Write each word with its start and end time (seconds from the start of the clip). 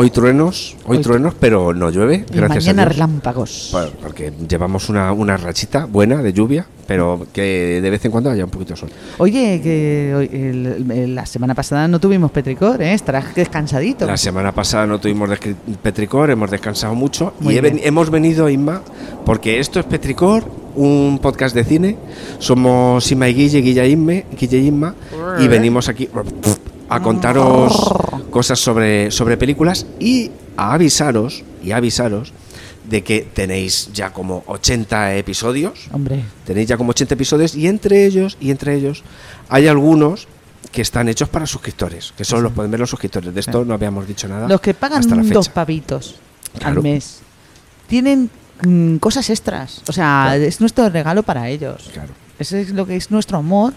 Hoy 0.00 0.08
truenos, 0.08 0.76
hoy, 0.86 0.96
Hoy 0.96 1.02
truenos, 1.02 1.34
pero 1.38 1.74
no 1.74 1.90
llueve, 1.90 2.24
Y 2.32 2.36
gracias 2.38 2.64
mañana 2.64 2.82
a 2.82 2.84
Dios. 2.86 2.94
relámpagos. 2.96 3.68
Bueno, 3.70 3.90
porque 4.02 4.32
llevamos 4.48 4.88
una, 4.88 5.12
una 5.12 5.36
rachita 5.36 5.84
buena 5.84 6.22
de 6.22 6.32
lluvia, 6.32 6.64
pero 6.86 7.26
que 7.34 7.80
de 7.82 7.90
vez 7.90 8.02
en 8.06 8.10
cuando 8.10 8.30
haya 8.30 8.42
un 8.42 8.50
poquito 8.50 8.72
de 8.72 8.80
sol. 8.80 8.88
Oye, 9.18 9.60
que 9.62 10.14
hoy- 10.16 10.30
el- 10.32 10.90
el- 10.90 11.14
la 11.14 11.26
semana 11.26 11.54
pasada 11.54 11.86
no 11.86 12.00
tuvimos 12.00 12.30
Petricor, 12.30 12.80
¿eh? 12.80 12.94
Estarás 12.94 13.34
descansadito. 13.34 14.06
La 14.06 14.16
semana 14.16 14.52
pasada 14.52 14.86
no 14.86 14.98
tuvimos 14.98 15.28
Petricor, 15.82 16.30
hemos 16.30 16.50
descansado 16.50 16.94
mucho 16.94 17.34
Muy 17.40 17.52
y 17.52 17.58
he 17.58 17.60
bien. 17.60 17.74
ven- 17.76 17.84
hemos 17.86 18.08
venido, 18.08 18.48
Inma, 18.48 18.80
porque 19.26 19.58
esto 19.60 19.80
es 19.80 19.84
Petricor, 19.84 20.44
un 20.76 21.18
podcast 21.20 21.54
de 21.54 21.62
cine. 21.64 21.98
Somos 22.38 23.12
Inma 23.12 23.28
y 23.28 23.34
Guille, 23.34 23.60
Guille 23.60 23.82
e 23.82 23.88
Inme, 23.90 24.24
Guille 24.40 24.60
Inma, 24.60 24.94
y 25.40 25.46
venimos 25.46 25.90
aquí 25.90 26.08
a 26.90 27.00
contaros 27.00 27.92
cosas 28.30 28.58
sobre, 28.58 29.10
sobre 29.10 29.36
películas 29.36 29.86
y 29.98 30.30
a 30.56 30.72
avisaros, 30.74 31.42
y 31.62 31.70
a 31.72 31.76
avisaros 31.76 32.32
de 32.88 33.02
que 33.04 33.20
tenéis 33.32 33.90
ya 33.92 34.12
como 34.12 34.42
80 34.46 35.14
episodios. 35.16 35.88
Hombre, 35.92 36.24
Tenéis 36.44 36.68
ya 36.68 36.76
como 36.76 36.90
80 36.90 37.14
episodios 37.14 37.54
y 37.54 37.68
entre 37.68 38.04
ellos, 38.06 38.36
y 38.40 38.50
entre 38.50 38.74
ellos, 38.74 39.04
hay 39.48 39.68
algunos 39.68 40.26
que 40.72 40.82
están 40.82 41.08
hechos 41.08 41.28
para 41.28 41.46
suscriptores, 41.46 42.12
que 42.16 42.24
solo 42.24 42.42
los 42.42 42.52
pueden 42.52 42.70
ver 42.70 42.80
los 42.80 42.90
suscriptores. 42.90 43.32
De 43.34 43.40
esto 43.40 43.52
Claro. 43.52 43.64
no 43.66 43.74
habíamos 43.74 44.06
dicho 44.06 44.28
nada. 44.28 44.48
los 44.48 44.60
que 44.60 44.74
pagan 44.74 45.00
hasta 45.00 45.14
la 45.16 45.22
fecha. 45.22 45.34
dos 45.34 45.48
pavitos 45.48 46.16
Claro. 46.58 46.76
al 46.78 46.82
mes 46.82 47.20
tienen 47.88 48.30
mm, 48.64 48.96
cosas 48.96 49.30
extras. 49.30 49.82
O 49.88 49.92
sea, 49.92 50.24
Claro. 50.28 50.42
es 50.42 50.60
nuestro 50.60 50.88
regalo 50.88 51.22
para 51.22 51.48
ellos. 51.48 51.90
Claro, 51.92 52.12
Ese 52.38 52.60
es 52.62 52.70
lo 52.70 52.86
que 52.86 52.96
es 52.96 53.10
nuestro 53.10 53.38
amor 53.38 53.72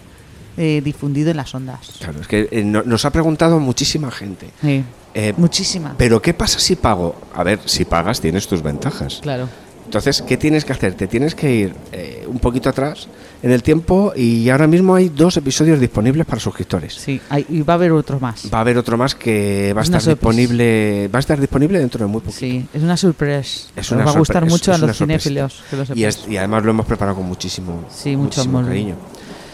eh, 0.56 0.80
difundido 0.84 1.30
en 1.30 1.36
las 1.38 1.54
ondas. 1.54 1.90
claro, 1.98 2.20
es 2.20 2.26
que 2.28 2.48
eh, 2.50 2.64
no- 2.64 2.82
nos 2.82 3.04
ha 3.04 3.10
preguntado 3.10 3.58
muchísima 3.60 4.10
gente. 4.10 4.50
Sí, 4.60 4.84
eh, 5.14 5.32
muchísima. 5.36 5.94
Pero 5.96 6.20
¿qué 6.22 6.34
pasa 6.34 6.58
si 6.58 6.76
pago? 6.76 7.14
A 7.34 7.42
ver, 7.42 7.60
si 7.64 7.84
pagas 7.84 8.20
tienes 8.20 8.46
tus 8.48 8.62
ventajas. 8.62 9.20
Claro. 9.22 9.48
Entonces, 9.84 10.22
¿qué 10.22 10.36
tienes 10.38 10.64
que 10.64 10.72
hacer? 10.72 10.94
Te 10.94 11.06
tienes 11.06 11.34
que 11.34 11.54
ir 11.54 11.74
eh, 11.92 12.24
un 12.26 12.38
poquito 12.38 12.70
atrás 12.70 13.06
en 13.42 13.50
el 13.52 13.62
tiempo 13.62 14.12
y 14.16 14.48
ahora 14.48 14.66
mismo 14.66 14.94
hay 14.94 15.10
dos 15.10 15.36
episodios 15.36 15.78
disponibles 15.78 16.26
para 16.26 16.40
suscriptores. 16.40 16.94
Sí, 16.94 17.20
hay- 17.28 17.44
y 17.50 17.60
va 17.60 17.74
a 17.74 17.76
haber 17.76 17.92
otro 17.92 18.18
más. 18.18 18.48
Va 18.52 18.58
a 18.58 18.60
haber 18.62 18.78
otro 18.78 18.96
más 18.96 19.14
que 19.14 19.72
va 19.76 19.82
a 19.82 19.84
estar 19.84 20.02
disponible, 20.02 21.08
va 21.14 21.18
a 21.18 21.20
estar 21.20 21.38
disponible 21.38 21.78
dentro 21.78 22.04
de 22.04 22.10
muy 22.10 22.22
poquito. 22.22 22.40
Sí, 22.40 22.66
es 22.72 22.82
una 22.82 22.96
sorpresa. 22.96 23.68
Es 23.76 23.90
Nos 23.90 23.92
una 23.92 24.04
va 24.06 24.10
a 24.12 24.18
gustar 24.18 24.46
mucho 24.46 24.72
es 24.72 24.82
a 24.82 24.86
los 24.86 24.96
cinéfilos. 24.96 25.62
Y, 25.94 26.02
y 26.32 26.36
además 26.38 26.64
lo 26.64 26.70
hemos 26.70 26.86
preparado 26.86 27.18
con 27.18 27.26
muchísimo, 27.26 27.84
Sí, 27.94 28.16
mucho 28.16 28.40
muchísimo 28.40 28.62
cariño. 28.64 28.96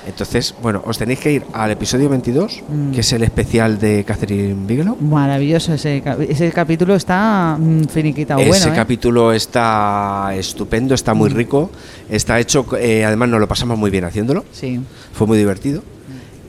Entonces, 0.07 0.55
bueno, 0.63 0.83
os 0.87 0.97
tenéis 0.97 1.19
que 1.21 1.33
ir 1.33 1.45
al 1.53 1.71
episodio 1.71 2.09
22, 2.09 2.63
Mm. 2.69 2.93
que 2.93 3.01
es 3.01 3.13
el 3.13 3.23
especial 3.23 3.79
de 3.79 4.03
Catherine 4.05 4.67
Bigelow. 4.67 4.97
Maravilloso 5.01 5.75
ese, 5.75 6.03
ese 6.29 6.51
capítulo 6.53 6.95
está 6.95 7.57
mm, 7.61 7.85
finiquitado 7.85 8.41
Ese 8.41 8.49
bueno. 8.49 8.67
¿eh? 8.67 8.73
capítulo 8.75 9.33
está 9.33 10.31
estupendo, 10.35 10.95
está 10.95 11.13
muy 11.13 11.29
rico, 11.29 11.71
está 12.09 12.41
hecho, 12.41 12.67
eh, 12.79 13.05
además 13.05 13.29
nos 13.29 13.41
lo 13.41 13.47
pasamos 13.49 13.79
muy 13.79 13.91
bien 13.91 14.05
haciéndolo, 14.05 14.45
Sí. 14.53 14.81
fue 15.13 15.27
muy 15.27 15.37
divertido. 15.37 15.83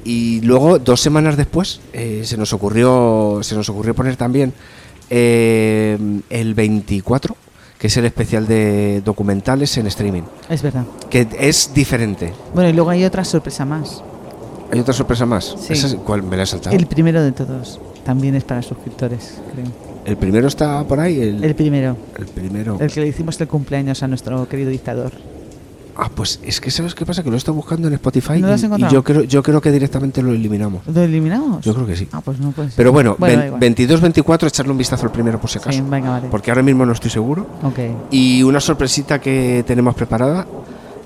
Y 0.05 0.41
luego, 0.41 0.79
dos 0.79 0.99
semanas 1.01 1.37
después, 1.37 1.81
eh, 1.93 2.21
se 2.25 2.37
nos 2.37 2.53
ocurrió 2.53 3.39
se 3.43 3.53
nos 3.55 3.67
ocurrió 3.69 3.93
poner 3.93 4.15
también 4.15 4.53
el 5.09 6.53
24, 6.55 7.35
que 7.81 7.87
es 7.87 7.97
el 7.97 8.05
especial 8.05 8.45
de 8.45 9.01
documentales 9.03 9.75
en 9.77 9.87
streaming, 9.87 10.21
Es 10.49 10.61
verdad. 10.61 10.83
que 11.09 11.27
es 11.39 11.71
diferente. 11.73 12.31
Bueno, 12.53 12.69
y 12.69 12.73
luego 12.73 12.91
hay 12.91 13.03
otra 13.03 13.25
sorpresa 13.25 13.65
más. 13.65 14.03
¿Hay 14.71 14.79
otra 14.79 14.93
sorpresa 14.93 15.25
más? 15.25 15.55
Sí. 15.59 15.73
¿Esa 15.73 15.87
es- 15.87 15.95
¿Cuál 15.95 16.21
me 16.21 16.37
la 16.37 16.43
he 16.43 16.45
saltado? 16.45 16.75
El 16.75 16.85
primero 16.85 17.23
de 17.23 17.31
todos. 17.31 17.79
También 18.05 18.35
es 18.35 18.43
para 18.43 18.61
suscriptores, 18.61 19.39
creo. 19.51 19.65
El 20.05 20.15
primero 20.15 20.47
está 20.47 20.83
por 20.83 20.99
ahí. 20.99 21.19
El, 21.21 21.43
El 21.43 21.55
primero. 21.55 21.97
el 22.19 22.25
primero. 22.27 22.77
El 22.79 22.91
que 22.91 23.01
le 23.01 23.07
hicimos 23.07 23.41
el 23.41 23.47
cumpleaños 23.47 24.03
a 24.03 24.07
nuestro 24.07 24.47
querido 24.47 24.69
dictador. 24.69 25.11
Ah, 25.95 26.09
pues 26.13 26.39
es 26.43 26.61
que 26.61 26.71
¿sabes 26.71 26.95
qué 26.95 27.05
pasa? 27.05 27.23
Que 27.23 27.29
lo 27.29 27.37
estoy 27.37 27.53
buscando 27.53 27.87
en 27.87 27.93
Spotify 27.95 28.39
¿No 28.39 28.47
lo 28.47 28.53
has 28.53 28.63
y- 28.63 28.67
yo 28.91 29.03
creo, 29.03 29.23
yo 29.23 29.43
creo 29.43 29.61
que 29.61 29.71
directamente 29.71 30.21
lo 30.21 30.31
eliminamos. 30.31 30.81
¿Lo 30.87 31.01
eliminamos? 31.01 31.63
Yo 31.63 31.73
creo 31.73 31.85
que 31.85 31.95
sí. 31.95 32.07
Ah, 32.11 32.21
pues 32.21 32.39
no 32.39 32.51
puede 32.51 32.69
ser. 32.69 32.77
Pero 32.77 32.91
bueno, 32.91 33.15
igual. 33.19 33.59
22-24, 33.59 34.47
echarle 34.47 34.71
un 34.71 34.77
vistazo 34.77 35.05
al 35.05 35.11
primero 35.11 35.39
por 35.39 35.49
si 35.49 35.59
acaso. 35.59 35.77
Sí, 35.77 35.83
venga, 35.87 36.09
vale. 36.11 36.27
Porque 36.29 36.51
ahora 36.51 36.63
mismo 36.63 36.85
no 36.85 36.93
estoy 36.93 37.11
seguro. 37.11 37.45
Ok. 37.63 37.79
Y 38.11 38.41
una 38.43 38.59
sorpresita 38.59 39.19
que 39.19 39.63
tenemos 39.67 39.93
preparada 39.95 40.47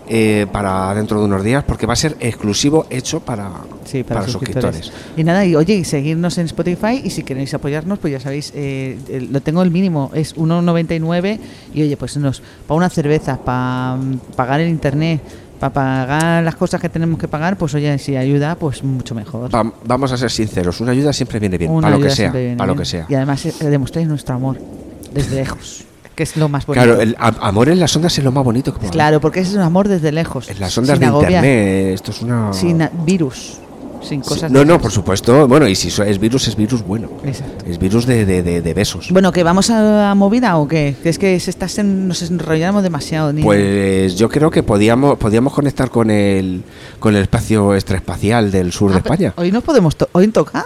eh, 0.08 0.46
para 0.52 0.94
dentro 0.94 1.20
de 1.20 1.26
unos 1.26 1.44
días, 1.44 1.64
porque 1.64 1.86
va 1.86 1.94
a 1.94 1.96
ser 1.96 2.16
exclusivo 2.20 2.86
hecho 2.90 3.20
para, 3.20 3.52
Sí, 3.86 4.04
para, 4.04 4.22
para 4.22 4.32
suscriptores. 4.32 4.92
Y 5.18 5.24
nada, 5.24 5.46
y 5.46 5.56
oye, 5.56 5.76
y 5.76 5.84
seguirnos 5.84 6.38
en 6.38 6.46
Spotify 6.46 7.02
y 7.04 7.10
si 7.10 7.24
queréis 7.24 7.54
apoyarnos, 7.54 8.00
pues 8.00 8.14
ya 8.14 8.20
sabéis, 8.20 8.52
eh, 8.56 8.98
el- 9.10 9.32
lo 9.34 9.42
tengo 9.42 9.62
el 9.64 9.72
mínimo, 9.72 10.12
es 10.14 10.36
1,99 10.36 11.40
y 11.74 11.82
oye, 11.84 11.98
pues 11.98 12.18
nos 12.18 12.42
para 12.68 12.78
una 12.78 12.90
cerveza, 12.90 13.38
para 13.38 13.98
pagar 14.36 14.60
el 14.62 14.70
internet, 14.70 15.22
para 15.60 15.74
pagar 15.74 16.44
las 16.44 16.56
cosas 16.56 16.82
que 16.82 16.90
tenemos 16.90 17.18
que 17.18 17.28
pagar, 17.28 17.58
pues 17.58 17.74
oye, 17.76 17.98
si 17.98 18.16
ayuda, 18.16 18.56
pues 18.56 18.84
mucho 18.84 19.16
mejor. 19.16 19.54
Va- 19.56 19.72
vamos 19.86 20.12
a 20.12 20.18
ser 20.18 20.30
sinceros, 20.30 20.82
una 20.82 20.92
ayuda 20.92 21.14
siempre 21.14 21.40
viene 21.40 21.58
bien, 21.58 21.72
Una 21.72 21.88
para 21.88 21.98
lo 21.98 22.04
que 22.04 22.10
sea, 22.12 22.32
para 22.58 22.68
lo 22.68 22.76
que 22.76 22.86
sea. 22.86 23.06
Y 23.10 23.16
además 23.16 23.46
eh, 23.46 23.54
demostráis 23.62 24.08
nuestro 24.08 24.36
amor 24.36 24.58
desde 25.14 25.36
lejos, 25.36 25.86
que 26.16 26.24
es 26.24 26.38
lo 26.38 26.50
más 26.50 26.66
bonito. 26.66 26.86
Claro, 26.86 27.02
el 27.02 27.16
amor 27.20 27.70
en 27.70 27.80
las 27.80 27.96
ondas 27.96 28.18
es 28.18 28.24
lo 28.24 28.32
más 28.32 28.44
bonito 28.44 28.74
que 28.74 28.80
puede. 28.80 28.92
Claro, 28.92 29.20
porque 29.22 29.42
es 29.42 29.54
un 29.54 29.62
amor 29.62 29.88
desde 29.88 30.12
lejos. 30.12 30.50
En 30.50 30.60
las 30.60 30.78
ondas 30.78 31.00
de 31.00 31.06
agobiar, 31.06 31.32
internet, 31.46 31.94
esto 31.94 32.12
es 32.12 32.22
una... 32.22 32.54
Sin 32.54 32.88
virus, 33.06 33.58
sin 34.02 34.24
Sí, 34.24 34.30
cosas. 34.30 34.52
no, 34.52 34.60
de 34.60 34.66
no, 34.66 34.74
esas. 34.74 34.82
por 34.84 34.92
supuesto. 34.92 35.48
Bueno, 35.48 35.68
y 35.68 35.76
si 35.76 35.90
es 36.02 36.20
virus, 36.20 36.48
es 36.48 36.56
virus 36.56 36.84
bueno. 36.84 37.10
Exacto. 37.24 37.66
Es 37.68 37.78
virus 37.80 38.06
de, 38.06 38.26
de, 38.26 38.44
de- 38.44 38.62
de 38.62 38.74
besos. 38.74 39.10
Bueno, 39.12 39.32
¿que 39.32 39.44
vamos 39.44 39.70
a, 39.72 40.12
a 40.12 40.16
movida 40.16 40.58
o 40.58 40.68
qué? 40.68 40.96
Es 41.04 41.18
que 41.20 41.40
se 41.40 41.50
está 41.50 41.68
nos 41.84 42.22
enrollamos 42.22 42.84
demasiado. 42.84 43.34
niño. 43.34 43.46
Pues 43.46 44.16
yo 44.16 44.30
creo 44.30 44.52
que 44.52 44.64
podíamos, 44.64 45.18
podíamos 45.18 45.54
conectar 45.54 45.90
con 45.90 46.12
el, 46.12 46.64
con 47.00 47.16
el 47.16 47.24
espacio 47.24 47.74
extraespacial 47.76 48.52
del 48.52 48.72
sur 48.72 48.92
de 48.92 48.98
Ah, 48.98 49.00
España. 49.00 49.34
Hoy 49.38 49.52
no 49.52 49.62
podemos. 49.62 49.96
to- 49.96 50.10
¿Hoy 50.12 50.28
toca? 50.28 50.66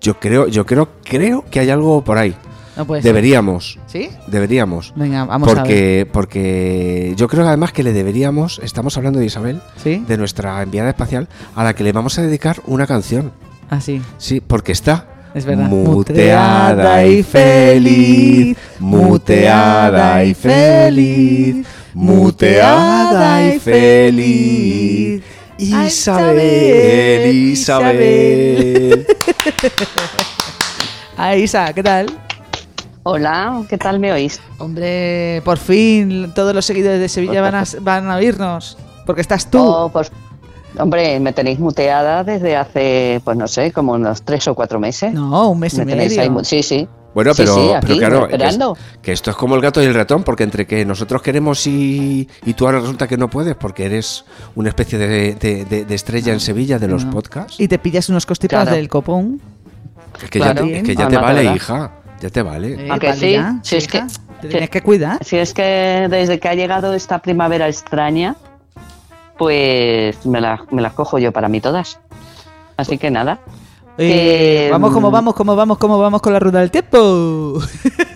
Yo 0.00 0.18
creo, 0.18 0.46
yo 0.48 0.64
creo, 0.64 0.88
creo 1.04 1.44
que 1.50 1.60
hay 1.60 1.70
algo 1.70 2.02
por 2.02 2.16
ahí. 2.16 2.34
No 2.78 2.86
puede 2.86 3.02
ser. 3.02 3.08
Deberíamos, 3.12 3.78
¿Sí? 3.86 4.08
deberíamos. 4.28 4.92
Venga, 4.96 5.24
vamos 5.24 5.48
a 5.48 5.52
ver. 5.54 5.62
Porque, 5.62 6.08
porque 6.12 7.12
yo 7.16 7.26
creo 7.28 7.46
además 7.46 7.72
que 7.72 7.82
le 7.82 7.92
deberíamos, 7.92 8.60
estamos 8.62 8.96
hablando 8.96 9.18
de 9.18 9.26
Isabel, 9.26 9.60
¿Sí? 9.82 10.02
de 10.06 10.16
nuestra 10.16 10.62
enviada 10.62 10.88
espacial, 10.90 11.28
a 11.56 11.64
la 11.64 11.74
que 11.74 11.82
le 11.82 11.90
vamos 11.92 12.16
a 12.18 12.22
dedicar 12.22 12.62
una 12.66 12.86
canción. 12.86 13.32
Ah, 13.68 13.80
sí. 13.80 14.00
Sí, 14.18 14.40
porque 14.40 14.70
está 14.72 15.08
Es 15.34 15.44
verdad. 15.44 15.64
muteada 15.68 17.04
y 17.04 17.22
feliz, 17.24 18.56
muteada 18.78 20.24
y 20.24 20.34
feliz, 20.34 21.66
muteada 21.94 23.54
y 23.54 23.58
feliz. 23.58 25.22
Isabel, 25.58 27.34
Isabel. 27.34 29.06
Ah, 31.16 31.34
Isa, 31.34 31.72
¿qué 31.74 31.82
tal? 31.82 32.06
Hola, 33.10 33.62
¿qué 33.70 33.78
tal 33.78 33.98
me 34.00 34.12
oís? 34.12 34.38
Hombre, 34.58 35.40
por 35.42 35.56
fin 35.56 36.30
todos 36.34 36.54
los 36.54 36.66
seguidores 36.66 37.00
de 37.00 37.08
Sevilla 37.08 37.40
van 37.40 37.54
a, 37.54 37.64
van 37.80 38.10
a 38.10 38.16
oírnos. 38.16 38.76
Porque 39.06 39.22
estás 39.22 39.50
tú. 39.50 39.58
Oh, 39.64 39.88
pues, 39.88 40.12
hombre, 40.78 41.18
me 41.18 41.32
tenéis 41.32 41.58
muteada 41.58 42.22
desde 42.22 42.54
hace, 42.54 43.22
pues 43.24 43.34
no 43.38 43.48
sé, 43.48 43.72
como 43.72 43.92
unos 43.94 44.20
tres 44.24 44.46
o 44.48 44.54
cuatro 44.54 44.78
meses. 44.78 45.14
No, 45.14 45.48
un 45.48 45.58
mes 45.58 45.72
y 45.72 45.78
me 45.78 45.86
tenéis 45.86 46.18
medio. 46.18 46.32
ahí 46.38 46.44
sí, 46.44 46.62
sí. 46.62 46.86
Bueno, 47.14 47.32
pero, 47.34 47.54
sí, 47.54 47.60
pero 47.62 47.76
aquí, 47.78 47.98
claro, 47.98 48.16
es- 48.26 48.32
esperando. 48.34 48.76
que 49.00 49.12
esto 49.12 49.30
es 49.30 49.36
como 49.38 49.54
el 49.54 49.62
gato 49.62 49.82
y 49.82 49.86
el 49.86 49.94
ratón, 49.94 50.22
porque 50.22 50.42
entre 50.44 50.66
que 50.66 50.84
nosotros 50.84 51.22
queremos 51.22 51.66
y, 51.66 52.28
y 52.44 52.52
tú 52.52 52.66
ahora 52.66 52.80
resulta 52.80 53.08
que 53.08 53.16
no 53.16 53.30
puedes, 53.30 53.56
porque 53.56 53.86
eres 53.86 54.26
una 54.54 54.68
especie 54.68 54.98
de, 54.98 55.34
de- 55.36 55.64
de- 55.64 55.84
de 55.86 55.94
estrella 55.94 56.34
en 56.34 56.40
Sevilla 56.40 56.78
de 56.78 56.88
los 56.88 57.06
No. 57.06 57.12
podcasts. 57.12 57.58
Y 57.58 57.68
te 57.68 57.78
pillas 57.78 58.10
unos 58.10 58.26
constipados 58.26 58.64
Claro. 58.66 58.76
del 58.76 58.88
copón. 58.90 59.40
Es 60.22 60.28
que 60.28 60.40
Claro. 60.40 60.66
ya, 60.66 60.76
es 60.76 60.82
que 60.82 60.94
ya 60.94 61.08
te 61.08 61.16
vale, 61.16 61.44
hija. 61.54 61.92
Ya 62.20 62.30
te 62.30 62.42
vale. 62.42 62.86
Eh, 62.86 62.88
¿A 62.90 62.98
que 62.98 63.08
vale 63.08 63.20
sí? 63.20 63.32
ya, 63.32 63.58
Si 63.62 63.76
es 63.76 63.88
que- 63.88 64.04
Te 64.40 64.48
tienes 64.48 64.70
que 64.70 64.82
cuidar. 64.82 65.24
Si 65.24 65.36
es 65.36 65.52
que 65.52 66.06
desde 66.08 66.38
que 66.38 66.48
ha 66.48 66.54
llegado 66.54 66.94
esta 66.94 67.18
primavera 67.18 67.66
extraña, 67.68 68.36
pues 69.36 70.24
me 70.26 70.40
las 70.40 70.60
me 70.70 70.80
las 70.82 70.92
cojo 70.92 71.18
yo 71.18 71.32
para 71.32 71.48
mí 71.48 71.60
todas. 71.60 71.98
Así 72.76 72.98
que 72.98 73.10
nada. 73.10 73.40
Eh, 74.00 74.68
vamos, 74.70 74.92
como 74.92 75.10
mm, 75.10 75.12
vamos, 75.12 75.34
como 75.34 75.56
vamos, 75.56 75.78
como 75.78 75.98
vamos 75.98 76.22
con 76.22 76.32
la 76.32 76.38
rueda 76.38 76.60
del 76.60 76.70
tiempo. 76.70 77.58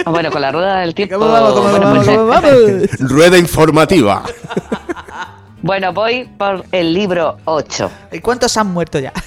Ah, 0.04 0.10
Bueno, 0.10 0.30
con 0.30 0.40
la 0.40 0.52
rueda 0.52 0.78
del 0.78 0.94
tiempo. 0.94 1.18
¿Cómo 1.18 1.32
vamos, 1.32 1.52
cómo 1.54 1.70
bueno, 1.70 1.86
vamos, 1.86 2.04
pues, 2.04 2.16
cómo 2.16 2.26
vamos? 2.28 2.50
Rueda 3.00 3.38
informativa. 3.38 4.22
Bueno, 5.62 5.92
voy 5.92 6.24
por 6.24 6.64
el 6.72 6.92
libro 6.92 7.36
8. 7.44 7.90
¿Y 8.12 8.18
cuántos 8.18 8.56
han 8.56 8.72
muerto 8.72 8.98
ya? 8.98 9.12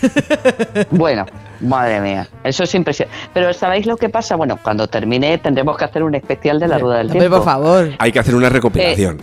Bueno, 0.92 1.26
madre 1.62 2.02
mía, 2.02 2.28
eso 2.44 2.64
es 2.64 2.76
impresionante. 2.76 3.18
Pero 3.34 3.54
¿sabéis 3.54 3.86
lo 3.86 3.96
que 3.96 4.10
pasa? 4.10 4.36
Bueno, 4.36 4.60
cuando 4.62 4.88
termine 4.88 5.38
tendremos 5.38 5.78
que 5.78 5.86
hacer 5.86 6.04
un 6.04 6.14
especial 6.14 6.60
de 6.60 6.68
la 6.68 6.78
rueda 6.78 6.98
del 6.98 7.12
tiempo. 7.12 7.38
por 7.38 7.46
favor. 7.46 7.92
Hay 8.00 8.12
que 8.12 8.20
hacer 8.20 8.36
una 8.36 8.50
recopilación. 8.50 9.20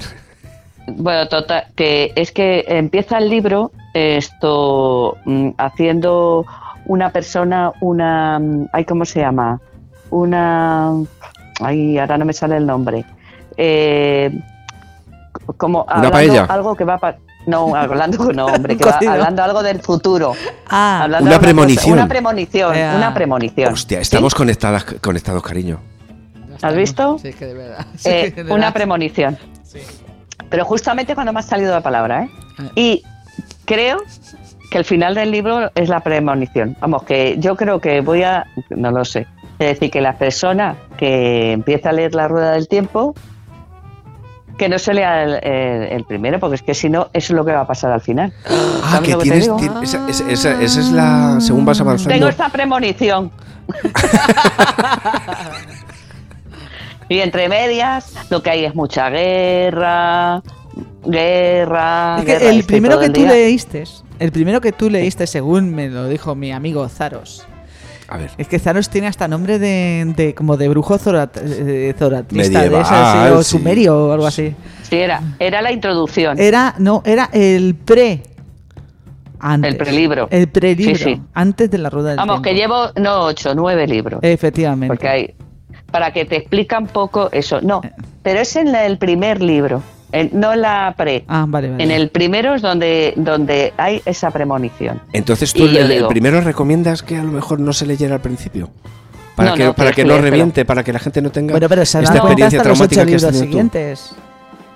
Bueno, 0.86 1.28
total, 1.28 1.66
que 1.76 2.12
es 2.16 2.32
que 2.32 2.64
empieza 2.66 3.18
el 3.18 3.28
libro 3.28 3.72
esto 3.92 5.18
mm, 5.26 5.50
haciendo 5.58 6.46
una 6.86 7.10
persona, 7.10 7.72
una, 7.80 8.38
mm, 8.38 8.68
ay, 8.72 8.84
¿cómo 8.86 9.04
se 9.04 9.20
llama? 9.20 9.60
Una, 10.10 10.92
ay, 11.60 11.98
ahora 11.98 12.16
no 12.16 12.24
me 12.24 12.32
sale 12.32 12.56
el 12.56 12.66
nombre. 12.66 13.04
Eh, 13.56 14.30
como 15.56 15.82
¿Una 15.84 15.92
hablando 15.94 16.12
paella? 16.12 16.44
algo 16.44 16.74
que 16.76 16.84
va 16.84 16.98
pa- 16.98 17.16
no, 17.46 17.74
hablando 17.74 18.32
no, 18.32 18.46
hombre, 18.54 18.76
que 18.76 18.84
Un 18.84 18.90
va 18.90 19.12
hablando 19.12 19.42
algo 19.42 19.62
del 19.62 19.80
futuro. 19.80 20.32
Ah, 20.68 21.02
Hablando 21.02 21.26
Una 21.26 21.36
cosa- 21.36 21.42
premonición. 21.46 21.92
Una 21.94 22.08
premonición, 22.08 22.76
una 22.96 23.12
premonición. 23.14 23.72
Hostia, 23.72 23.98
¿Sí? 23.98 24.02
estamos 24.02 24.34
conectadas, 24.34 24.84
conectados, 25.00 25.42
cariño. 25.42 25.80
¿Has 26.62 26.76
visto? 26.76 27.18
Sí, 27.18 27.32
que 27.32 27.46
de 27.46 27.54
verdad. 27.54 27.86
Sí, 27.96 28.08
Eh, 28.08 28.30
de 28.30 28.52
una 28.52 28.72
premonición. 28.72 29.36
Sí. 29.64 29.80
Pero 30.48 30.64
justamente 30.64 31.14
cuando 31.14 31.32
me 31.32 31.40
ha 31.40 31.42
salido 31.42 31.72
la 31.72 31.80
palabra, 31.80 32.22
¿eh? 32.24 32.30
Ah. 32.58 32.62
Y 32.76 33.02
creo 33.64 33.98
que 34.70 34.78
el 34.78 34.84
final 34.84 35.14
del 35.14 35.30
libro 35.30 35.70
es 35.74 35.88
la 35.88 36.00
premonición. 36.00 36.76
Vamos, 36.80 37.02
que 37.02 37.36
yo 37.38 37.56
creo 37.56 37.80
que 37.80 38.00
voy 38.00 38.22
a, 38.22 38.46
no 38.70 38.90
lo 38.90 39.04
sé, 39.04 39.26
es 39.58 39.66
decir, 39.74 39.90
que 39.90 40.00
la 40.00 40.16
persona 40.16 40.76
que 40.96 41.52
empieza 41.52 41.88
a 41.90 41.92
leer 41.92 42.14
la 42.14 42.28
rueda 42.28 42.52
del 42.52 42.68
tiempo, 42.68 43.14
que 44.58 44.68
no 44.68 44.78
se 44.78 44.94
lea 44.94 45.22
el, 45.24 45.34
el- 45.44 45.82
el 45.92 46.04
primero, 46.04 46.38
porque 46.40 46.56
es 46.56 46.62
que 46.62 46.74
si 46.74 46.88
no, 46.88 47.08
eso 47.12 47.32
es 47.32 47.36
lo 47.36 47.44
que 47.44 47.52
va 47.52 47.60
a 47.62 47.66
pasar 47.66 47.90
al 47.92 48.00
final. 48.00 48.32
Ah, 48.46 48.90
¿Sabes 48.92 49.08
que 49.16 49.22
tienes. 49.22 49.48
tien- 49.50 49.82
esa, 49.82 50.08
esa- 50.08 50.30
esa- 50.30 50.62
esa 50.62 50.80
es 50.80 50.90
la. 50.90 51.38
Según 51.40 51.64
vas 51.64 51.80
avanzando. 51.80 52.14
Tengo 52.14 52.28
esta 52.28 52.48
premonición. 52.48 53.30
y 57.08 57.18
entre 57.20 57.48
medias, 57.48 58.14
lo 58.30 58.42
que 58.42 58.50
hay 58.50 58.64
es 58.64 58.74
mucha 58.74 59.08
guerra, 59.10 60.42
guerra. 61.04 62.16
Es 62.18 62.24
que 62.24 62.32
guerra, 62.38 62.50
el 62.50 62.64
primero 62.64 62.98
que 62.98 63.06
el 63.06 63.12
tú 63.12 63.26
leíste, 63.26 63.84
el 64.18 64.32
primero 64.32 64.60
que 64.60 64.72
tú 64.72 64.88
leíste, 64.90 65.26
según 65.26 65.74
me 65.74 65.88
lo 65.88 66.06
dijo 66.08 66.34
mi 66.34 66.52
amigo 66.52 66.88
Zaros, 66.88 67.46
A 68.12 68.18
ver. 68.18 68.30
es 68.36 68.46
que 68.48 68.58
Zaros 68.58 68.88
tiene 68.90 69.06
hasta 69.06 69.26
nombre 69.28 69.58
de, 69.58 70.12
de- 70.16 70.34
como 70.34 70.56
de 70.56 70.68
brujo 70.68 70.98
zorat, 70.98 71.36
eh, 71.42 71.94
zoratrista, 71.98 72.60
de 72.68 72.80
esas, 72.80 73.12
sí, 73.28 73.32
o 73.32 73.42
sí. 73.42 73.50
sumerio 73.58 74.06
o 74.08 74.12
algo 74.12 74.26
así. 74.26 74.54
Sí, 74.82 74.96
era, 74.96 75.22
era 75.38 75.62
la 75.62 75.72
introducción. 75.72 76.38
Era, 76.38 76.74
no, 76.78 77.02
era 77.06 77.30
el 77.32 77.74
pre. 77.74 78.22
Antes. 79.40 79.72
El 79.72 79.76
prelibro. 79.78 80.28
El 80.30 80.48
prelibro. 80.48 80.94
Sí, 80.96 81.04
sí. 81.14 81.22
Antes 81.34 81.70
de 81.70 81.78
la 81.78 81.90
rueda 81.90 82.10
del 82.10 82.16
Vamos, 82.18 82.42
que 82.42 82.54
llevo, 82.54 82.90
no, 82.96 83.22
ocho, 83.24 83.54
nueve 83.54 83.86
libros. 83.86 84.20
Efectivamente. 84.22 84.86
Porque 84.88 85.08
hay, 85.08 85.34
para 85.90 86.12
que 86.12 86.24
te 86.24 86.36
explica 86.36 86.78
un 86.78 86.86
poco 86.86 87.28
eso. 87.32 87.60
No, 87.60 87.80
Eh. 87.82 87.90
pero 88.22 88.40
es 88.40 88.54
en 88.56 88.74
el 88.74 88.98
primer 88.98 89.42
libro, 89.42 89.82
en- 90.12 90.30
no 90.32 90.54
la 90.54 90.94
pre. 90.96 91.24
Ah, 91.28 91.44
vale, 91.48 91.70
vale. 91.70 91.82
En 91.82 91.90
el 91.90 92.10
primero 92.10 92.54
es 92.54 92.62
donde, 92.62 93.14
donde 93.16 93.72
hay 93.76 94.02
esa 94.04 94.30
premonición. 94.30 95.00
Entonces 95.12 95.52
tú 95.52 95.64
el, 95.66 95.88
digo- 95.88 96.08
primero 96.08 96.40
recomiendas 96.40 97.02
que 97.02 97.16
a 97.16 97.22
lo 97.24 97.32
mejor 97.32 97.58
no 97.60 97.72
se 97.72 97.86
leyera 97.86 98.14
al 98.16 98.20
principio. 98.20 98.70
Para 99.34 99.50
No, 99.50 99.56
que, 99.56 99.64
no, 99.64 99.74
para 99.74 99.92
que 99.92 100.04
no 100.04 100.10
pero- 100.14 100.22
reviente, 100.22 100.64
para 100.64 100.84
que 100.84 100.92
la 100.92 100.98
gente 100.98 101.22
no 101.22 101.30
tenga 101.30 101.52
Bueno, 101.52 101.68
pero 101.68 101.82
esta 101.82 102.00
experiencia 102.00 102.58
hasta 102.58 102.68
los 102.68 102.80
ocho 102.80 102.88
traumática 102.90 103.06
que 103.06 103.14
has 103.26 103.32
tú. 103.32 103.44
siguientes. 103.46 104.14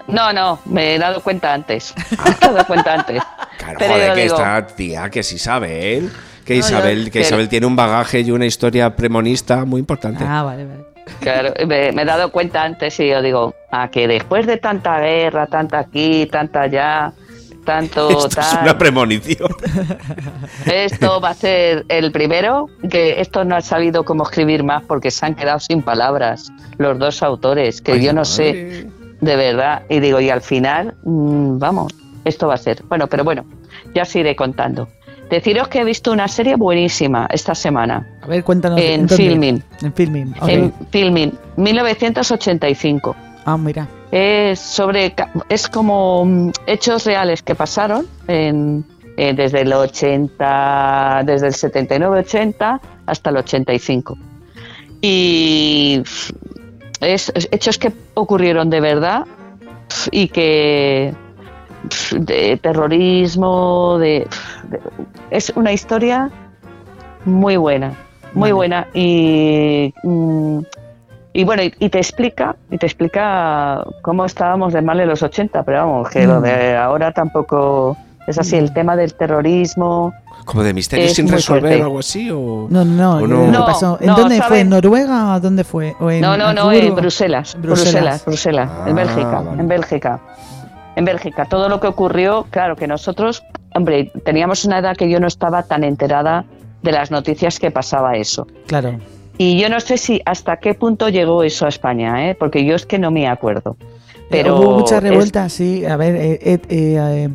No, 0.09 0.33
no, 0.33 0.59
me 0.67 0.95
he 0.95 0.99
dado 0.99 1.21
cuenta 1.23 1.53
antes. 1.53 1.93
Me 2.25 2.31
he 2.31 2.53
dado 2.55 2.67
cuenta 2.67 2.95
antes. 2.95 3.23
Claro, 3.59 3.77
Pero 3.79 3.93
joder, 3.95 4.15
que 4.15 4.23
digo- 4.23 4.37
esta 4.37 4.67
tía, 4.69 5.11
que 5.11 5.23
sí 5.23 5.39
sabe 5.39 5.97
él. 5.99 6.11
Que 6.45 6.55
No, 6.55 6.61
Isabel, 6.61 6.99
yo- 6.99 7.05
que 7.07 7.11
pero- 7.11 7.25
Isabel 7.27 7.49
tiene 7.49 7.67
un 7.67 7.75
bagaje 7.75 8.21
y 8.21 8.31
una 8.31 8.47
historia 8.47 8.95
premonista 8.95 9.65
muy 9.65 9.81
importante. 9.81 10.25
Ah, 10.27 10.43
vale, 10.45 10.65
vale. 10.65 10.85
Claro, 11.21 11.53
me, 11.67 11.93
me 11.93 12.03
he 12.03 12.05
dado 12.05 12.31
cuenta 12.31 12.63
antes 12.63 12.99
y 13.01 13.09
yo 13.09 13.23
digo, 13.23 13.55
a 13.71 13.89
que 13.91 14.09
después 14.09 14.47
de 14.47 14.57
tanta 14.57 14.99
guerra, 15.01 15.47
tanta 15.47 15.79
aquí, 15.79 16.27
tanta 16.27 16.63
allá, 16.63 17.13
tanto 17.65 18.09
Esto 18.27 18.41
es 18.41 18.53
una 18.63 18.79
premonición. 18.79 19.51
esto 20.67 21.21
va 21.21 21.31
a 21.31 21.35
ser 21.35 21.85
el 21.89 22.13
primero, 22.13 22.69
que 22.91 23.21
esto 23.21 23.45
no 23.45 23.57
ha 23.57 23.61
sabido 23.61 24.05
cómo 24.05 24.25
escribir 24.25 24.63
más 24.65 24.83
porque 24.85 25.11
se 25.11 25.27
han 25.27 25.35
quedado 25.35 25.61
sin 25.61 25.83
palabras 25.83 26.51
los 26.79 26.99
dos 26.99 27.23
autores, 27.23 27.81
que 27.83 27.93
Ay, 27.93 28.05
yo 28.05 28.13
no 28.13 28.23
madre. 28.23 28.25
sé 28.27 28.87
de 29.21 29.37
verdad. 29.37 29.83
Y 29.89 30.01
digo, 30.01 30.21
y 30.21 30.31
al 30.31 30.41
final, 30.41 30.95
mm, 31.05 31.59
vamos, 31.59 31.95
esto 32.25 32.49
va 32.49 32.55
a 32.55 32.59
ser. 32.59 32.83
Bueno, 32.85 33.07
pero 33.07 33.25
bueno, 33.25 33.45
ya 33.95 34.03
os 34.03 34.17
iré 34.17 34.35
contando. 34.35 34.89
Deciros 35.31 35.69
que 35.69 35.81
he 35.81 35.85
visto 35.85 36.13
una 36.13 36.29
serie 36.29 36.55
buenísima 36.55 37.27
esta 37.31 37.55
semana, 37.55 38.07
A 38.23 38.27
ver, 38.29 38.45
cuéntanos. 38.45 38.81
En 38.81 39.07
¿dónde? 39.07 39.17
Filmin. 39.17 39.63
En 39.83 39.93
filming. 39.93 40.35
en 40.47 40.73
Filming, 40.91 41.33
1985. 41.57 43.17
Ah, 43.45 43.57
mira. 43.57 43.89
Es 44.13 44.61
sobre 44.61 45.15
es 45.49 45.69
como 45.69 46.25
mm, 46.25 46.51
hechos 46.67 47.05
reales 47.05 47.43
que 47.43 47.57
pasaron 47.57 48.07
en, 48.29 48.85
eh, 49.17 49.35
desde 49.35 49.63
el 49.63 49.73
80, 49.73 51.23
desde 51.25 51.49
el 51.49 51.55
79-80 51.55 52.81
hasta 53.07 53.31
el 53.31 53.37
85. 53.37 54.17
Y 55.01 56.03
es, 57.01 57.33
es 57.35 57.49
hechos 57.51 57.79
que 57.79 57.93
ocurrieron 58.15 58.71
de 58.71 58.81
verdad 58.81 59.27
y 60.11 60.29
que 60.29 61.15
de 62.13 62.57
terrorismo, 62.63 63.99
de, 63.99 64.27
es 65.31 65.53
una 65.57 65.73
historia 65.73 66.31
muy 67.25 67.57
buena, 67.57 67.93
muy 68.33 68.51
Vale. 68.51 68.53
buena 68.53 68.87
y 68.95 69.93
mm, 70.03 70.59
y 71.33 71.45
bueno, 71.45 71.63
y, 71.63 71.73
y 71.81 71.91
te 71.91 71.99
explica, 71.99 72.57
y 72.71 72.79
te 72.79 72.87
explica 72.87 73.85
cómo 74.01 74.25
estábamos 74.25 74.73
de 74.73 74.81
mal 74.81 74.99
en 75.01 75.09
los 75.09 75.23
80, 75.23 75.63
pero 75.65 75.79
vamos, 75.87 76.09
que 76.09 76.27
lo 76.27 76.41
Mm. 76.41 76.45
de 76.45 76.77
ahora 76.77 77.13
tampoco 77.13 77.95
es 78.27 78.39
así, 78.39 78.57
el 78.57 78.73
tema 78.73 78.97
del 78.97 79.13
terrorismo. 79.15 80.15
Como 80.47 80.63
de 80.63 80.73
misterios 80.73 81.13
sin 81.13 81.29
resolver 81.29 81.61
fuerte. 81.63 81.83
o 81.83 81.85
algo 81.85 81.99
así. 81.99 82.31
O... 82.31 82.67
No, 82.71 82.85
no, 82.85 83.17
¿O 83.19 83.21
no. 83.21 83.27
no? 83.27 83.45
¿qué 83.47 83.51
No, 83.53 83.67
pasó? 83.67 83.99
¿En 84.01 84.07
no, 84.07 84.17
dónde 84.17 84.41
fue? 84.43 84.61
¿En 84.61 84.71
Noruega? 84.71 85.39
¿Dónde 85.41 85.63
fue? 85.65 85.95
¿O 86.01 86.11
en 86.11 86.21
no, 86.23 86.37
no, 86.39 86.53
no, 86.55 86.73
en 86.73 86.95
Bruselas, 86.95 87.55
Bruselas. 87.61 88.25
Bruselas, 88.25 88.25
Bruselas, 88.25 88.71
Ah, 88.73 88.85
en 88.89 88.95
Bélgica, 88.97 89.41
vale. 89.43 89.61
en 89.61 89.69
Bélgica. 89.69 90.21
En 90.97 91.05
Bélgica, 91.05 91.45
todo 91.45 91.69
lo 91.69 91.79
que 91.79 91.87
ocurrió, 91.87 92.47
claro 92.51 92.75
que 92.75 92.87
nosotros, 92.87 93.43
hombre, 93.75 94.11
teníamos 94.25 94.65
una 94.65 94.79
edad 94.79 94.97
que 94.97 95.09
yo 95.11 95.21
no 95.21 95.27
estaba 95.27 95.63
tan 95.65 95.85
enterada 95.85 96.45
de 96.83 96.93
las 96.93 97.11
noticias 97.11 97.59
que 97.59 97.71
pasaba 97.71 98.17
eso. 98.17 98.47
Claro. 98.67 98.99
Y 99.39 99.61
yo 99.61 99.69
no 99.69 99.79
sé 99.81 99.99
si 99.99 100.23
hasta 100.25 100.57
qué 100.57 100.73
punto 100.75 101.11
llegó 101.11 101.43
eso 101.43 101.67
a 101.67 101.69
España, 101.69 102.31
¿eh? 102.31 102.35
porque 102.35 102.65
yo 102.65 102.75
es 102.75 102.87
que 102.87 102.99
no 102.99 103.11
me 103.11 103.29
acuerdo. 103.29 103.77
Pero 104.31 104.57
Eh, 104.57 104.59
Hubo 104.61 104.79
muchas 104.79 104.99
es- 104.99 105.11
revueltas, 105.11 105.53
sí. 105.53 105.85
A 105.85 105.97
ver, 105.97 106.17
eh, 106.17 106.33
eh, 106.33 106.39
eh, 106.55 106.59
eh, 106.71 107.29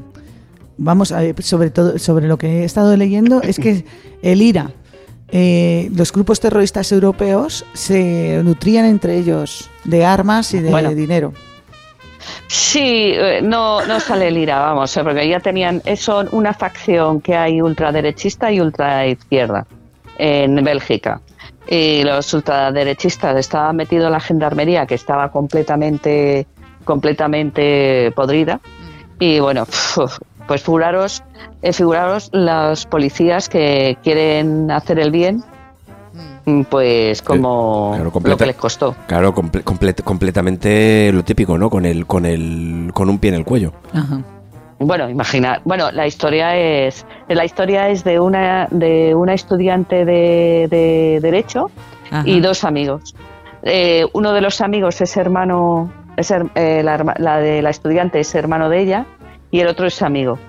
vamos 0.77 1.11
a 1.11 1.19
ver, 1.21 1.41
sobre 1.43 1.69
todo 1.69 1.99
sobre 1.99 2.27
lo 2.27 2.37
que 2.39 2.61
he 2.61 2.63
estado 2.65 2.97
leyendo, 2.97 3.41
es 3.43 3.59
que 3.59 3.85
el 4.23 4.41
IRA, 4.41 4.71
eh, 5.31 5.89
los 5.95 6.11
grupos 6.11 6.39
terroristas 6.39 6.91
europeos 6.91 7.63
se 7.73 8.41
nutrían 8.43 8.85
entre 8.85 9.17
ellos 9.17 9.69
de 9.85 10.03
armas 10.03 10.53
y 10.55 10.59
de 10.59 10.71
Bueno. 10.71 10.89
dinero. 10.95 11.33
Sí, 12.47 13.13
eh, 13.15 13.41
no, 13.41 13.85
no 13.85 13.99
sale 13.99 14.27
el 14.27 14.37
IRA, 14.37 14.59
vamos, 14.59 14.95
eh, 14.95 15.03
porque 15.03 15.27
ya 15.27 15.39
tenían, 15.39 15.81
es 15.85 16.01
son 16.01 16.27
una 16.31 16.53
facción 16.53 17.21
que 17.21 17.35
hay 17.35 17.61
ultraderechista 17.61 18.51
y 18.51 18.59
ultraizquierda 18.59 19.65
en 20.17 20.55
Bélgica. 20.63 21.21
Y 21.67 22.03
los 22.03 22.33
ultraderechistas 22.33 23.37
estaban 23.37 23.75
metidos 23.75 24.05
en 24.07 24.11
la 24.11 24.19
gendarmería, 24.19 24.85
que 24.85 24.95
estaba 24.95 25.31
completamente, 25.31 26.47
completamente 26.83 28.11
podrida. 28.15 28.59
Y 29.19 29.39
bueno, 29.39 29.65
pues 30.47 30.63
figuraros, 30.63 31.23
eh, 31.61 31.71
figuraros 31.71 32.29
los 32.33 32.85
policías 32.85 33.47
que 33.47 33.97
quieren 34.03 34.69
hacer 34.71 34.99
el 34.99 35.11
bien, 35.11 35.43
pues 36.69 37.21
como 37.21 37.91
claro, 37.95 38.11
lo 38.23 38.37
que 38.37 38.45
les 38.47 38.55
costó. 38.55 38.95
Claro, 39.07 39.33
comple- 39.33 39.63
comple- 39.63 40.03
completamente 40.03 41.11
lo 41.13 41.23
típico, 41.23 41.57
¿no? 41.57 41.69
Con 41.69 41.85
el, 41.85 42.05
con 42.07 42.25
el, 42.25 42.91
con 42.93 43.09
un 43.09 43.19
pie 43.19 43.29
en 43.29 43.35
el 43.35 43.45
cuello. 43.45 43.73
Ajá. 43.93 44.21
Bueno, 44.79 45.07
imagina, 45.09 45.61
bueno, 45.63 45.91
la 45.91 46.07
historia 46.07 46.55
es 46.57 47.05
la 47.27 47.45
historia 47.45 47.89
es 47.89 48.03
de 48.03 48.19
una 48.19 48.67
de 48.71 49.13
una 49.13 49.35
estudiante 49.35 50.05
de, 50.05 50.67
de 50.71 51.19
derecho 51.21 51.69
Ajá. 52.09 52.23
y 52.27 52.39
dos 52.39 52.63
amigos. 52.63 53.13
Eh, 53.61 54.07
uno 54.13 54.33
de 54.33 54.41
los 54.41 54.59
amigos 54.59 54.99
es 55.01 55.15
hermano, 55.17 55.93
es 56.17 56.31
her- 56.31 56.49
eh, 56.55 56.81
la, 56.83 57.13
la 57.19 57.37
de 57.37 57.61
la 57.61 57.69
estudiante 57.69 58.19
es 58.21 58.33
hermano 58.33 58.69
de 58.69 58.79
ella 58.81 59.05
y 59.51 59.59
el 59.59 59.67
otro 59.67 59.85
es 59.85 60.01
amigo. 60.01 60.39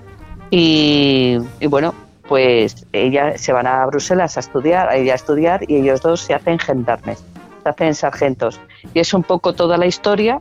Y, 0.51 1.37
y 1.61 1.67
bueno, 1.67 1.93
pues 2.33 2.87
ella 2.95 3.37
se 3.37 3.53
van 3.53 3.67
a 3.67 3.85
Bruselas 3.85 4.39
a 4.39 4.41
estudiar, 4.41 4.89
ella 4.95 5.13
a 5.13 5.17
estudiar 5.17 5.61
y 5.69 5.77
ellos 5.77 6.01
dos 6.01 6.23
se 6.23 6.33
hacen 6.33 6.59
gendarmes, 6.59 7.23
se 7.63 7.69
hacen 7.69 7.95
sargentos. 7.95 8.59
Y 8.95 9.01
es 9.01 9.13
un 9.13 9.23
poco 9.23 9.53
toda 9.53 9.77
la 9.77 9.85
historia 9.85 10.41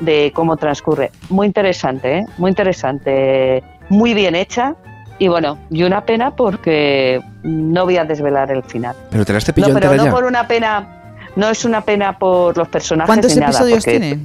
de 0.00 0.32
cómo 0.34 0.58
transcurre. 0.58 1.10
Muy 1.30 1.46
interesante, 1.46 2.18
¿eh? 2.18 2.26
muy 2.36 2.50
interesante, 2.50 3.62
muy 3.88 4.12
bien 4.12 4.34
hecha. 4.34 4.74
Y 5.18 5.28
bueno, 5.28 5.56
y 5.70 5.82
una 5.82 6.04
pena 6.04 6.36
porque 6.36 7.22
no 7.42 7.86
voy 7.86 7.96
a 7.96 8.04
desvelar 8.04 8.50
el 8.50 8.62
final. 8.62 8.94
Pero 9.10 9.24
te 9.24 9.32
la 9.32 9.38
has 9.38 9.48
No, 9.48 9.54
pillado 9.54 9.74
pero 9.80 9.94
no 9.94 10.04
ya. 10.04 10.10
por 10.10 10.24
una 10.24 10.46
pena, 10.46 11.16
no 11.36 11.48
es 11.48 11.64
una 11.64 11.80
pena 11.80 12.18
por 12.18 12.54
los 12.54 12.68
personajes 12.68 13.06
¿Cuántos 13.08 13.32
ni 13.34 13.40
nada. 13.40 13.50
episodios 13.52 13.82
porque 13.82 13.98
tiene? 13.98 14.22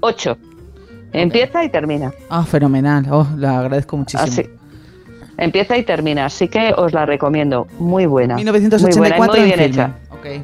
Ocho. 0.00 0.36
Empieza 1.10 1.64
y 1.64 1.70
termina. 1.70 2.12
Ah, 2.28 2.44
fenomenal. 2.44 3.06
Oh, 3.10 3.26
lo 3.34 3.48
agradezco 3.48 3.96
muchísimo. 3.96 4.24
Así. 4.30 4.46
Empieza 5.36 5.76
y 5.76 5.82
termina, 5.82 6.26
así 6.26 6.48
que 6.48 6.72
os 6.76 6.92
la 6.92 7.06
recomiendo. 7.06 7.66
Muy 7.78 8.06
buena. 8.06 8.36
1984 8.36 9.00
muy, 9.00 9.08
buena 9.18 9.36
y 9.36 9.40
muy 9.40 9.46
bien 9.48 9.60
en 9.60 9.70
hecha. 9.72 9.90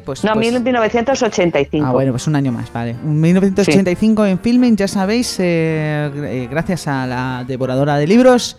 pues, 0.05 0.23
No, 0.23 0.33
pues- 0.33 0.61
1985. 0.63 1.85
Ah, 1.87 1.91
bueno, 1.91 2.11
pues 2.11 2.27
un 2.27 2.35
año 2.35 2.51
más, 2.51 2.71
vale. 2.73 2.95
Un 3.03 3.19
1985 3.21 4.25
en 4.25 4.39
filming, 4.39 4.75
ya 4.75 4.87
sabéis, 4.87 5.37
eh, 5.39 6.11
eh, 6.15 6.47
gracias 6.51 6.87
a 6.87 7.07
la 7.07 7.43
devoradora 7.47 7.97
de 7.97 8.07
libros. 8.07 8.57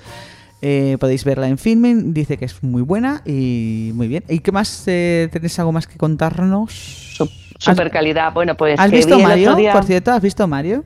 eh, 0.64 0.96
podéis 1.00 1.24
verla 1.24 1.48
en 1.48 1.58
filming, 1.58 2.14
dice 2.14 2.36
que 2.38 2.44
es 2.44 2.62
muy 2.62 2.82
buena 2.82 3.20
y 3.26 3.90
muy 3.94 4.06
bien. 4.06 4.22
¿Y 4.28 4.38
qué 4.38 4.52
más? 4.52 4.84
eh, 4.86 5.28
¿Tenéis 5.32 5.58
algo 5.58 5.72
más 5.72 5.88
que 5.88 5.98
contarnos? 5.98 6.72
Su- 7.16 7.28
super 7.58 7.90
calidad. 7.90 8.32
Bueno, 8.32 8.56
pues 8.56 8.78
¿Has 8.78 8.88
que 8.88 8.96
visto 8.98 9.16
vi 9.16 9.24
Mario? 9.24 9.56
día- 9.56 9.72
Por 9.72 9.82
cierto, 9.82 10.12
¿has 10.12 10.22
visto 10.22 10.46
Mario? 10.46 10.84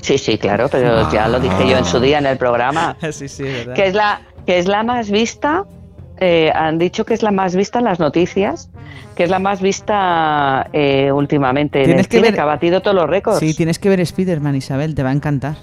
Sí, 0.00 0.18
sí, 0.18 0.38
claro, 0.38 0.68
pero 0.70 1.10
ya 1.12 1.26
lo 1.26 1.40
dije 1.40 1.68
yo 1.68 1.78
en 1.78 1.84
su 1.84 1.98
día 1.98 2.18
en 2.18 2.26
el 2.26 2.38
programa. 2.38 2.96
sí, 3.10 3.26
sí, 3.26 3.42
verdad. 3.42 3.74
que 3.74 3.86
es 3.88 3.94
la 3.94 4.20
que 4.46 4.58
es 4.58 4.66
la 4.68 4.82
más 4.82 5.10
vista 5.10 5.64
eh, 6.18 6.52
han 6.54 6.78
dicho 6.78 7.04
que 7.04 7.14
es 7.14 7.22
la 7.22 7.30
más 7.30 7.54
vista 7.56 7.78
en 7.78 7.84
las 7.86 7.98
noticias 8.00 8.70
que 9.16 9.24
es 9.24 9.30
la 9.30 9.38
más 9.38 9.60
vista 9.60 10.68
eh, 10.72 11.10
últimamente 11.12 11.80
en 11.80 11.84
Tienes 11.86 12.06
el 12.06 12.08
que 12.08 12.16
cine, 12.16 12.28
ver- 12.28 12.34
que 12.34 12.40
ha 12.40 12.44
batido 12.44 12.80
todos 12.80 12.94
los 12.96 13.08
récords 13.08 13.38
Sí, 13.40 13.54
tienes 13.54 13.78
que 13.78 13.88
ver 13.88 14.00
Spider-Man, 14.00 14.54
Isabel, 14.56 14.94
te 14.94 15.02
va 15.02 15.10
a 15.10 15.12
encantar. 15.12 15.56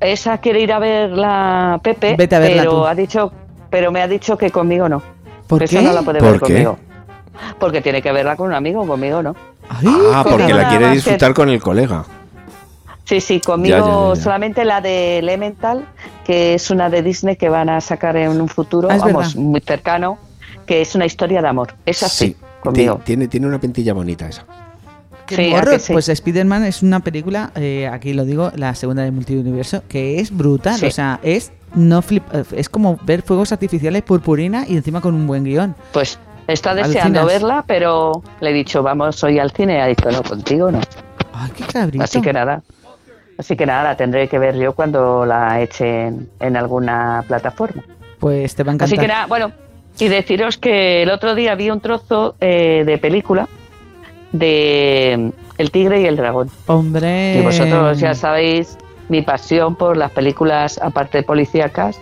esa 0.00 0.38
quiere 0.38 0.60
ir 0.60 0.72
a 0.72 0.78
ver 0.78 1.10
la 1.10 1.80
Pepe 1.82 2.14
Vete 2.16 2.36
a 2.36 2.38
verla 2.38 2.62
pero 2.62 2.70
tú. 2.72 2.86
ha 2.86 2.94
dicho 2.94 3.32
pero 3.70 3.90
me 3.92 4.00
ha 4.02 4.08
dicho 4.08 4.36
que 4.38 4.50
conmigo 4.50 4.88
no 4.88 5.02
¿Por 5.46 5.64
qué? 5.64 5.80
no 5.82 5.92
la 5.92 6.02
puede 6.02 6.18
¿Por 6.20 6.30
ver 6.32 6.40
qué? 6.40 6.46
conmigo 6.46 6.78
porque 7.58 7.80
tiene 7.82 8.00
que 8.02 8.12
verla 8.12 8.36
con 8.36 8.48
un 8.48 8.54
amigo 8.54 8.86
conmigo 8.86 9.22
no 9.22 9.34
Ay, 9.68 9.86
Ah, 10.14 10.24
porque 10.28 10.54
la 10.54 10.68
quiere 10.68 10.90
disfrutar 10.90 11.34
con 11.34 11.48
el 11.50 11.60
colega. 11.60 12.04
Sí, 13.06 13.20
sí, 13.20 13.40
conmigo 13.40 13.76
Ya, 13.76 13.84
ya, 13.84 13.86
ya, 14.08 14.14
ya. 14.14 14.20
solamente 14.22 14.64
la 14.64 14.80
de 14.80 15.18
Elemental, 15.18 15.86
que 16.24 16.54
es 16.54 16.70
una 16.70 16.90
de 16.90 17.02
Disney 17.02 17.36
que 17.36 17.48
van 17.48 17.68
a 17.68 17.80
sacar 17.80 18.16
en 18.16 18.40
un 18.40 18.48
futuro, 18.48 18.88
Ah, 18.90 18.96
vamos, 18.98 19.34
verdad. 19.34 19.40
muy 19.40 19.60
cercano, 19.60 20.18
que 20.66 20.82
es 20.82 20.94
una 20.96 21.06
historia 21.06 21.40
de 21.40 21.48
amor. 21.48 21.72
Es 21.86 22.02
así, 22.02 22.32
Ti- 22.32 22.36
conmigo. 22.60 23.00
Tiene, 23.04 23.28
tiene 23.28 23.46
una 23.46 23.60
pintilla 23.60 23.92
bonita 23.94 24.28
esa. 24.28 24.44
Qué 25.26 25.36
Sí, 25.36 25.52
¿a 25.52 25.56
morro. 25.56 25.70
que 25.72 25.78
sí? 25.78 25.92
Pues 25.92 26.08
Spider-Man 26.08 26.64
es 26.64 26.82
una 26.82 27.00
película, 27.00 27.50
eh, 27.56 27.88
aquí 27.92 28.12
lo 28.12 28.24
digo, 28.24 28.50
la 28.56 28.74
segunda 28.74 29.02
del 29.02 29.12
multiuniverso, 29.12 29.82
que 29.88 30.18
es 30.20 30.36
brutal. 30.36 30.76
Sí. 30.76 30.86
O 30.86 30.90
sea, 30.90 31.20
es 31.22 31.52
no 31.74 32.02
flip, 32.02 32.22
eh, 32.32 32.44
es 32.56 32.68
como 32.68 32.98
ver 33.02 33.22
fuegos 33.22 33.52
artificiales 33.52 34.02
purpurina 34.02 34.64
y 34.68 34.76
encima 34.76 35.00
con 35.00 35.14
un 35.14 35.26
buen 35.28 35.44
guion. 35.44 35.74
Pues 35.92 36.18
está 36.48 36.74
deseando 36.74 37.20
Alucinas. 37.20 37.26
verla, 37.42 37.64
pero 37.66 38.22
le 38.40 38.50
he 38.50 38.52
dicho, 38.52 38.82
vamos 38.82 39.22
hoy 39.24 39.38
al 39.40 39.50
cine, 39.52 39.74
y 39.74 39.78
ha 39.80 39.86
dicho, 39.86 40.10
no, 40.10 40.22
contigo 40.24 40.70
no. 40.72 40.80
Ay, 41.32 41.50
qué 41.56 41.64
cabrito. 41.64 42.02
Así 42.04 42.20
que 42.20 42.32
nada. 42.32 42.62
Así 43.38 43.56
que 43.56 43.66
nada, 43.66 43.84
la 43.84 43.96
tendré 43.96 44.28
que 44.28 44.38
ver 44.38 44.56
yo 44.56 44.74
cuando 44.74 45.26
la 45.26 45.60
echen 45.60 46.28
en 46.40 46.56
alguna 46.56 47.24
plataforma. 47.26 47.82
Pues 48.18 48.54
te 48.54 48.62
va 48.62 48.72
a 48.72 48.74
encantar. 48.74 48.94
Así 48.94 48.98
que 48.98 49.08
nada, 49.08 49.26
bueno, 49.26 49.52
y 49.98 50.08
deciros 50.08 50.58
que 50.58 51.02
el 51.02 51.10
otro 51.10 51.34
día 51.34 51.54
vi 51.54 51.70
un 51.70 51.80
trozo 51.80 52.34
eh, 52.40 52.84
de 52.86 52.98
película 52.98 53.48
de 54.32 55.32
El 55.58 55.70
tigre 55.70 56.00
y 56.02 56.06
el 56.06 56.16
dragón. 56.16 56.50
Hombre. 56.66 57.38
Y 57.38 57.42
vosotros 57.42 57.98
ya 57.98 58.14
sabéis 58.14 58.76
mi 59.08 59.22
pasión 59.22 59.76
por 59.76 59.96
las 59.96 60.10
películas, 60.10 60.78
aparte 60.82 61.22
policíacas, 61.22 62.00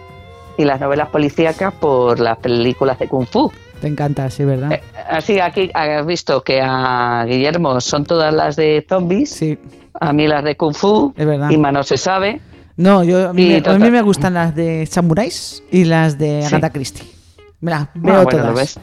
y 0.56 0.64
las 0.64 0.80
novelas 0.80 1.08
policíacas 1.08 1.72
por 1.74 2.18
las 2.18 2.38
películas 2.38 2.98
de 2.98 3.08
Kung 3.08 3.26
Fu. 3.26 3.52
Te 3.80 3.88
encanta, 3.88 4.30
sí, 4.30 4.44
¿verdad? 4.44 4.72
Eh, 4.72 4.82
así 5.08 5.40
aquí 5.40 5.70
has 5.74 6.06
visto 6.06 6.42
que 6.42 6.60
a 6.62 7.24
Guillermo 7.28 7.80
son 7.80 8.04
todas 8.04 8.32
las 8.32 8.56
de 8.56 8.84
zombies, 8.88 9.30
sí, 9.30 9.58
a 10.00 10.12
mí 10.12 10.26
las 10.26 10.44
de 10.44 10.56
Kung 10.56 10.74
Fu, 10.74 11.12
es 11.16 11.26
verdad. 11.26 11.50
y 11.50 11.56
no 11.56 11.82
se 11.82 11.96
sabe. 11.96 12.40
No, 12.76 13.04
yo, 13.04 13.28
a, 13.30 13.32
mí 13.32 13.46
me, 13.46 13.56
a 13.56 13.62
total. 13.62 13.80
mí 13.80 13.90
me 13.90 14.02
gustan 14.02 14.34
las 14.34 14.54
de 14.54 14.84
samuráis 14.86 15.62
y 15.70 15.84
las 15.84 16.18
de 16.18 16.42
Sí. 16.42 16.48
Agatha 16.54 16.70
Christie. 16.70 17.04
Me 17.60 17.70
las 17.70 17.82
Ah, 17.84 17.90
veo 17.94 18.14
bueno, 18.24 18.28
todas. 18.30 18.46
lo 18.46 18.54
ves. 18.54 18.80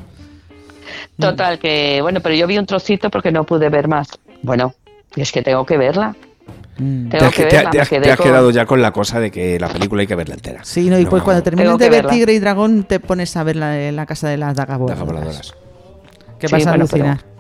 Total, 1.20 1.60
que 1.60 2.00
bueno, 2.02 2.20
pero 2.22 2.34
yo 2.36 2.48
vi 2.48 2.58
un 2.58 2.66
trocito 2.66 3.10
porque 3.10 3.32
no 3.32 3.44
pude 3.44 3.70
ver 3.70 3.88
más. 3.88 4.08
Bueno, 4.42 4.74
y 5.16 5.22
es 5.22 5.32
que 5.32 5.42
tengo 5.44 5.66
que 5.66 5.78
verla. 5.78 6.16
Mm. 6.78 7.10
Tengo 7.10 7.10
Te 7.10 7.26
has, 7.26 7.36
que 7.36 7.44
te- 7.46 7.56
verla, 7.58 7.70
te 7.72 8.00
te 8.02 8.12
has 8.12 8.18
con- 8.18 8.26
quedado 8.28 8.50
ya 8.50 8.66
con 8.66 8.82
la 8.82 8.92
cosa 8.92 9.20
de 9.20 9.30
que 9.30 9.60
la 9.60 9.68
película 9.68 10.02
hay 10.02 10.08
que 10.08 10.16
verla 10.16 10.36
entera. 10.36 10.62
Sí, 10.64 10.90
no, 10.90 10.98
y 10.98 11.06
pues 11.06 11.22
cuando 11.22 11.44
termines 11.44 11.78
de 11.78 11.90
ver 11.90 12.04
verla. 12.04 12.12
Tigre 12.12 12.34
y 12.34 12.40
Dragón 12.40 12.84
te 12.86 13.00
pones 13.00 13.36
a 13.38 13.44
ver 13.44 13.58
la, 13.58 13.70
de 13.70 13.92
la 13.92 14.06
casa 14.06 14.30
de 14.30 14.38
las 14.38 14.56
dagas 14.56 14.80
voladoras. 14.80 15.06
voladoras. 15.08 15.54
Que 16.40 16.48
Sí, 16.48 16.54
vas 16.54 16.66
a 16.68 16.70
bueno, 16.72 16.86
pero- 16.90 17.04
alucinar. 17.04 17.31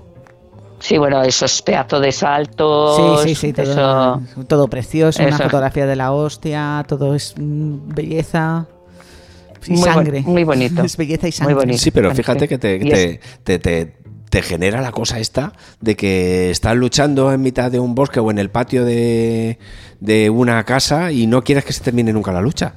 Sí, 0.81 0.97
bueno, 0.97 1.21
esos 1.23 1.61
pedazos 1.61 2.01
de 2.01 2.11
saltos. 2.11 3.21
Sí, 3.23 3.29
sí, 3.29 3.35
sí, 3.35 3.53
todo, 3.53 3.71
eso- 3.71 4.21
todo 4.47 4.67
precioso, 4.67 5.23
una 5.23 5.37
fotografía 5.37 5.85
de 5.85 5.95
la 5.95 6.11
hostia, 6.11 6.83
todo 6.87 7.13
es 7.15 7.35
mm, 7.37 7.89
belleza 7.93 8.65
y 9.67 9.71
Muy 9.73 9.79
bon- 9.81 9.93
sangre. 9.93 10.21
muy 10.21 10.43
bonito. 10.43 10.81
Es 10.83 10.97
belleza 10.97 11.27
y 11.27 11.31
sangre. 11.31 11.53
bonito. 11.55 11.77
Sí, 11.77 11.91
pero 11.91 12.13
fíjate 12.15 12.47
que 12.47 12.57
te, 12.57 13.19
te- 13.43 13.59
te- 13.59 14.01
te 14.31 14.41
genera 14.41 14.81
la 14.81 14.91
cosa 14.91 15.19
esta 15.19 15.51
de 15.81 15.95
que 15.97 16.49
estás 16.51 16.75
luchando 16.75 17.31
en 17.33 17.41
mitad 17.41 17.69
de 17.69 17.79
un 17.79 17.93
bosque 17.93 18.19
o 18.21 18.31
en 18.31 18.39
el 18.39 18.49
patio 18.49 18.85
de, 18.85 19.59
de 19.99 20.29
una 20.29 20.63
casa 20.63 21.11
y 21.11 21.27
no 21.27 21.43
quieres 21.43 21.65
que 21.65 21.73
se 21.73 21.83
termine 21.83 22.11
nunca 22.13 22.31
la 22.31 22.41
lucha. 22.41 22.75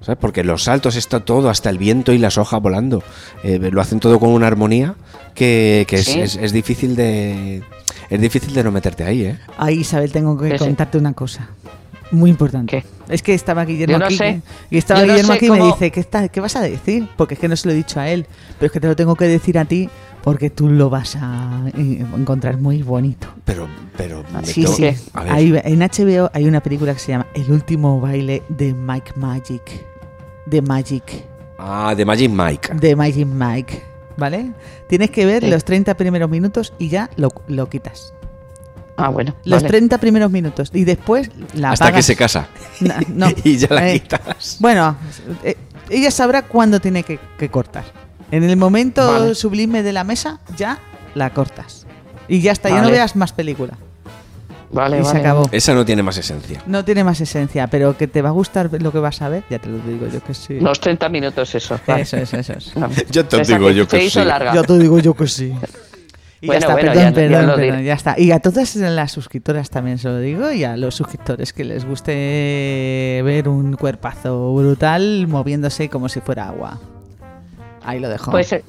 ¿Sabes? 0.00 0.18
Porque 0.20 0.44
los 0.44 0.62
saltos 0.64 0.96
está 0.96 1.20
todo, 1.20 1.50
hasta 1.50 1.70
el 1.70 1.76
viento 1.76 2.12
y 2.12 2.18
las 2.18 2.38
hojas 2.38 2.62
volando. 2.62 3.02
Eh, 3.42 3.58
lo 3.70 3.80
hacen 3.80 4.00
todo 4.00 4.18
con 4.18 4.30
una 4.30 4.46
armonía 4.46 4.94
que, 5.38 5.86
que 5.88 5.96
es, 5.96 6.04
Sí. 6.04 6.20
es- 6.20 6.36
es 6.36 6.52
difícil 6.52 6.96
de 6.96 7.62
es 8.10 8.20
difícil 8.20 8.52
de 8.54 8.64
no 8.64 8.72
meterte 8.72 9.04
ahí, 9.04 9.22
¿eh? 9.26 9.38
Ahí, 9.58 9.80
Isabel, 9.80 10.10
tengo 10.10 10.36
que 10.38 10.50
Sí, 10.50 10.58
sí. 10.58 10.64
contarte 10.64 10.98
una 10.98 11.12
cosa. 11.12 11.48
Muy 12.10 12.30
importante. 12.30 12.70
¿Qué? 12.82 13.12
Es 13.14 13.22
que 13.22 13.34
estaba 13.34 13.66
Guillermo 13.66 13.92
Yo 13.92 13.98
no 13.98 14.06
aquí. 14.06 14.16
sé. 14.16 14.40
Y 14.70 14.78
estaba 14.78 15.00
Yo 15.00 15.06
no 15.06 15.12
Guillermo 15.12 15.32
sé 15.32 15.36
aquí 15.36 15.46
y 15.46 15.50
me 15.50 15.62
dice, 15.66 15.90
¿qué, 15.90 16.00
está, 16.00 16.28
¿qué 16.28 16.40
vas 16.40 16.56
a 16.56 16.62
decir? 16.62 17.06
Porque 17.18 17.34
es 17.34 17.40
que 17.40 17.48
no 17.48 17.56
se 17.56 17.68
lo 17.68 17.74
he 17.74 17.76
dicho 17.76 18.00
a 18.00 18.08
él. 18.08 18.26
Pero 18.58 18.66
es 18.66 18.72
que 18.72 18.80
te 18.80 18.86
lo 18.86 18.96
tengo 18.96 19.14
que 19.14 19.26
decir 19.26 19.58
a 19.58 19.66
ti 19.66 19.90
porque 20.24 20.48
tú 20.48 20.68
lo 20.70 20.88
vas 20.88 21.16
a 21.20 21.64
eh, 21.76 22.04
encontrar 22.16 22.56
muy 22.56 22.82
bonito. 22.82 23.28
Pero, 23.44 23.68
pero 23.96 24.24
me 24.32 24.42
Sí, 24.46 24.62
tengo- 24.62 24.74
sí. 24.76 24.88
Ahí- 25.12 25.52
en 25.64 25.80
HBO 25.82 26.30
hay 26.32 26.46
una 26.46 26.62
película 26.62 26.94
que 26.94 27.00
se 27.00 27.12
llama 27.12 27.26
El 27.34 27.50
último 27.52 28.00
baile 28.00 28.42
de 28.48 28.72
Mike 28.72 29.12
Magic. 29.16 29.62
De 30.46 30.62
Magic. 30.62 31.04
Ah, 31.58 31.94
de 31.94 32.04
Magic 32.06 32.30
Mike. 32.30 32.70
De 32.74 32.96
Magic 32.96 33.26
Mike. 33.26 33.82
¿Vale? 34.18 34.52
Tienes 34.88 35.10
que 35.10 35.24
ver 35.24 35.44
Sí. 35.44 35.48
los 35.50 35.64
30 35.64 35.96
primeros 35.96 36.28
minutos 36.28 36.74
y 36.78 36.88
ya 36.88 37.08
lo, 37.16 37.28
lo 37.46 37.70
quitas. 37.70 38.12
Ah, 38.96 39.10
bueno. 39.10 39.34
Los 39.44 39.62
vale. 39.62 39.68
30 39.68 39.98
primeros 39.98 40.30
minutos. 40.30 40.70
Y 40.74 40.82
después 40.84 41.30
la 41.54 41.70
Hasta 41.70 41.92
que 41.92 42.02
se 42.02 42.16
casa. 42.16 42.48
No, 42.80 42.94
no. 43.08 43.28
y 43.44 43.56
ya 43.56 43.68
la 43.70 43.88
Eh, 43.90 44.00
quitas. 44.00 44.56
Bueno, 44.58 44.96
eh, 45.44 45.56
ella 45.88 46.10
sabrá 46.10 46.42
cuándo 46.42 46.80
tiene 46.80 47.04
que, 47.04 47.20
que 47.38 47.48
cortar. 47.48 47.84
En 48.32 48.42
el 48.42 48.56
momento 48.56 49.06
Vale. 49.06 49.34
sublime 49.36 49.82
de 49.84 49.92
la 49.92 50.02
mesa, 50.04 50.40
ya 50.56 50.80
la 51.14 51.30
cortas. 51.30 51.86
Y 52.26 52.40
ya 52.40 52.50
está, 52.52 52.68
ya 52.70 52.82
no 52.82 52.90
veas 52.90 53.14
más 53.16 53.32
película. 53.32 53.78
Vale, 54.70 54.98
y 54.98 55.00
vale. 55.02 55.12
se 55.12 55.18
acabó. 55.18 55.48
Esa 55.50 55.74
no 55.74 55.84
tiene 55.84 56.02
más 56.02 56.16
esencia. 56.18 56.62
No 56.66 56.84
tiene 56.84 57.02
más 57.04 57.20
esencia, 57.20 57.66
pero 57.68 57.96
que 57.96 58.06
te 58.06 58.20
va 58.22 58.28
a 58.28 58.32
gustar 58.32 58.70
lo 58.82 58.92
que 58.92 58.98
vas 58.98 59.22
a 59.22 59.28
ver, 59.28 59.44
ya 59.48 59.58
te 59.58 59.68
lo 59.68 59.78
digo 59.78 60.06
yo 60.12 60.22
que 60.22 60.34
sí. 60.34 60.60
Los 60.60 60.78
30 60.80 61.08
minutos, 61.08 61.54
eso. 61.54 61.80
vale. 61.86 62.02
Eso 62.02 62.16
es, 62.18 62.34
eso 62.34 62.52
es. 62.52 62.76
No, 62.76 62.88
Yo 63.10 63.24
te 63.24 63.40
esa 63.40 63.54
digo 63.56 63.70
yo 63.70 63.88
que 63.88 64.04
hizo 64.04 64.20
sí. 64.20 64.26
larga. 64.26 64.54
Ya 64.54 64.62
te 64.62 64.78
digo 64.78 64.98
yo 64.98 65.14
que 65.14 65.26
sí. 65.26 65.54
Y 66.40 66.46
Bueno, 66.46 66.60
ya 66.60 66.66
está, 66.68 66.72
bueno, 66.74 66.92
perdón, 66.92 66.94
ya- 67.02 67.08
ya 67.10 67.14
perdón, 67.40 67.56
perdón, 67.56 67.82
ya 67.84 67.94
está. 67.94 68.14
Y 68.16 68.30
a 68.30 68.38
todas 68.38 68.76
las 68.76 69.10
suscriptoras 69.10 69.70
también 69.70 69.98
se 69.98 70.06
lo 70.08 70.18
digo, 70.20 70.52
y 70.52 70.62
a 70.64 70.76
los 70.76 70.94
suscriptores 70.94 71.52
que 71.52 71.64
les 71.64 71.84
guste 71.84 73.20
ver 73.24 73.48
un 73.48 73.74
cuerpazo 73.74 74.54
brutal 74.54 75.26
moviéndose 75.28 75.88
como 75.88 76.08
si 76.08 76.20
fuera 76.20 76.48
agua. 76.48 76.78
Ahí 77.84 77.98
lo 78.00 78.08
dejo. 78.08 78.30
Pues 78.30 78.52
eh, 78.52 78.62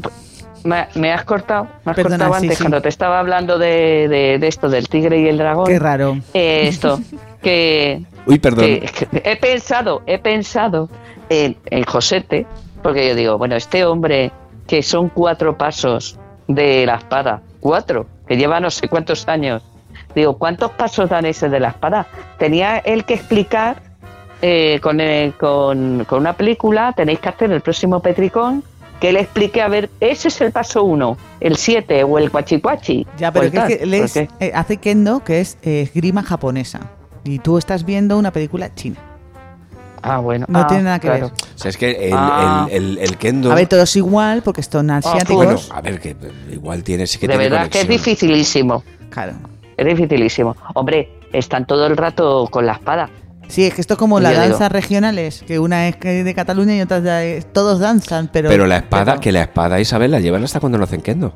me, 0.63 0.87
me 0.95 1.11
has 1.13 1.23
cortado, 1.23 1.67
me 1.85 1.91
has 1.91 1.95
Perdona, 1.95 2.17
cortado 2.25 2.39
sí, 2.39 2.45
antes 2.45 2.57
sí. 2.57 2.63
cuando 2.63 2.81
te 2.81 2.89
estaba 2.89 3.19
hablando 3.19 3.57
de, 3.57 4.07
de- 4.07 4.37
de 4.39 4.47
esto 4.47 4.69
del 4.69 4.87
tigre 4.89 5.19
y 5.19 5.27
el 5.27 5.37
dragón. 5.37 5.65
Qué 5.67 5.79
raro. 5.79 6.17
Eh, 6.33 6.67
esto, 6.67 6.99
que, 7.41 8.01
Uy, 8.25 8.39
perdón. 8.39 8.65
que- 8.65 8.81
que 9.11 9.21
he 9.31 9.35
pensado, 9.37 10.01
he 10.05 10.17
pensado 10.19 10.89
en, 11.29 11.57
en 11.65 11.83
Josete, 11.83 12.45
porque 12.81 13.07
yo 13.09 13.15
digo, 13.15 13.37
bueno, 13.37 13.55
este 13.55 13.85
hombre 13.85 14.31
que 14.67 14.83
son 14.83 15.09
cuatro 15.09 15.57
pasos 15.57 16.17
de 16.47 16.85
la 16.85 16.95
espada, 16.95 17.41
cuatro, 17.59 18.05
que 18.27 18.37
lleva 18.37 18.59
no 18.59 18.69
sé 18.69 18.87
cuántos 18.87 19.27
años. 19.27 19.63
Digo, 20.15 20.37
¿cuántos 20.37 20.71
pasos 20.71 21.09
dan 21.09 21.25
ese 21.25 21.49
de 21.49 21.59
la 21.59 21.69
espada? 21.69 22.07
Tenía 22.37 22.77
él 22.79 23.05
que 23.05 23.13
explicar 23.15 23.77
eh, 24.41 24.79
con, 24.81 24.99
eh, 25.01 25.33
con, 25.39 26.05
con 26.05 26.19
una 26.19 26.33
película, 26.33 26.93
tenéis 26.95 27.19
que 27.19 27.29
hacer 27.29 27.51
el 27.51 27.61
próximo 27.61 27.99
Petricón, 27.99 28.63
que 28.99 29.09
él 29.09 29.17
explique, 29.17 29.61
a 29.61 29.67
ver, 29.67 29.89
ese 29.99 30.27
es 30.27 30.41
el 30.41 30.51
paso 30.51 30.83
uno, 30.83 31.17
el 31.39 31.55
siete 31.55 32.03
o 32.03 32.17
el 32.17 32.29
cuachicuachi. 32.31 33.07
Ya, 33.17 33.31
pero 33.31 33.45
el 33.45 33.51
que, 33.51 33.57
es 33.57 33.63
tal, 33.63 33.67
que 33.77 33.83
él 33.83 33.93
es- 33.93 34.11
porque- 34.13 34.29
eh, 34.39 34.51
hace 34.53 34.77
kendo, 34.77 35.23
que 35.23 35.39
es 35.41 35.57
eh, 35.63 35.81
esgrima 35.81 36.23
japonesa. 36.23 36.81
Y 37.23 37.39
tú 37.39 37.57
estás 37.57 37.85
viendo 37.85 38.17
una 38.17 38.31
película 38.31 38.73
china. 38.75 38.97
Ah, 40.01 40.19
bueno. 40.19 40.45
No 40.47 40.59
Ah, 40.59 40.67
tiene 40.67 40.83
nada 40.83 40.99
que 40.99 41.07
claro. 41.09 41.25
ver. 41.25 41.33
O 41.33 41.57
sea, 41.57 41.69
es 41.69 41.77
que 41.77 41.91
el, 42.07 42.13
Ah. 42.15 42.67
el, 42.71 42.97
el, 42.97 42.97
el 42.99 43.17
kendo. 43.17 43.51
A 43.51 43.55
ver, 43.55 43.67
todo 43.67 43.81
es 43.83 43.95
igual 43.97 44.41
porque 44.43 44.63
son 44.63 44.89
asiáticos. 44.91 45.35
bueno, 45.35 45.59
a 45.71 45.81
ver, 45.81 45.99
que 45.99 46.15
igual 46.51 46.83
tiene, 46.83 47.05
sí 47.05 47.19
que 47.19 47.27
De 47.27 47.33
tiene 47.37 47.49
verdad 47.49 47.69
que 47.69 47.81
es 47.81 47.87
dificilísimo. 47.87 48.83
Claro. 49.09 49.33
Es 49.75 49.85
dificilísimo. 49.85 50.55
Hombre, 50.73 51.09
están 51.33 51.65
todo 51.67 51.85
el 51.87 51.97
rato 51.97 52.47
con 52.49 52.65
la 52.65 52.73
espada. 52.73 53.09
Sí, 53.49 53.65
es 53.65 53.73
que 53.73 53.81
esto 53.81 53.95
es 53.95 53.97
como 53.97 54.19
las 54.19 54.35
danzas 54.37 54.71
regionales, 54.71 55.43
que 55.45 55.59
una 55.59 55.87
es 55.89 55.95
que 55.97 56.23
de 56.23 56.33
Cataluña 56.35 56.75
y 56.75 56.81
otra 56.81 57.01
de... 57.01 57.41
Todos 57.51 57.79
danzan, 57.79 58.29
pero... 58.31 58.47
Pero 58.47 58.65
la 58.67 58.77
espada, 58.77 59.13
pero- 59.13 59.19
que 59.21 59.31
la 59.31 59.41
espada 59.41 59.79
Isabel 59.79 60.11
la 60.11 60.19
llevan 60.19 60.43
hasta 60.43 60.59
cuando 60.59 60.77
no 60.77 60.83
hacen 60.85 61.01
kendo. 61.01 61.33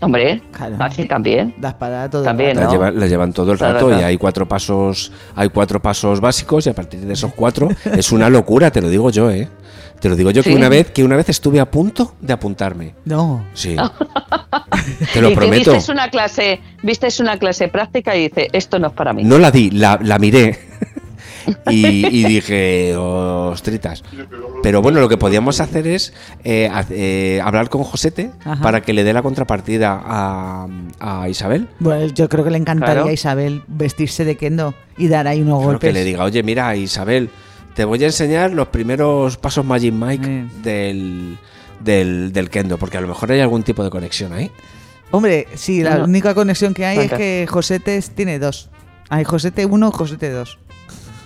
Hombre, 0.00 0.42
Claro. 0.50 0.76
así 0.80 1.04
también. 1.06 1.54
La 1.60 1.68
espada 1.70 2.10
todo 2.10 2.24
También, 2.24 2.56
rato. 2.56 2.60
La, 2.60 2.66
¿no? 2.66 2.72
llevan, 2.72 2.98
la 3.00 3.06
llevan 3.06 3.32
todo 3.32 3.52
el 3.52 3.58
Claro, 3.58 3.74
rato 3.74 3.90
y 4.00 4.02
hay 4.02 4.16
cuatro 4.16 4.48
pasos, 4.48 5.12
hay 5.36 5.48
cuatro 5.50 5.80
pasos 5.80 6.20
básicos 6.20 6.66
y 6.66 6.70
a 6.70 6.74
partir 6.74 7.00
de 7.00 7.12
esos 7.12 7.32
cuatro 7.34 7.68
es 7.84 8.10
una 8.10 8.28
locura, 8.28 8.70
te 8.72 8.80
lo 8.80 8.88
digo 8.88 9.10
yo, 9.10 9.30
eh. 9.30 9.48
Te 10.00 10.08
lo 10.08 10.16
digo 10.16 10.32
yo 10.32 10.42
que 10.42 10.52
una 10.56 10.68
vez 10.68 10.90
que 10.90 11.04
una 11.04 11.14
vez 11.14 11.28
estuve 11.28 11.60
a 11.60 11.70
punto 11.70 12.16
de 12.20 12.32
apuntarme. 12.32 12.94
No. 13.04 13.44
Sí. 13.54 13.76
Te 15.14 15.20
lo 15.20 15.28
y 15.28 15.30
que 15.30 15.36
prometo. 15.36 15.70
vistes 15.72 15.88
una 15.88 16.08
clase, 16.10 16.60
vistes 16.82 17.20
una 17.20 17.38
clase 17.38 17.68
práctica 17.68 18.16
y 18.16 18.24
dices, 18.28 18.48
esto 18.52 18.80
no 18.80 18.88
es 18.88 18.92
para 18.94 19.12
mí. 19.12 19.22
No 19.22 19.38
la 19.38 19.52
di, 19.52 19.70
la, 19.70 20.00
la 20.02 20.18
miré. 20.18 20.58
Y, 21.70 22.06
y 22.20 22.24
dije, 22.24 22.94
ostritas. 22.96 24.02
Pero 24.62 24.82
bueno, 24.82 25.00
lo 25.00 25.08
que 25.08 25.16
podíamos 25.16 25.60
hacer 25.60 25.86
es 25.86 26.12
eh, 26.44 26.70
eh, 26.90 27.40
hablar 27.42 27.68
con 27.68 27.82
Josete 27.84 28.30
Ajá. 28.44 28.62
para 28.62 28.80
que 28.82 28.92
le 28.92 29.04
dé 29.04 29.12
la 29.12 29.22
contrapartida 29.22 30.00
a, 30.04 30.66
a 31.00 31.28
Isabel. 31.28 31.68
Bueno, 31.78 32.06
yo 32.14 32.28
creo 32.28 32.44
que 32.44 32.50
le 32.50 32.58
encantaría 32.58 32.94
Claro. 32.94 33.08
a 33.08 33.12
Isabel 33.12 33.62
vestirse 33.68 34.24
de 34.24 34.36
kendo 34.36 34.74
y 34.96 35.08
dar 35.08 35.26
ahí 35.26 35.40
unos 35.42 35.58
Claro, 35.58 35.72
golpes. 35.72 35.88
que 35.88 35.92
le 35.92 36.04
diga, 36.04 36.24
oye, 36.24 36.42
mira, 36.42 36.74
Isabel, 36.76 37.30
te 37.74 37.84
voy 37.84 38.02
a 38.02 38.06
enseñar 38.06 38.52
los 38.52 38.68
primeros 38.68 39.36
pasos 39.38 39.64
Magic 39.64 39.92
Mike 39.94 40.28
Mm. 40.28 40.62
del, 40.62 41.38
del, 41.80 42.32
del 42.32 42.50
Kendo, 42.50 42.76
porque 42.78 42.98
a 42.98 43.00
lo 43.00 43.08
mejor 43.08 43.32
hay 43.32 43.40
algún 43.40 43.62
tipo 43.62 43.82
de 43.82 43.90
conexión 43.90 44.32
ahí. 44.32 44.50
Hombre, 45.10 45.46
sí, 45.54 45.82
la 45.82 45.98
No. 45.98 46.04
única 46.04 46.34
conexión 46.34 46.72
que 46.74 46.86
hay 46.86 46.98
es 46.98 47.12
que 47.12 47.46
Josete 47.48 48.00
tiene 48.14 48.38
dos. 48.38 48.68
Hay 49.10 49.24
Josete 49.24 49.66
1, 49.66 49.90
Josete 49.90 50.30
2. 50.30 50.58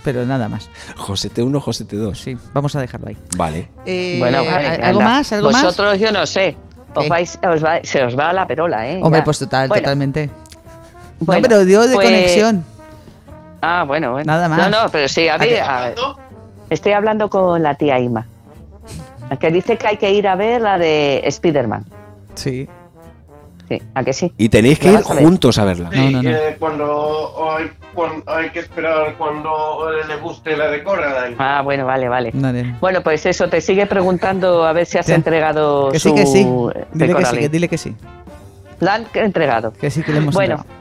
Pero 0.06 0.24
nada 0.24 0.48
más. 0.48 0.70
Josete 0.96 1.42
1, 1.42 1.60
Josete 1.60 1.96
2. 1.96 2.16
Sí, 2.20 2.38
vamos 2.54 2.76
a 2.76 2.80
dejarlo 2.80 3.08
ahí. 3.08 3.16
Vale. 3.36 3.68
Eh, 3.84 4.16
Bueno, 4.20 4.44
vale, 4.44 4.68
¿Algo 4.68 5.00
anda. 5.00 5.04
más? 5.04 5.32
¿Algo 5.32 5.50
más? 5.50 5.64
Vosotros 5.64 5.98
yo 5.98 6.12
no 6.12 6.24
sé. 6.26 6.56
Os 6.94 7.02
¿Qué? 7.02 7.10
vais, 7.10 7.38
os 7.44 7.64
va- 7.64 7.80
se 7.82 8.04
os 8.04 8.16
va 8.16 8.32
la 8.32 8.46
perola, 8.46 8.88
¿eh? 8.88 9.00
Hombre, 9.02 9.18
Ya. 9.20 9.24
pues 9.24 9.40
total, 9.40 9.66
Bueno, 9.68 9.82
totalmente. 9.82 10.30
bueno, 11.18 11.42
no, 11.42 11.48
pero 11.48 11.64
dio 11.64 11.82
de 11.88 11.94
pues- 11.96 12.06
conexión. 12.06 12.64
Ah, 13.60 13.82
bueno, 13.84 14.12
bueno. 14.12 14.26
Nada 14.32 14.48
más. 14.48 14.70
No, 14.70 14.82
no, 14.84 14.88
pero 14.92 15.08
sí, 15.08 15.26
a 15.28 15.36
ver. 15.38 15.64
Estoy 16.70 16.92
hablando 16.92 17.28
con 17.28 17.62
la 17.64 17.74
tía 17.74 17.98
Ima. 17.98 18.26
La 19.28 19.36
que 19.38 19.50
dice 19.50 19.76
que 19.76 19.88
hay 19.88 19.96
que 19.96 20.12
ir 20.12 20.28
a 20.28 20.36
ver 20.36 20.60
la 20.62 20.78
de 20.78 21.20
Spider-Man. 21.24 21.84
Sí. 22.36 22.68
Sí, 23.68 23.82
¿a 23.94 24.04
que 24.04 24.12
sí? 24.12 24.32
Y 24.38 24.48
tenéis 24.48 24.78
que 24.78 24.92
ir 24.92 25.00
juntos 25.02 25.58
a 25.58 25.64
verla. 25.64 25.90
No, 25.90 26.10
no, 26.10 26.22
no. 26.22 26.30
que 26.30 26.56
cuando 26.58 27.50
hay, 27.50 27.70
cuando 27.94 28.30
hay 28.30 28.50
que 28.50 28.60
esperar 28.60 29.16
cuando 29.18 29.90
le 30.06 30.16
guste 30.16 30.56
la 30.56 30.68
de 30.68 30.84
Coraline. 30.84 31.36
Ah, 31.38 31.62
bueno, 31.62 31.84
vale, 31.84 32.08
vale. 32.08 32.30
Vale. 32.32 32.76
Bueno, 32.80 33.02
pues 33.02 33.26
eso, 33.26 33.48
te 33.48 33.60
sigue 33.60 33.86
preguntando 33.86 34.64
a 34.64 34.72
ver 34.72 34.86
si 34.86 34.98
has 34.98 35.08
entregado 35.08 35.90
Que 35.90 35.98
sí, 35.98 36.08
su 36.08 36.14
que 36.14 36.26
sí. 36.26 36.46
Dile 36.92 37.14
que 37.14 37.24
sí, 37.24 37.38
que 37.38 37.48
dile 37.48 37.68
que 37.68 37.78
sí. 37.78 37.96
La 38.78 38.94
han 38.94 39.06
entregado. 39.14 39.72
Que 39.72 39.90
sí 39.90 40.02
que 40.02 40.12
le 40.12 40.18
hemos 40.18 40.34
Bueno, 40.34 40.56
entregado. 40.56 40.75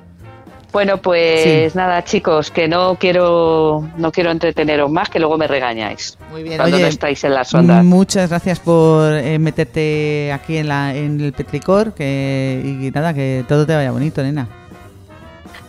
Bueno, 0.76 0.98
pues 0.98 1.74
nada, 1.74 2.04
chicos, 2.04 2.52
que 2.52 2.68
no 2.68 2.96
quiero 2.96 3.88
no 3.96 4.12
quiero 4.12 4.30
entreteneros 4.30 4.92
más, 4.92 5.10
que 5.10 5.20
luego 5.20 5.38
me 5.38 5.48
regañáis 5.48 6.18
Muy 6.30 6.44
bien, 6.44 6.58
cuando 6.58 6.76
oye, 6.76 6.84
no 6.84 6.90
estáis 6.90 7.24
en 7.24 7.34
las 7.34 7.54
ondas. 7.54 7.86
Muchas 7.86 8.30
gracias 8.30 8.60
por 8.60 9.14
eh, 9.14 9.40
meterte 9.40 10.34
aquí 10.34 10.58
en, 10.58 10.68
la, 10.68 10.94
en 10.94 11.22
el 11.22 11.32
Petricor 11.32 11.94
que, 11.94 12.62
y 12.62 12.92
nada, 12.92 13.14
que 13.14 13.46
todo 13.48 13.66
te 13.66 13.74
vaya 13.74 13.90
bonito, 13.90 14.22
nena. 14.22 14.50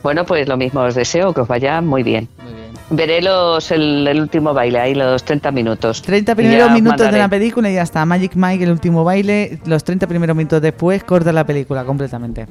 Bueno, 0.03 0.27
pues 0.27 0.49
lo 0.49 0.57
mismo 0.57 0.81
os 0.81 0.97
deseo, 0.97 1.33
que 1.33 1.43
os 1.43 1.47
vaya 1.47 1.81
muy 1.81 2.03
bien. 2.03 2.29
Muy 2.43 2.55
bien. 2.55 2.67
Veré 2.91 3.23
los, 3.23 3.71
el, 3.71 4.09
el 4.09 4.21
último 4.21 4.55
baile, 4.55 4.81
ahí 4.81 4.95
los 4.97 5.23
30 5.23 5.53
minutos. 5.53 6.03
30 6.03 6.33
Y 6.33 6.35
primeros 6.35 6.73
minutos 6.73 7.13
de 7.13 7.19
la 7.19 7.29
película 7.29 7.71
y 7.71 7.75
ya 7.75 7.83
está. 7.83 8.05
Magic 8.05 8.33
Mike, 8.35 8.65
el 8.65 8.73
último 8.73 9.05
baile. 9.05 9.61
Los 9.67 9.85
30 9.85 10.09
primeros 10.09 10.35
minutos 10.35 10.61
después 10.61 11.05
corta 11.05 11.33
la 11.33 11.47
película 11.47 11.85
completamente. 11.85 12.49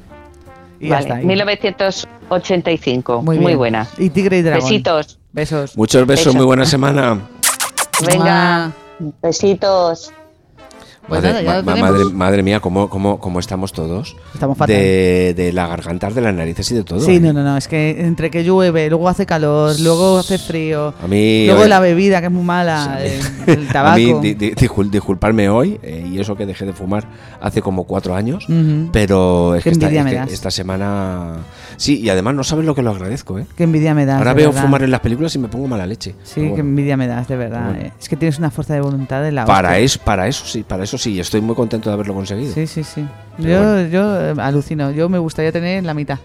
Y 0.80 0.88
Vale, 0.90 1.02
está. 1.08 1.22
y- 1.22 1.26
1985, 1.26 3.22
muy, 3.22 3.38
bien. 3.38 3.56
buena. 3.56 3.86
Y 3.98 4.10
Tigre 4.10 4.38
y 4.38 4.42
Dragón. 4.42 4.64
Besitos. 4.68 5.18
Besos. 5.32 5.76
Muchos 5.76 6.06
besos, 6.06 6.26
Eso. 6.28 6.36
muy 6.36 6.46
buena 6.46 6.64
semana. 6.64 7.20
Venga, 8.06 8.72
besitos. 9.22 10.12
Pues 11.08 11.22
madre, 11.22 11.42
nada, 11.44 11.62
ma- 11.62 11.76
madre, 11.76 12.04
madre 12.12 12.42
mía, 12.42 12.58
¿cómo, 12.58 12.90
cómo, 12.90 13.20
cómo 13.20 13.38
estamos 13.38 13.72
todos? 13.72 14.16
Estamos 14.34 14.58
fatal. 14.58 14.74
De, 14.74 15.34
de 15.36 15.52
la 15.52 15.68
garganta, 15.68 16.10
de 16.10 16.20
las 16.20 16.34
narices 16.34 16.68
y 16.72 16.74
de 16.74 16.82
todo. 16.82 17.00
Sí, 17.00 17.16
¿eh? 17.16 17.20
no, 17.20 17.32
no, 17.32 17.44
no. 17.44 17.56
Es 17.56 17.68
que 17.68 18.00
entre 18.00 18.28
que 18.30 18.42
llueve, 18.42 18.88
luego 18.90 19.08
hace 19.08 19.24
calor, 19.24 19.78
luego 19.80 20.18
hace 20.18 20.36
frío. 20.38 20.92
A 21.00 21.06
mí. 21.06 21.46
Luego 21.46 21.62
hoy- 21.62 21.68
la 21.68 21.78
bebida, 21.80 22.20
que 22.20 22.26
es 22.26 22.32
muy 22.32 22.42
mala, 22.44 22.98
el, 23.02 23.20
el 23.46 23.68
tabaco. 23.68 23.94
A 23.94 23.96
mí, 23.96 24.14
di- 24.20 24.34
di- 24.34 24.50
discul- 24.54 24.90
disculparme 24.90 25.48
hoy, 25.48 25.78
eh, 25.82 26.08
y 26.12 26.18
eso 26.18 26.34
que 26.36 26.44
dejé 26.44 26.66
de 26.66 26.72
fumar 26.72 27.06
hace 27.40 27.62
como 27.62 27.84
cuatro 27.84 28.14
años, 28.16 28.44
pero 28.92 29.54
es 29.54 29.62
Qué 29.62 29.70
que, 29.70 29.74
esta, 29.74 29.86
envidia 29.86 30.00
es 30.00 30.04
me 30.04 30.10
que 30.10 30.16
das. 30.16 30.32
esta 30.32 30.50
semana... 30.50 31.34
Sí, 31.76 32.00
y 32.00 32.08
además 32.08 32.34
no 32.34 32.44
sabes 32.44 32.64
lo 32.64 32.74
que 32.74 32.82
lo 32.82 32.90
agradezco, 32.90 33.38
¿eh? 33.38 33.46
Qué 33.56 33.64
envidia 33.64 33.94
me 33.94 34.06
das. 34.06 34.18
Ahora 34.18 34.32
veo 34.34 34.48
verdad. 34.50 34.62
fumar 34.62 34.82
en 34.82 34.90
las 34.90 35.00
películas 35.00 35.34
y 35.34 35.38
me 35.38 35.48
pongo 35.48 35.68
mala 35.68 35.86
leche. 35.86 36.14
Sí, 36.24 36.34
Pero 36.36 36.46
qué 36.46 36.50
bueno, 36.62 36.68
envidia 36.70 36.96
me 36.96 37.06
das, 37.06 37.28
de 37.28 37.36
verdad. 37.36 37.64
Bueno. 37.70 37.80
eh. 37.86 37.92
Es 38.00 38.08
que 38.08 38.16
tienes 38.16 38.38
una 38.38 38.50
fuerza 38.50 38.74
de 38.74 38.80
voluntad 38.80 39.22
de 39.22 39.32
la 39.32 39.44
para, 39.44 39.70
para 40.04 40.26
eso 40.28 40.44
sí, 40.46 40.62
para 40.62 40.84
eso 40.84 40.96
sí, 40.98 41.18
estoy 41.20 41.40
muy 41.40 41.54
contento 41.54 41.90
de 41.90 41.94
haberlo 41.94 42.14
conseguido. 42.14 42.52
Sí, 42.54 42.66
sí, 42.66 42.82
sí. 42.84 43.06
Pero 43.36 43.48
Yo, 43.48 43.58
bueno. 43.72 43.88
yo 43.88 44.20
eh, 44.20 44.34
alucino. 44.38 44.90
Yo 44.90 45.08
me 45.08 45.18
gustaría 45.18 45.52
tener 45.52 45.84
la 45.84 45.94
mitad. 45.94 46.18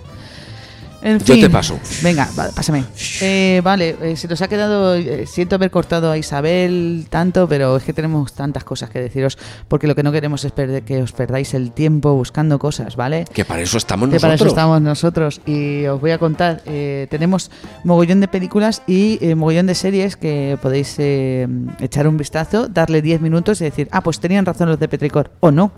En 1.03 1.17
Yo 1.19 1.33
fin. 1.33 1.41
te 1.43 1.49
paso. 1.49 1.79
Venga, 2.03 2.29
vale, 2.35 2.51
pásame. 2.55 2.83
Eh, 3.21 3.59
vale, 3.63 3.95
eh, 4.01 4.15
se 4.15 4.27
nos 4.27 4.41
ha 4.41 4.47
quedado. 4.47 4.93
eh, 4.95 5.25
siento 5.25 5.55
haber 5.55 5.71
cortado 5.71 6.11
a 6.11 6.17
Isabel 6.17 7.07
tanto, 7.09 7.47
pero 7.47 7.75
es 7.77 7.83
que 7.83 7.91
tenemos 7.93 8.33
tantas 8.33 8.63
cosas 8.63 8.89
que 8.91 8.99
deciros. 9.01 9.37
Porque 9.67 9.87
lo 9.87 9.95
que 9.95 10.03
no 10.03 10.11
queremos 10.11 10.45
es 10.45 10.51
perder, 10.51 10.83
que 10.83 11.01
os 11.01 11.11
perdáis 11.11 11.53
el 11.55 11.71
tiempo 11.71 12.13
buscando 12.13 12.59
cosas, 12.59 12.95
¿vale? 12.95 13.25
Que 13.33 13.45
para 13.45 13.61
eso 13.61 13.77
estamos 13.77 14.09
Que 14.09 14.19
para 14.19 14.35
eso 14.35 14.45
nosotros. 14.45 14.51
estamos 14.53 14.81
nosotros. 14.81 15.41
Y 15.47 15.85
os 15.87 15.99
voy 15.99 16.11
a 16.11 16.17
contar. 16.19 16.61
eh, 16.65 17.07
tenemos 17.09 17.49
mogollón 17.83 18.19
de 18.19 18.27
películas 18.27 18.83
y 18.85 19.17
eh, 19.21 19.33
mogollón 19.35 19.65
de 19.67 19.75
series 19.75 20.15
que 20.15 20.57
podéis 20.61 20.95
eh, 20.99 21.47
echar 21.79 22.07
un 22.07 22.17
vistazo, 22.17 22.67
darle 22.67 23.01
10 23.01 23.21
minutos 23.21 23.59
y 23.61 23.63
decir, 23.63 23.87
ah, 23.91 24.01
pues 24.01 24.19
tenían 24.19 24.45
razón 24.45 24.69
los 24.69 24.79
de 24.79 24.87
Petricor, 24.87 25.31
o 25.39 25.49
no. 25.51 25.71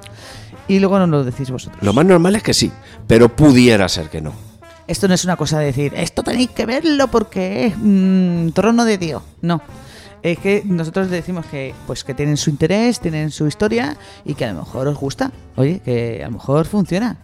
Y 0.67 0.79
luego 0.79 0.97
nos 0.99 1.09
lo 1.09 1.23
decís 1.23 1.49
vosotros. 1.49 1.81
Lo 1.83 1.93
más 1.93 2.05
normal 2.05 2.35
es 2.35 2.43
que 2.43 2.53
sí, 2.53 2.71
pero 3.07 3.29
pudiera 3.29 3.87
ser 3.89 4.09
que 4.09 4.21
no. 4.21 4.33
Esto 4.87 5.07
no 5.07 5.13
es 5.13 5.23
una 5.23 5.37
cosa 5.37 5.59
de 5.59 5.65
decir, 5.67 5.93
esto 5.95 6.23
tenéis 6.23 6.49
que 6.51 6.65
verlo 6.65 7.07
porque 7.09 7.67
es 7.67 7.73
mm, 7.77 8.49
trono 8.49 8.83
de 8.85 8.97
Dios. 8.97 9.23
No. 9.41 9.61
Es 10.21 10.39
que 10.39 10.63
nosotros 10.65 11.09
decimos 11.09 11.45
que 11.47 11.73
pues 11.85 12.03
que 12.03 12.13
tienen 12.13 12.37
su 12.37 12.49
interés, 12.49 12.99
tienen 12.99 13.29
su 13.31 13.45
historia 13.47 13.97
y 14.23 14.35
que 14.35 14.45
a 14.45 14.53
lo 14.53 14.59
mejor 14.59 14.87
os 14.87 14.97
gusta. 14.97 15.31
Oye, 15.57 15.79
que 15.83 16.21
a 16.23 16.27
lo 16.27 16.33
mejor 16.33 16.65
funciona. 16.65 17.17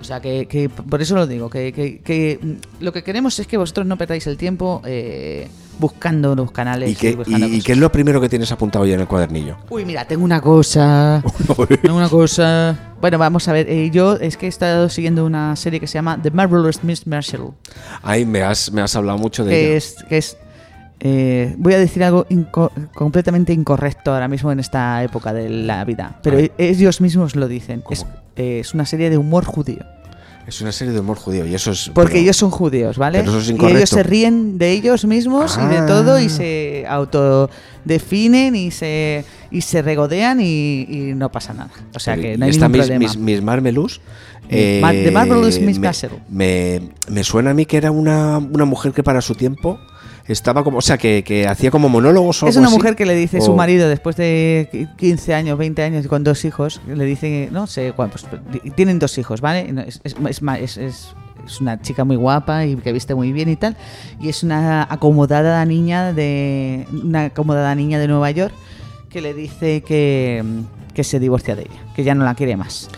O 0.00 0.04
sea, 0.04 0.20
que, 0.20 0.46
que 0.46 0.68
por 0.68 1.02
eso 1.02 1.16
lo 1.16 1.26
digo, 1.26 1.50
que, 1.50 1.72
que- 1.72 2.00
que, 2.00 2.38
mm, 2.40 2.82
lo 2.84 2.92
que 2.92 3.02
queremos 3.02 3.38
es 3.40 3.46
que 3.48 3.56
vosotros 3.56 3.86
no 3.86 3.96
perdáis 3.98 4.26
el 4.28 4.36
tiempo 4.36 4.80
eh, 4.84 5.48
buscando 5.78 6.34
los 6.34 6.50
canales. 6.52 6.90
¿Y 6.90 6.94
qué, 6.94 7.18
y, 7.26 7.62
qué 7.62 7.72
es 7.72 7.78
lo 7.78 7.90
primero 7.92 8.20
que 8.20 8.28
tienes 8.28 8.50
apuntado 8.52 8.84
ya 8.86 8.94
en 8.94 9.00
el 9.00 9.06
cuadernillo? 9.06 9.56
Uy, 9.70 9.84
mira, 9.84 10.04
tengo 10.04 10.24
una 10.24 10.40
cosa. 10.40 11.22
Tengo 11.82 11.96
una 11.96 12.08
cosa. 12.08 12.78
Bueno, 13.00 13.18
vamos 13.18 13.46
a 13.48 13.52
ver. 13.52 13.68
eh, 13.68 13.90
yo 13.90 14.14
es 14.16 14.36
que 14.36 14.46
he 14.46 14.48
estado 14.48 14.88
siguiendo 14.88 15.24
una 15.24 15.54
serie 15.56 15.78
que 15.80 15.86
se 15.86 15.94
llama 15.94 16.20
The 16.22 16.30
Marvelous 16.30 16.82
Miss 16.84 17.06
Marshall. 17.06 17.52
Ay, 18.02 18.24
me 18.26 18.42
has, 18.42 18.72
me 18.72 18.80
has 18.82 18.94
hablado 18.96 19.18
mucho 19.18 19.44
de 19.44 19.50
Que 19.50 19.66
ella. 19.68 19.76
es. 19.76 19.96
Que 20.08 20.18
es 20.18 20.36
eh, 21.00 21.54
voy 21.58 21.74
a 21.74 21.78
decir 21.78 22.02
algo 22.02 22.26
inco- 22.28 22.72
completamente 22.92 23.52
incorrecto 23.52 24.12
ahora 24.12 24.26
mismo 24.26 24.50
en 24.50 24.58
esta 24.58 25.02
época 25.04 25.32
de 25.32 25.48
la 25.48 25.84
vida. 25.84 26.18
Pero 26.22 26.38
ellos 26.58 27.00
mismos 27.00 27.36
lo 27.36 27.46
dicen. 27.46 27.84
Es, 27.90 28.04
eh, 28.34 28.58
es 28.60 28.74
una 28.74 28.84
serie 28.84 29.08
de 29.10 29.16
humor 29.18 29.44
judío. 29.44 29.84
Es 30.48 30.62
una 30.62 30.72
serie 30.72 30.94
de 30.94 31.00
humor 31.00 31.18
judío 31.18 31.44
y 31.46 31.54
eso 31.54 31.72
es... 31.72 31.90
Porque 31.92 32.12
pero- 32.14 32.22
ellos 32.22 32.36
son 32.38 32.50
judíos, 32.50 32.96
¿vale? 32.96 33.18
pero 33.18 33.32
eso 33.38 33.40
es 33.40 33.50
y 33.50 33.66
ellos 33.76 33.90
se 33.90 34.02
ríen 34.02 34.56
de 34.56 34.72
ellos 34.72 35.04
mismos 35.04 35.58
y 35.62 35.66
de 35.66 35.76
Ah. 35.78 35.86
todo 35.86 36.18
y 36.18 36.30
se 36.30 36.86
autodefinen 36.88 38.56
y 38.56 38.70
se, 38.70 39.24
y 39.50 39.60
se 39.60 39.82
regodean 39.82 40.40
y, 40.40 40.86
y 40.88 40.96
no 41.14 41.30
pasa 41.30 41.52
nada. 41.52 41.70
O 41.94 41.98
sea 41.98 42.14
pero- 42.14 42.22
que 42.28 42.38
no 42.38 42.44
hay 42.46 42.50
esta 42.50 42.66
ningún 42.68 42.78
Miss, 42.78 42.86
problema. 42.88 42.98
Miss- 43.12 43.16
Miss 43.18 43.42
Marvelous... 43.42 44.00
Ma- 44.80 44.92
The 44.92 45.10
Marvelous 45.10 45.60
Miss 45.60 45.78
me, 45.78 45.90
me, 46.30 46.80
me 47.10 47.22
suena 47.24 47.50
a 47.50 47.54
mí 47.54 47.66
que 47.66 47.76
era 47.76 47.90
una, 47.90 48.38
una 48.38 48.64
mujer 48.64 48.92
que 48.92 49.02
para 49.02 49.20
su 49.20 49.34
tiempo 49.34 49.78
Estaba 50.28 50.62
como, 50.64 50.78
o 50.78 50.82
sea, 50.82 50.98
que, 50.98 51.24
que 51.24 51.46
hacía 51.46 51.70
como 51.70 51.88
monólogos 51.88 52.42
o 52.42 52.46
Es 52.48 52.56
algo 52.56 52.60
una 52.60 52.68
así. 52.68 52.76
mujer 52.76 52.96
que 52.96 53.06
le 53.06 53.14
dice 53.14 53.38
a 53.38 53.40
su 53.40 53.52
O- 53.52 53.56
marido 53.56 53.88
después 53.88 54.16
de 54.16 54.88
15 54.96 55.34
años, 55.34 55.56
20 55.58 55.82
años 55.82 56.04
y 56.04 56.08
con 56.08 56.22
dos 56.24 56.44
hijos, 56.44 56.80
le 56.86 57.04
dice, 57.04 57.48
no 57.50 57.66
sé, 57.66 57.92
pues, 57.96 58.26
di- 58.52 58.70
tienen 58.72 58.98
dos 58.98 59.16
hijos, 59.18 59.40
¿vale? 59.40 59.72
No, 59.72 59.80
Es, 59.80 60.00
es, 60.04 60.14
es 60.28 60.42
ma- 60.42 60.58
es- 60.58 60.76
es- 60.76 61.14
es 61.46 61.60
una 61.62 61.80
chica 61.80 62.04
muy 62.04 62.16
guapa 62.16 62.66
y 62.66 62.76
que 62.76 62.92
viste 62.92 63.14
muy 63.14 63.32
bien 63.32 63.48
y 63.48 63.56
tal, 63.56 63.74
y 64.20 64.28
es 64.28 64.42
una 64.42 64.82
acomodada 64.90 65.64
niña 65.64 66.12
de 66.12 66.86
una 66.92 67.24
acomodada 67.26 67.74
niña 67.74 67.98
de 67.98 68.06
Nueva 68.08 68.30
York 68.30 68.52
que 69.08 69.22
le 69.22 69.32
dice 69.32 69.80
que, 69.82 70.44
que 70.92 71.04
se 71.04 71.18
divorcia 71.18 71.56
de 71.56 71.62
ella, 71.62 71.80
que 71.96 72.04
ya 72.04 72.14
no 72.14 72.24
la 72.24 72.34
quiere 72.34 72.56
más. 72.58 72.90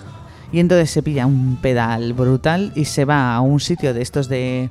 Y 0.52 0.58
entonces 0.58 0.90
se 0.90 1.00
pilla 1.00 1.26
un 1.26 1.58
pedal 1.62 2.12
brutal 2.12 2.72
y 2.74 2.86
se 2.86 3.04
va 3.04 3.36
a 3.36 3.40
un 3.40 3.60
sitio 3.60 3.94
de 3.94 4.02
estos 4.02 4.28
de, 4.28 4.70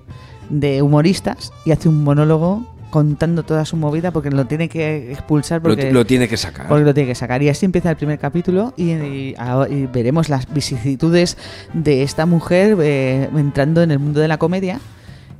de 0.49 0.81
humoristas 0.81 1.53
y 1.65 1.71
hace 1.71 1.87
un 1.89 2.03
monólogo 2.03 2.65
contando 2.89 3.43
toda 3.43 3.65
su 3.65 3.77
movida 3.77 4.09
porque 4.09 4.31
lo 4.31 4.47
tiene 4.47 4.67
que 4.67 5.11
expulsar 5.11 5.61
Lo, 5.61 5.69
porque 5.69 5.91
lo 5.91 6.05
tiene 6.07 6.27
que 6.27 6.37
sacar. 6.37 6.67
porque 6.67 6.83
lo 6.85 6.93
tiene 6.93 7.07
que 7.09 7.13
sacar. 7.15 7.41
Y 7.43 7.49
así 7.49 7.65
empieza 7.65 7.91
el 7.91 7.97
primer 7.97 8.17
capítulo 8.17 8.73
y, 8.77 8.91
y 8.93 9.35
ahora- 9.37 9.69
y 9.71 9.85
veremos 9.85 10.27
las 10.27 10.51
vicisitudes 10.51 11.37
de 11.73 12.01
esta 12.01 12.25
mujer 12.25 12.75
eh, 12.81 13.29
entrando 13.35 13.83
en 13.83 13.91
el 13.91 13.99
mundo 13.99 14.19
de 14.21 14.27
la 14.27 14.39
comedia 14.39 14.79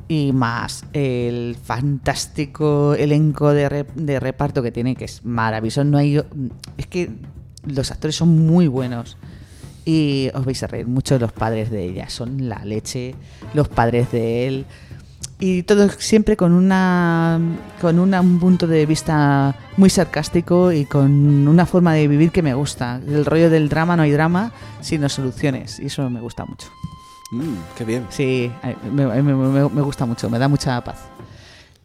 y 0.08 0.32
más 0.32 0.86
el 0.94 1.56
fantástico 1.64 2.94
elenco 2.96 3.52
de, 3.52 3.86
de 3.96 4.20
reparto 4.20 4.62
que 4.62 4.72
tiene, 4.72 4.96
que 4.96 5.06
es 5.06 5.26
maravilloso. 5.26 5.84
No 5.84 5.98
hay, 5.98 6.22
es 6.78 6.88
que 6.88 7.10
los 7.66 7.92
actores 7.92 8.16
son 8.16 8.46
muy 8.46 8.68
buenos. 8.68 9.18
Y 9.86 10.30
os 10.36 10.46
vais 10.46 10.62
a 10.62 10.68
reír 10.68 10.86
mucho 10.88 11.16
de 11.16 11.20
los 11.22 11.32
padres 11.32 11.72
de 11.72 11.84
ella. 11.86 12.10
Son 12.10 12.48
la 12.48 12.64
leche, 12.64 13.16
los 13.56 13.70
padres 13.70 14.12
de 14.12 14.48
él. 14.48 14.66
Y 15.42 15.64
todo 15.64 15.88
siempre 15.90 16.36
con 16.36 16.52
una 16.52 17.40
con 17.80 17.98
una- 17.98 18.20
un 18.20 18.40
punto 18.40 18.68
de 18.68 18.86
vista 18.86 19.56
muy 19.78 19.90
sarcástico 19.90 20.72
y 20.74 20.84
con 20.86 21.48
una 21.48 21.66
forma 21.66 21.94
de 21.94 22.10
vivir 22.10 22.32
que 22.32 22.42
me 22.42 22.54
gusta. 22.54 23.00
El 23.08 23.26
rollo 23.26 23.50
del 23.50 23.70
drama, 23.70 23.96
no 23.96 24.04
hay 24.04 24.12
drama, 24.12 24.52
sino 24.82 25.08
soluciones. 25.08 25.80
Y 25.80 25.86
eso 25.86 26.10
me 26.10 26.20
gusta 26.20 26.44
mucho. 26.46 26.68
Mm, 27.32 27.54
qué 27.78 27.86
bien. 27.86 28.06
Sí, 28.10 28.52
me, 28.92 29.06
me- 29.06 29.22
me- 29.34 29.70
me 29.70 29.82
gusta 29.82 30.06
mucho, 30.06 30.30
me 30.30 30.40
da 30.40 30.48
mucha 30.50 30.84
paz. 30.84 30.98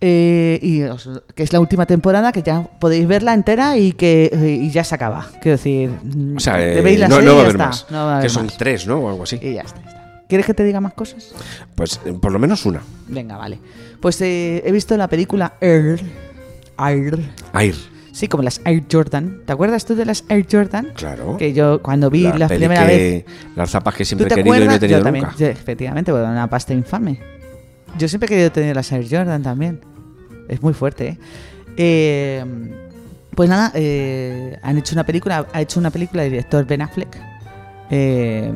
Eh, 0.00 0.58
y 0.60 0.82
os- 0.82 1.22
que 1.36 1.44
es 1.44 1.52
la 1.52 1.60
última 1.60 1.86
temporada, 1.86 2.32
que 2.32 2.42
ya 2.42 2.60
podéis 2.80 3.06
verla 3.06 3.32
entera 3.34 3.78
y 3.78 3.92
que 3.92 4.30
y 4.60 4.70
ya 4.70 4.82
se 4.82 4.96
acaba. 4.96 5.28
Quiero 5.40 5.56
decir, 5.56 5.90
O 6.36 6.40
sea, 6.40 6.60
eh, 6.60 6.80
veis 6.82 6.98
la 6.98 7.06
no, 7.08 7.14
serie 7.16 7.30
no 7.30 7.34
y 7.34 7.36
va 7.36 7.40
a 7.40 7.44
ya 7.44 7.50
haber 7.50 7.54
está, 7.56 7.66
más. 7.68 7.86
no 7.90 8.04
va 8.06 8.18
a 8.18 8.22
que 8.22 8.28
son 8.28 8.46
más. 8.46 8.56
tres, 8.58 8.86
¿no? 8.88 8.98
O 8.98 9.08
algo 9.10 9.22
así. 9.22 9.38
Y 9.40 9.54
ya 9.54 9.62
está. 9.62 9.80
¿Quieres 10.28 10.46
que 10.46 10.54
te 10.54 10.64
diga 10.64 10.80
más 10.80 10.94
cosas? 10.94 11.34
Pues 11.74 12.00
eh, 12.04 12.12
por 12.20 12.32
lo 12.32 12.38
menos 12.38 12.64
una. 12.66 12.82
Venga, 13.08 13.36
vale. 13.36 13.58
Pues 14.00 14.20
eh, 14.22 14.62
he 14.64 14.72
visto 14.72 14.96
la 14.96 15.08
película 15.08 15.54
Air. 15.60 16.00
Air. 16.78 17.18
Air. 17.52 17.74
Sí, 18.12 18.28
como 18.28 18.42
las 18.42 18.60
Air 18.64 18.84
Jordan. 18.90 19.42
¿Te 19.44 19.52
acuerdas 19.52 19.84
tú 19.84 19.94
de 19.96 20.04
las 20.06 20.24
Air 20.28 20.46
Jordan? 20.50 20.92
Claro. 20.94 21.36
Que 21.36 21.52
yo 21.52 21.82
cuando 21.82 22.10
vi 22.10 22.22
la, 22.22 22.46
peli 22.48 22.60
primera 22.60 22.86
que- 22.86 23.24
vez 23.26 23.56
Las 23.56 23.70
zapas 23.70 23.94
que 23.94 24.04
¿Tú 24.04 24.08
siempre 24.08 24.26
he 24.28 24.34
querido 24.36 24.54
y 24.54 24.58
no 24.58 24.62
he 24.62 24.64
acuerdas? 24.64 24.80
tenido 24.80 24.98
Yo 25.00 25.04
también, 25.04 25.24
nunca. 25.24 25.36
yo, 25.38 25.46
efectivamente, 25.48 26.12
bueno, 26.12 26.30
una 26.30 26.48
pasta 26.48 26.72
infame. 26.72 27.20
Yo 27.98 28.08
siempre 28.08 28.26
he 28.26 28.28
querido 28.30 28.52
tener 28.52 28.74
las 28.76 28.90
Air 28.92 29.06
Jordan 29.10 29.42
también. 29.42 29.80
Es 30.48 30.62
muy 30.62 30.74
fuerte, 30.74 31.08
¿eh? 31.08 31.18
Eh, 31.76 32.44
pues 33.34 33.48
nada, 33.50 33.72
eh, 33.74 34.58
han 34.62 34.78
hecho 34.78 34.94
una 34.94 35.04
película, 35.04 35.46
ha 35.52 35.60
hecho 35.60 35.80
una 35.80 35.90
película 35.90 36.24
el 36.24 36.30
director 36.30 36.64
Ben 36.64 36.82
Affleck 36.82 37.16
eh, 37.90 38.52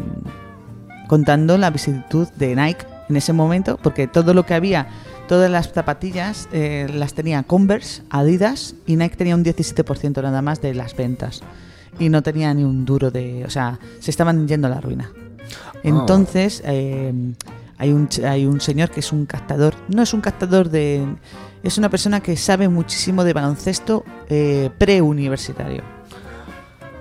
contando 1.09 1.59
la 1.59 1.71
vicisitud 1.71 2.29
de 2.37 2.55
Nike 2.55 2.87
en 3.09 3.17
ese 3.17 3.33
momento, 3.33 3.79
porque 3.83 4.07
todo 4.07 4.35
lo 4.35 4.47
que 4.47 4.55
había, 4.55 4.87
todas 5.27 5.51
las 5.51 5.73
zapatillas 5.73 6.49
eh, 6.53 6.87
las 6.95 7.15
tenía 7.15 7.43
Converse, 7.43 8.03
Adidas 8.11 8.77
y 8.87 8.95
Nike 8.95 9.17
tenía 9.17 9.35
un 9.35 9.45
17% 9.45 10.23
nada 10.23 10.43
más 10.43 10.61
de 10.61 10.75
las 10.75 10.95
ventas 10.95 11.43
y 11.99 12.09
no 12.11 12.23
tenía 12.23 12.55
ni 12.55 12.63
un 12.63 12.85
duro 12.85 13.11
de, 13.11 13.45
o 13.45 13.51
sea, 13.51 13.81
se 13.99 14.11
estaban 14.11 14.47
yendo 14.47 14.69
a 14.69 14.71
la 14.71 14.81
ruina. 14.81 15.11
Entonces, 15.83 16.63
eh, 16.65 17.13
hay, 17.79 17.93
un, 17.93 18.09
hay 18.25 18.47
un 18.47 18.61
señor 18.61 18.91
que 18.91 19.01
es 19.01 19.13
un 19.13 19.27
captador, 19.27 19.75
no 19.89 20.03
es 20.03 20.13
un 20.13 20.21
captador 20.21 20.69
de... 20.69 21.05
Es 21.63 21.77
una 21.77 21.89
persona 21.89 22.21
que 22.21 22.37
sabe 22.37 22.69
muchísimo 22.69 23.25
de 23.25 23.33
baloncesto 23.33 24.05
eh, 24.29 24.71
preuniversitario. 24.79 25.83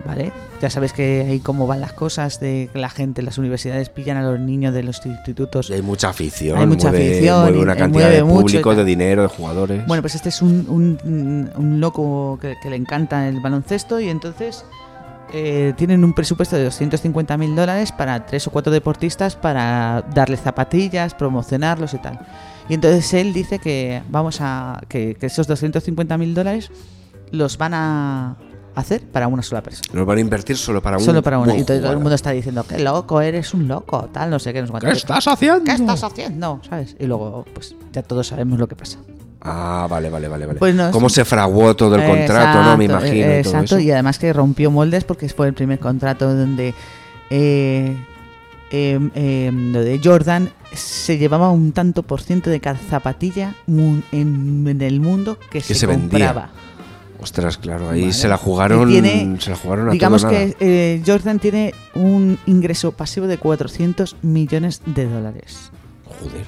¿Vale? 0.05 0.31
Ya 0.61 0.71
sabes 0.71 0.91
que 0.91 1.25
ahí 1.29 1.39
cómo 1.39 1.67
van 1.67 1.81
las 1.81 1.93
cosas, 1.93 2.39
de 2.39 2.69
que 2.73 2.79
la 2.79 2.89
gente, 2.89 3.21
las 3.21 3.37
universidades 3.37 3.89
pillan 3.89 4.17
a 4.17 4.23
los 4.23 4.39
niños 4.39 4.73
de 4.73 4.81
los 4.81 5.05
institutos. 5.05 5.69
Hay 5.69 5.83
mucha 5.83 6.09
afición. 6.09 6.57
Hay 6.57 6.65
mucha 6.65 6.89
mueve, 6.89 7.11
afición 7.11 7.41
mueve 7.43 7.57
y- 7.59 7.61
una 7.61 7.73
y 7.75 7.77
cantidad 7.77 8.03
mueve 8.05 8.15
de 8.15 8.23
público, 8.41 8.75
de 8.75 8.83
dinero, 8.85 9.21
de 9.21 9.27
jugadores. 9.27 9.85
Bueno, 9.85 10.01
pues 10.01 10.15
este 10.15 10.29
es 10.29 10.41
un, 10.41 10.65
un- 10.67 11.51
un 11.55 11.79
loco 11.79 12.39
que, 12.41 12.55
que 12.61 12.69
le 12.71 12.75
encanta 12.75 13.27
el 13.27 13.39
baloncesto 13.39 13.99
y 13.99 14.09
entonces 14.09 14.65
eh, 15.33 15.73
tienen 15.77 16.03
un 16.03 16.13
presupuesto 16.13 16.55
de 16.55 16.63
250 16.63 17.37
mil 17.37 17.55
dólares 17.55 17.91
para 17.91 18.25
tres 18.25 18.47
o 18.47 18.51
cuatro 18.51 18.71
deportistas 18.73 19.35
para 19.35 20.03
darles 20.15 20.41
zapatillas, 20.41 21.13
promocionarlos 21.13 21.93
y 21.93 21.97
tal. 21.99 22.19
Y 22.69 22.73
entonces 22.73 23.13
él 23.13 23.31
dice 23.31 23.59
que 23.59 24.01
vamos 24.09 24.39
a 24.41 24.81
que, 24.89 25.15
que 25.19 25.27
esos 25.27 25.45
250 25.47 26.17
mil 26.17 26.33
dólares 26.33 26.71
los 27.31 27.57
van 27.57 27.73
a 27.75 28.37
hacer 28.77 29.01
para 29.01 29.27
una 29.27 29.41
sola 29.41 29.61
persona. 29.61 29.87
Nos 29.91 30.05
van 30.05 30.17
a 30.19 30.21
invertir 30.21 30.55
solo 30.55 30.81
para 30.81 30.97
un. 30.97 31.03
Solo 31.03 31.21
para 31.23 31.39
una. 31.39 31.55
Y 31.55 31.63
todo, 31.63 31.79
todo 31.79 31.91
el 31.91 31.97
mundo 31.97 32.13
está 32.13 32.31
diciendo, 32.31 32.63
qué 32.67 32.79
loco, 32.79 33.21
eres 33.21 33.53
un 33.53 33.67
loco, 33.67 34.09
tal, 34.13 34.29
no 34.29 34.39
sé 34.39 34.53
qué, 34.53 34.61
no 34.61 34.67
sé 34.67 34.71
cuánto. 34.71 34.87
¿Qué 34.87 34.93
estás 34.93 35.27
haciendo? 35.27 35.63
¿Qué 35.63 35.71
estás 35.71 36.03
haciendo? 36.03 36.61
¿Sabes? 36.69 36.95
Y 36.99 37.05
luego, 37.07 37.45
pues 37.53 37.75
ya 37.91 38.03
todos 38.03 38.27
sabemos 38.27 38.59
lo 38.59 38.67
que 38.67 38.75
pasa. 38.75 38.99
Ah, 39.41 39.87
vale, 39.89 40.09
vale, 40.09 40.27
vale. 40.27 40.45
vale. 40.45 40.59
Pues 40.59 40.75
no, 40.75 40.91
¿Cómo 40.91 41.09
se 41.09 41.25
fraguó 41.25 41.75
todo 41.75 41.95
el 41.95 42.05
contrato, 42.05 42.63
no? 42.63 42.77
Me 42.77 42.85
imagino. 42.85 43.13
eh, 43.27 43.39
y 43.39 43.43
todo 43.43 43.51
Exacto, 43.53 43.75
eso. 43.77 43.79
y 43.79 43.91
además 43.91 44.19
que 44.19 44.31
rompió 44.33 44.69
moldes 44.71 45.03
porque 45.03 45.27
fue 45.29 45.47
el 45.47 45.53
primer 45.53 45.79
contrato 45.79 46.33
donde 46.33 46.73
eh, 47.29 47.95
eh, 48.71 49.09
eh, 49.15 49.51
lo 49.53 49.81
de 49.81 49.99
Jordan 50.03 50.49
se 50.73 51.17
llevaba 51.17 51.49
un 51.51 51.71
tanto 51.71 52.03
por 52.03 52.21
ciento 52.21 52.49
de 52.49 52.59
cada 52.59 52.77
zapatilla 52.77 53.55
en, 53.67 54.03
en 54.11 54.81
el 54.81 54.99
mundo 54.99 55.37
que, 55.49 55.61
se, 55.61 55.73
se 55.73 55.87
vendía. 55.87 56.49
Ostras, 57.19 57.57
claro, 57.57 57.89
ahí 57.89 58.01
Vale. 58.01 58.13
se 58.13 58.27
la 58.27 58.37
jugaron. 58.37 58.87
Tiene- 58.89 59.37
se 59.39 59.49
la 59.49 59.55
jugaron 59.55 59.89
a 59.89 59.91
Digamos 59.91 60.21
todo 60.21 60.31
que 60.31 60.55
eh, 60.59 61.01
Jordan 61.05 61.39
tiene 61.39 61.73
un 61.95 62.37
ingreso 62.45 62.91
pasivo 62.91 63.25
de 63.27 63.37
400 63.37 64.15
millones 64.21 64.81
de 64.85 65.05
dólares. 65.07 65.71
Joder. 66.05 66.45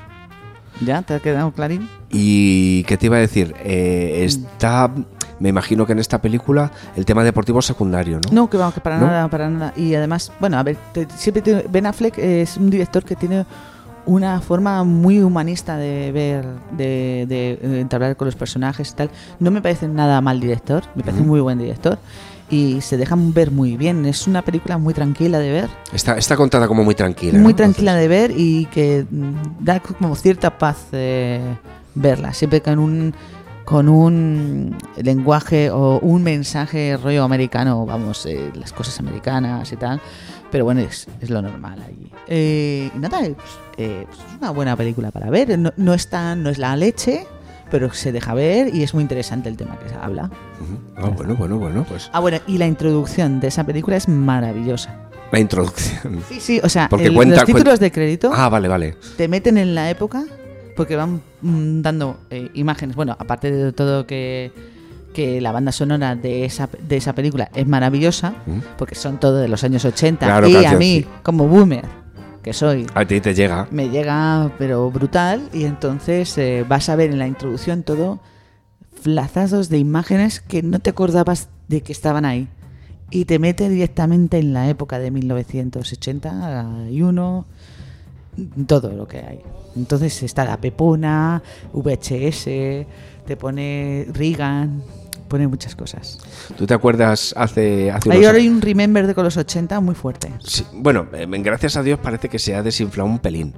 ¿Ya? 0.81 1.01
¿Te 1.01 1.15
ha 1.15 1.19
quedado 1.19 1.51
clarín? 1.51 1.89
¿Y 2.11 2.83
qué 2.83 2.97
te 2.97 3.07
iba 3.07 3.17
a 3.17 3.19
decir? 3.19 3.53
Eh, 3.63 4.21
está. 4.23 4.91
Me 5.39 5.49
imagino 5.49 5.85
que 5.85 5.93
en 5.93 5.99
esta 5.99 6.21
película 6.21 6.71
el 6.95 7.05
tema 7.05 7.23
deportivo 7.23 7.59
es 7.59 7.65
secundario, 7.65 8.19
¿no? 8.19 8.29
No, 8.31 8.49
que 8.49 8.57
vamos, 8.57 8.73
que 8.73 8.81
para 8.81 8.97
¿No? 8.99 9.07
nada, 9.07 9.27
para 9.29 9.49
nada. 9.49 9.73
Y 9.75 9.95
además, 9.95 10.31
bueno, 10.39 10.57
a 10.57 10.63
ver, 10.63 10.77
te- 10.93 11.07
siempre 11.15 11.41
tiene- 11.41 11.63
Ben 11.69 11.85
Affleck 11.85 12.17
es 12.17 12.57
un 12.57 12.69
director 12.69 13.03
que 13.05 13.15
tiene 13.15 13.45
una 14.05 14.41
forma 14.41 14.83
muy 14.83 15.21
humanista 15.21 15.77
de 15.77 16.11
ver, 16.11 16.45
de, 16.71 17.25
de, 17.27 17.51
eh, 17.61 17.79
entablar 17.81 18.15
con 18.15 18.25
los 18.25 18.35
personajes 18.35 18.91
y 18.91 18.93
tal. 18.93 19.09
No 19.39 19.51
me 19.51 19.61
parece 19.61 19.87
nada 19.87 20.19
mal 20.21 20.39
director, 20.39 20.83
me 20.95 21.03
parece 21.03 21.21
Ujú. 21.21 21.29
muy 21.29 21.41
buen 21.41 21.57
director. 21.59 21.99
Y 22.51 22.81
se 22.81 22.97
dejan 22.97 23.31
ver 23.31 23.51
muy 23.51 23.77
bien. 23.77 24.05
Es 24.05 24.25
una 24.25 24.41
película 24.41 24.79
muy 24.79 24.95
tranquila 24.95 25.37
de 25.37 25.51
ver. 25.51 25.69
Está, 25.93 26.17
está 26.17 26.35
contada 26.35 26.67
como 26.67 26.83
muy 26.83 26.95
tranquila. 26.95 27.37
muy 27.37 27.53
¿no? 27.53 27.57
tranquila 27.57 27.93
de 27.93 28.07
ver 28.07 28.33
y 28.35 28.65
que 28.65 29.05
da 29.59 29.79
como 29.79 30.15
cierta 30.15 30.57
paz 30.57 30.87
eh, 30.91 31.41
verla. 31.93 32.33
Siempre 32.33 32.61
con 32.61 32.79
un 32.79 33.13
con 33.65 33.87
un 33.87 34.75
lenguaje 34.97 35.69
o 35.69 35.99
un 35.99 36.23
mensaje 36.23 36.97
rollo 36.97 37.23
americano, 37.23 37.85
vamos, 37.85 38.25
eh, 38.25 38.49
las 38.55 38.73
cosas 38.73 38.99
americanas 38.99 39.71
y 39.71 39.75
tal. 39.75 40.01
Pero 40.49 40.65
bueno, 40.65 40.81
es, 40.81 41.05
es 41.21 41.29
lo 41.29 41.39
normal 41.43 41.79
allí. 41.87 42.11
Eh, 42.25 42.89
nada, 42.95 43.19
pues, 43.19 43.35
eh, 43.79 44.05
pues 44.07 44.19
es 44.19 44.37
una 44.39 44.51
buena 44.51 44.75
película 44.75 45.09
para 45.11 45.29
ver. 45.29 45.57
No, 45.57 45.71
no, 45.77 45.93
es 45.93 46.07
tan- 46.09 46.43
no 46.43 46.49
es 46.49 46.57
la 46.57 46.75
leche, 46.75 47.25
pero 47.71 47.91
se 47.93 48.11
deja 48.11 48.33
ver 48.33 48.73
y 48.75 48.83
es 48.83 48.93
muy 48.93 49.01
interesante 49.03 49.47
el 49.49 49.55
tema 49.57 49.77
que 49.79 49.89
se 49.89 49.95
habla. 49.95 50.29
Ah, 50.97 51.09
bueno, 51.09 51.35
bueno, 51.35 51.57
bueno, 51.57 51.85
pues. 51.87 52.09
Ah, 52.13 52.19
bueno, 52.19 52.39
y 52.45 52.57
la 52.57 52.67
introducción 52.67 53.39
de 53.39 53.47
esa 53.47 53.63
película 53.63 53.95
es 53.95 54.07
maravillosa. 54.07 54.95
La 55.31 55.39
introducción. 55.39 56.23
Sí, 56.27 56.39
sí, 56.39 56.59
o 56.63 56.67
sea, 56.69 56.89
Porque 56.89 57.05
el- 57.05 57.13
cuenta- 57.15 57.35
los 57.35 57.45
títulos 57.45 57.63
cuenta- 57.65 57.85
de 57.85 57.91
crédito 57.91 58.31
Ah, 58.33 58.49
vale, 58.49 58.67
vale. 58.67 58.95
te 59.17 59.27
meten 59.27 59.57
en 59.57 59.75
la 59.75 59.89
época 59.89 60.23
porque 60.75 60.95
van 60.95 61.21
mm, 61.41 61.81
dando 61.81 62.19
eh, 62.31 62.49
imágenes. 62.55 62.95
Bueno, 62.95 63.15
aparte 63.19 63.51
de 63.51 63.71
todo 63.71 64.07
que, 64.07 64.51
que 65.13 65.39
la 65.39 65.51
banda 65.51 65.71
sonora 65.71 66.15
de 66.15 66.45
esa, 66.45 66.67
de 66.87 66.97
esa 66.97 67.13
película 67.13 67.49
es 67.53 67.67
maravillosa, 67.67 68.31
Mm. 68.45 68.59
porque 68.77 68.95
son 68.95 69.19
todo 69.19 69.37
de 69.37 69.47
los 69.47 69.63
años 69.63 69.85
80. 69.85 70.25
Claro, 70.25 70.47
y 70.47 70.65
a 70.65 70.73
mí, 70.73 71.01
sí. 71.01 71.07
como 71.21 71.47
boomer 71.47 71.85
que 72.41 72.53
soy, 72.53 72.87
A 72.93 73.05
ti 73.05 73.19
te 73.21 73.33
llega. 73.33 73.67
me 73.71 73.89
llega 73.89 74.51
pero 74.57 74.91
brutal 74.91 75.49
y 75.53 75.63
entonces 75.65 76.37
eh, 76.37 76.65
vas 76.67 76.89
a 76.89 76.95
ver 76.95 77.11
en 77.11 77.19
la 77.19 77.27
introducción 77.27 77.83
todo 77.83 78.19
flazazos 79.01 79.69
de 79.69 79.77
imágenes 79.77 80.41
que 80.41 80.63
no 80.63 80.79
te 80.79 80.89
acordabas 80.89 81.49
de 81.67 81.81
que 81.81 81.91
estaban 81.91 82.23
ahí. 82.25 82.47
Y 83.11 83.25
te 83.25 83.39
mete 83.39 83.69
directamente 83.69 84.37
en 84.37 84.53
la 84.53 84.69
época 84.69 84.99
de 84.99 85.09
1981 85.09 87.45
todo 88.67 88.91
lo 88.91 89.07
que 89.07 89.17
hay. 89.17 89.39
Entonces 89.75 90.21
está 90.23 90.45
la 90.45 90.57
Pepona 90.57 91.41
VHS 91.73 92.47
te 93.29 93.37
pone 93.37 94.07
Reagan, 94.11 94.81
pone 95.29 95.47
muchas 95.47 95.75
cosas. 95.75 96.19
¿Tú 96.57 96.67
te 96.67 96.73
acuerdas 96.73 97.33
hace, 97.37 97.89
hace 97.91 98.11
Hay 98.11 98.19
unos 98.19 98.33
hay 98.33 98.49
un 98.49 98.61
remember 98.61 99.07
de 99.07 99.15
con 99.15 99.23
los 99.23 99.37
80 99.37 99.79
muy 99.79 99.95
fuerte. 99.95 100.33
Sí, 100.43 100.65
bueno, 100.73 101.07
eh, 101.13 101.25
gracias 101.29 101.77
a 101.77 101.83
Dios 101.83 101.99
parece 101.99 102.27
que 102.27 102.39
se 102.39 102.55
ha 102.55 102.61
desinflado 102.63 103.09
un 103.09 103.19
pelín. 103.19 103.53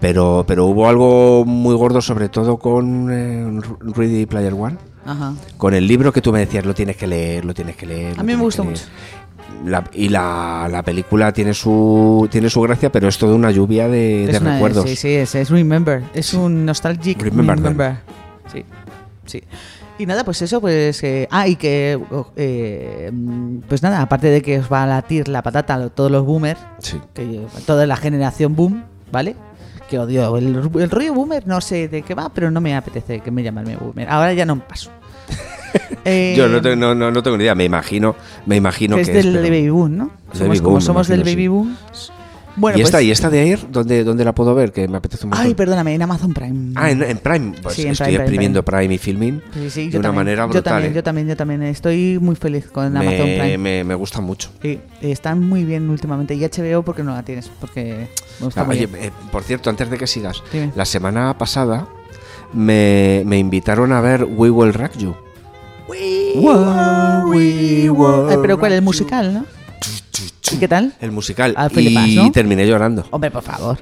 Pero, 0.00 0.44
pero 0.46 0.66
hubo 0.66 0.88
algo 0.88 1.44
muy 1.44 1.74
gordo, 1.76 2.00
sobre 2.02 2.28
todo 2.28 2.58
con 2.58 3.08
eh, 3.12 3.60
Ready 3.80 4.26
Player 4.26 4.52
One. 4.52 4.76
Ajá. 5.06 5.34
Con 5.56 5.74
el 5.74 5.86
libro 5.86 6.12
que 6.12 6.20
tú 6.20 6.32
me 6.32 6.40
decías, 6.40 6.64
lo 6.66 6.74
tienes 6.74 6.96
que 6.96 7.06
leer, 7.06 7.44
lo 7.44 7.54
tienes 7.54 7.76
que 7.76 7.86
leer. 7.86 8.18
A 8.18 8.22
mí 8.22 8.34
me 8.34 8.42
gustó 8.42 8.64
mucho. 8.64 8.82
La- 9.64 9.84
y 9.94 10.08
la, 10.08 10.68
la 10.70 10.82
película 10.82 11.32
tiene 11.32 11.54
su 11.54 12.28
tiene 12.30 12.50
su 12.50 12.60
gracia, 12.60 12.90
pero 12.90 13.08
es 13.08 13.16
toda 13.16 13.34
una 13.34 13.50
lluvia 13.50 13.88
de, 13.88 14.26
de 14.26 14.38
una- 14.38 14.54
recuerdos. 14.54 14.84
Sí, 14.90 14.96
sí, 14.96 15.08
es, 15.14 15.34
es 15.36 15.48
remember. 15.50 16.02
Es 16.12 16.34
un 16.34 16.66
nostalgic 16.66 17.22
Remember 17.22 17.56
remember. 17.56 17.96
Sí, 18.52 18.64
sí. 19.26 19.42
Y 19.98 20.06
nada, 20.06 20.24
pues 20.24 20.42
eso, 20.42 20.60
pues. 20.60 21.02
eh, 21.04 21.28
ah, 21.30 21.46
y 21.46 21.56
que. 21.56 21.98
oh, 22.10 22.26
eh, 22.36 23.10
pues 23.68 23.82
nada, 23.82 24.00
aparte 24.02 24.26
de 24.28 24.42
que 24.42 24.58
os 24.58 24.72
va 24.72 24.82
a 24.82 24.86
latir 24.86 25.28
la 25.28 25.42
patata 25.42 25.74
a 25.74 25.88
todos 25.88 26.10
los 26.10 26.24
boomers, 26.24 26.58
Sí. 26.78 27.00
que 27.14 27.42
toda 27.66 27.86
la 27.86 27.96
generación 27.96 28.56
boom, 28.56 28.84
¿vale? 29.12 29.36
Que 29.88 29.98
odio. 29.98 30.36
El, 30.36 30.46
el 30.74 30.90
rollo 30.90 31.14
boomer 31.14 31.46
no 31.46 31.60
sé 31.60 31.88
de 31.88 32.02
qué 32.02 32.14
va, 32.14 32.28
pero 32.32 32.50
no 32.50 32.60
me 32.60 32.74
apetece 32.74 33.20
que 33.20 33.30
me 33.30 33.42
llamarme 33.42 33.76
boomer. 33.76 34.08
Ahora 34.08 34.32
ya 34.32 34.44
no 34.44 34.58
paso. 34.58 34.90
Eh, 36.04 36.34
Yo 36.38 36.48
no, 36.48 36.60
tengo- 36.60 36.76
no, 36.76 36.94
no, 36.94 37.10
no 37.10 37.22
tengo 37.22 37.36
ni 37.36 37.44
idea, 37.44 37.54
me 37.54 37.64
imagino, 37.64 38.16
me 38.46 38.56
imagino 38.56 38.96
que 38.96 39.02
que, 39.04 39.18
es 39.18 39.24
del 39.24 39.34
pero- 39.34 39.42
baby 39.44 39.70
boom, 39.70 39.96
¿no? 39.96 40.10
Somos, 40.32 40.48
baby 40.48 40.58
como 40.58 40.70
boom, 40.70 40.80
somos 40.80 41.08
del 41.08 41.20
baby 41.22 41.48
sí. 41.92 42.10
Bueno, 42.56 42.78
¿Y 42.78 42.82
pues, 42.82 42.88
esta, 42.90 43.02
¿Y 43.02 43.10
esta 43.10 43.30
de 43.30 43.40
ayer? 43.40 43.60
¿Dónde, 43.70 44.04
¿Dónde 44.04 44.24
la 44.24 44.32
puedo 44.32 44.54
ver? 44.54 44.70
Que 44.72 44.86
me 44.86 44.98
apetece 44.98 45.26
montón. 45.26 45.44
Ay, 45.44 45.54
perdóname, 45.54 45.94
en 45.94 46.02
Amazon 46.02 46.32
Prime. 46.32 46.72
Ah, 46.76 46.88
en, 46.90 47.02
en 47.02 47.18
Prime. 47.18 47.52
Pues 47.60 47.74
Sí, 47.74 47.82
en 47.82 47.92
estoy 47.92 48.04
Prime, 48.06 48.18
Prime, 48.18 48.24
exprimiendo 48.24 48.64
Prime. 48.64 48.94
y 48.94 48.98
Filming 48.98 49.42
Sí, 49.54 49.70
sí, 49.70 49.84
de 49.86 49.90
yo 49.90 49.98
una 49.98 50.08
también. 50.08 50.14
manera 50.14 50.42
Yo 50.44 50.48
brutal. 50.48 50.62
también, 50.62 50.92
¿eh? 50.92 50.94
yo 50.94 51.02
también, 51.02 51.28
yo 51.28 51.36
también. 51.36 51.62
Estoy 51.64 52.18
muy 52.20 52.36
feliz 52.36 52.66
con 52.66 52.92
me, 52.92 52.98
Amazon 53.00 53.26
Prime. 53.26 53.58
me- 53.58 53.82
me 53.84 53.94
gusta 53.96 54.20
mucho. 54.20 54.50
Sí, 54.62 54.78
están 55.00 55.40
muy 55.40 55.64
bien 55.64 55.90
últimamente. 55.90 56.34
Y 56.36 56.44
HBO, 56.44 56.84
porque 56.84 57.02
no 57.02 57.12
la 57.12 57.24
tienes? 57.24 57.50
Porque 57.60 58.08
me 58.38 58.44
gusta 58.46 58.60
Ah, 58.60 58.64
muy 58.64 58.76
oye, 58.76 58.86
bien. 58.86 59.04
eh, 59.06 59.10
por 59.32 59.42
cierto, 59.42 59.68
antes 59.70 59.90
de 59.90 59.98
que 59.98 60.06
sigas, 60.06 60.40
Dime. 60.52 60.70
la 60.76 60.84
semana 60.84 61.36
pasada 61.36 61.88
me, 62.52 63.24
me 63.26 63.38
invitaron 63.38 63.92
a 63.92 64.00
ver 64.00 64.24
We 64.24 64.50
Will 64.50 64.72
Rock 64.74 64.92
You. 64.96 65.16
We 65.88 66.34
will 67.90 68.30
Eh, 68.30 68.38
pero 68.40 68.58
¿cuál? 68.58 68.72
El 68.72 68.82
musical, 68.82 69.34
¿no? 69.34 69.44
¿Y 70.52 70.56
qué 70.58 70.68
tal? 70.68 70.94
El 71.00 71.10
musical. 71.12 71.54
Ah, 71.56 71.68
y 71.74 72.30
terminé 72.32 72.66
llorando. 72.66 73.06
Hombre, 73.10 73.30
por 73.30 73.42
favor. 73.42 73.78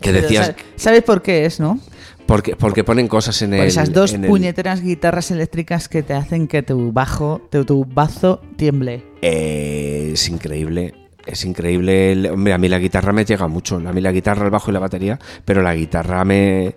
Que 0.00 0.12
decías, 0.12 0.46
sa- 0.48 0.54
¿Sabes 0.76 1.02
por 1.02 1.22
qué 1.22 1.44
es, 1.44 1.58
no? 1.60 1.78
porque, 2.26 2.56
porque 2.56 2.84
ponen 2.84 3.08
cosas 3.08 3.40
en 3.42 3.50
Por 3.50 3.60
el. 3.60 3.66
esas 3.68 3.90
dos 3.92 4.12
en 4.12 4.24
el- 4.24 4.30
puñeteras 4.30 4.82
guitarras 4.82 5.30
eléctricas 5.30 5.88
que 5.88 6.02
te 6.02 6.12
hacen 6.14 6.46
que 6.46 6.62
tu 6.62 6.92
bajo, 6.92 7.40
tu, 7.50 7.64
tu 7.64 7.84
bazo 7.86 8.42
tiemble. 8.56 9.02
Eh, 9.22 10.10
es 10.12 10.28
increíble. 10.28 10.94
Es 11.28 11.44
increíble. 11.44 12.12
el- 12.12 12.26
Hombre, 12.30 12.52
a 12.54 12.58
mí 12.58 12.68
la 12.68 12.78
guitarra 12.78 13.12
me 13.12 13.24
llega 13.24 13.46
mucho. 13.48 13.76
A 13.76 13.92
mí 13.92 14.00
la 14.00 14.12
guitarra, 14.12 14.44
el 14.46 14.50
bajo 14.50 14.70
y 14.70 14.74
la 14.74 14.80
batería. 14.80 15.18
Pero 15.44 15.62
la 15.62 15.74
guitarra 15.74 16.24
me, 16.24 16.74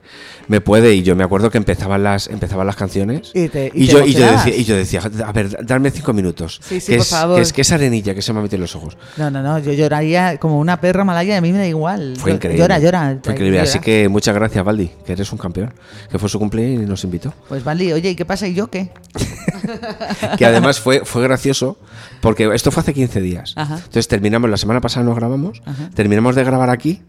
me 0.48 0.60
puede. 0.62 0.94
Y 0.94 1.04
yo 1.04 1.16
me 1.16 1.24
acuerdo 1.24 1.50
que 1.50 1.58
empezaban 1.58 2.04
las, 2.04 2.28
empezaban 2.28 2.68
las 2.68 2.76
canciones. 2.76 3.32
Y 3.34 3.48
te- 3.48 3.72
y 3.74 3.84
y 3.84 3.88
te 3.88 3.94
yo, 3.94 4.06
y, 4.06 4.14
yo 4.14 4.26
decía, 4.32 4.56
y 4.56 4.64
yo 4.66 4.76
decía, 4.76 5.02
a 5.26 5.32
ver, 5.32 5.66
darme 5.66 5.90
cinco 5.92 6.12
minutos. 6.14 6.60
Sí, 6.64 6.80
sí, 6.82 6.92
que 6.92 6.98
por 6.98 7.06
es, 7.06 7.10
favor. 7.10 7.36
Que 7.38 7.42
es, 7.44 7.54
que 7.54 7.62
es 7.62 7.72
arenilla 7.72 8.14
que 8.14 8.22
se 8.22 8.34
me 8.34 8.40
ha 8.40 8.42
metido 8.42 8.58
en 8.58 8.62
los 8.62 8.76
ojos. 8.76 8.98
No, 9.18 9.32
no, 9.32 9.42
no, 9.42 9.58
yo 9.60 9.72
lloraría 9.74 10.38
como 10.38 10.60
una 10.60 10.82
perra 10.82 11.04
malaya 11.06 11.38
a 11.38 11.42
mí 11.42 11.52
me 11.54 11.60
da 11.60 11.68
igual. 11.68 12.16
Fue 12.18 12.32
Yo- 12.32 12.36
increíble. 12.36 12.62
Llora, 12.62 12.80
llora. 12.80 13.18
Fue 13.24 13.34
increíble. 13.34 13.58
llora. 13.60 13.70
Así 13.70 13.80
que 13.80 14.10
muchas 14.10 14.36
gracias, 14.36 14.64
Valdi, 14.66 14.92
que 15.06 15.14
eres 15.14 15.32
un 15.32 15.38
campeón. 15.38 15.74
Que 16.12 16.20
fue 16.20 16.28
su 16.28 16.38
cumpleaños 16.40 16.84
y 16.84 16.86
nos 16.86 17.04
invitó. 17.06 17.34
Pues 17.48 17.64
vale, 17.64 17.94
oye, 17.94 18.10
¿y 18.10 18.16
qué 18.16 18.26
pasa? 18.26 18.48
¿Y 18.48 18.54
yo 18.54 18.68
qué? 18.70 18.90
que 20.38 20.46
además 20.46 20.80
fue, 20.80 21.02
fue 21.06 21.24
gracioso 21.24 21.78
porque 22.22 22.50
esto 22.54 22.72
fue 22.72 22.82
hace 22.82 22.94
15 22.94 23.22
días. 23.22 23.54
Ajá. 23.56 23.76
Entonces 23.76 24.08
terminamos, 24.08 24.41
la 24.50 24.58
semana 24.58 24.82
pasada 24.82 25.06
nos 25.06 25.16
grabamos, 25.16 25.62
Ajá. 25.66 25.90
terminamos 25.94 26.36
de 26.36 26.44
grabar 26.44 26.70
aquí 26.70 27.02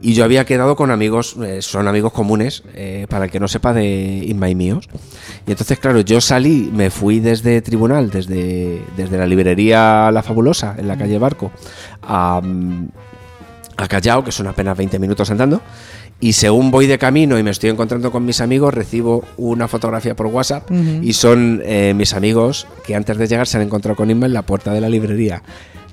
y 0.00 0.12
yo 0.14 0.24
había 0.24 0.44
quedado 0.44 0.76
con 0.76 0.90
amigos, 0.90 1.36
eh, 1.42 1.62
son 1.62 1.88
amigos 1.88 2.12
comunes, 2.12 2.62
eh, 2.74 3.06
para 3.08 3.24
el 3.24 3.30
que 3.30 3.40
no 3.40 3.48
sepa 3.48 3.72
de 3.72 4.24
Inma 4.26 4.50
y 4.50 4.54
míos. 4.54 4.88
Y 5.46 5.52
entonces, 5.52 5.78
claro, 5.78 6.00
yo 6.00 6.20
salí, 6.20 6.68
me 6.74 6.90
fui 6.90 7.20
desde 7.20 7.62
Tribunal, 7.62 8.10
desde, 8.10 8.82
desde 8.96 9.16
la 9.16 9.26
librería 9.26 10.10
La 10.12 10.22
Fabulosa, 10.22 10.74
en 10.76 10.88
la 10.88 10.98
calle 10.98 11.16
Barco, 11.18 11.52
a, 12.02 12.40
mm, 12.42 12.88
a 13.78 13.88
Callao, 13.88 14.24
que 14.24 14.32
son 14.32 14.46
apenas 14.46 14.76
20 14.76 14.98
minutos 14.98 15.30
andando. 15.30 15.62
Y 16.20 16.34
según 16.34 16.70
voy 16.70 16.86
de 16.86 16.98
camino 16.98 17.38
y 17.38 17.42
me 17.42 17.50
estoy 17.50 17.70
encontrando 17.70 18.10
con 18.12 18.24
mis 18.24 18.40
amigos, 18.40 18.74
recibo 18.74 19.24
una 19.36 19.68
fotografía 19.68 20.14
por 20.14 20.26
WhatsApp 20.26 20.70
Ujú. 20.70 21.00
y 21.02 21.12
son 21.12 21.62
eh, 21.64 21.92
mis 21.94 22.14
amigos 22.14 22.66
que 22.86 22.94
antes 22.94 23.16
de 23.16 23.26
llegar 23.26 23.46
se 23.46 23.56
han 23.56 23.62
encontrado 23.62 23.96
con 23.96 24.10
Inma 24.10 24.26
en 24.26 24.32
la 24.34 24.42
puerta 24.42 24.72
de 24.72 24.80
la 24.80 24.88
librería. 24.88 25.42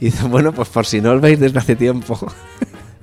Y 0.01 0.05
dicen, 0.05 0.31
bueno, 0.31 0.51
pues 0.51 0.67
por 0.67 0.85
si 0.85 0.99
no 0.99 1.11
os 1.11 1.21
veis 1.21 1.39
desde 1.39 1.59
hace 1.59 1.75
tiempo. 1.75 2.19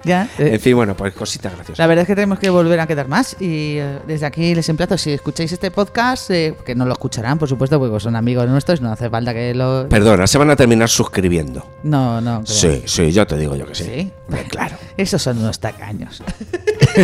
Ya. 0.05 0.29
eh, 0.39 0.55
en 0.55 0.61
fin, 0.61 0.77
bueno, 0.77 0.97
pues 0.97 1.13
cositas 1.13 1.53
graciosas. 1.53 1.79
La 1.79 1.89
verdad 1.89 2.03
es 2.03 2.07
que 2.07 2.15
tenemos 2.15 2.39
que 2.39 2.51
volver 2.51 2.79
a 2.79 2.87
quedar 2.87 3.09
más 3.09 3.37
y 3.41 3.79
eh, 3.79 3.99
desde 4.07 4.27
aquí 4.27 4.55
les 4.55 4.69
emplazo, 4.69 4.97
si 4.97 5.13
escucháis 5.13 5.51
este 5.51 5.73
podcast, 5.73 6.31
eh, 6.31 6.55
que 6.65 6.77
no 6.77 6.87
lo 6.87 6.93
escucharán, 6.93 7.37
por 7.37 7.49
supuesto, 7.49 7.81
porque 7.81 7.99
son 7.99 8.15
amigos 8.15 8.49
nuestros, 8.49 8.81
no 8.81 8.93
hace 8.93 9.11
falta 9.11 9.35
que 9.35 9.55
lo... 9.55 9.89
Perdona, 9.89 10.29
se 10.29 10.39
van 10.39 10.51
a 10.51 10.57
terminar 10.57 10.89
suscribiendo. 10.89 11.67
No, 11.83 12.21
no. 12.21 12.43
creo. 12.45 12.47
Sí, 12.47 12.83
sí, 12.87 13.11
yo 13.11 13.27
te 13.27 13.37
digo 13.37 13.57
yo 13.57 13.67
que 13.67 13.75
sí. 13.75 13.85
¿Sí? 13.85 14.13
Claro. 14.49 14.77
Esos 14.97 15.21
son 15.21 15.39
unos 15.39 15.59
tacaños. 15.59 16.23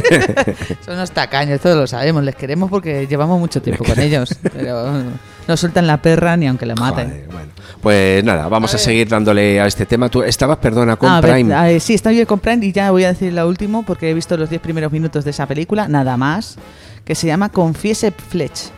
son 0.85 0.94
unos 0.94 1.11
tacaños, 1.11 1.61
todos 1.61 1.76
lo 1.76 1.87
sabemos, 1.88 2.22
les 2.22 2.37
queremos 2.37 2.70
porque 2.70 3.09
llevamos 3.09 3.40
mucho 3.40 3.61
tiempo 3.61 3.85
con 3.85 3.98
ellos, 3.98 4.37
pero 4.52 5.02
no 5.48 5.57
sueltan 5.57 5.87
la 5.87 6.00
perra 6.02 6.37
ni 6.37 6.46
aunque 6.46 6.66
le 6.66 6.74
maten. 6.74 7.09
Joder, 7.09 7.26
bueno. 7.33 7.48
Pues 7.80 8.24
nada, 8.24 8.48
vamos 8.48 8.74
a, 8.74 8.78
seguir 8.78 9.09
dándole 9.09 9.61
a 9.61 9.66
este 9.66 9.85
tema. 9.85 10.09
Tú 10.09 10.22
estabas, 10.22 10.57
perdona, 10.59 10.96
con 10.96 11.11
Ah, 11.11 11.18
a 11.18 11.20
Prime. 11.20 11.52
a 11.54 11.64
ver, 11.64 11.80
sí, 11.80 11.92
está 11.94 12.11
bien 12.11 12.24
con 12.24 12.38
Prime 12.40 12.64
y 12.64 12.72
ya 12.72 12.90
voy 12.90 13.04
a 13.04 13.09
decir 13.09 13.33
la 13.33 13.46
última 13.46 13.83
porque 13.83 14.11
he 14.11 14.14
visto 14.14 14.37
los 14.38 14.48
10 14.48 14.62
primeros 14.62 14.90
minutos 14.90 15.24
de 15.24 15.30
esa 15.33 15.46
película, 15.46 15.87
nada 15.88 16.16
más, 16.16 16.57
que 17.04 17.14
se 17.14 17.26
llama 17.26 17.50
Confiese 17.50 18.11
Fletch. 18.11 18.70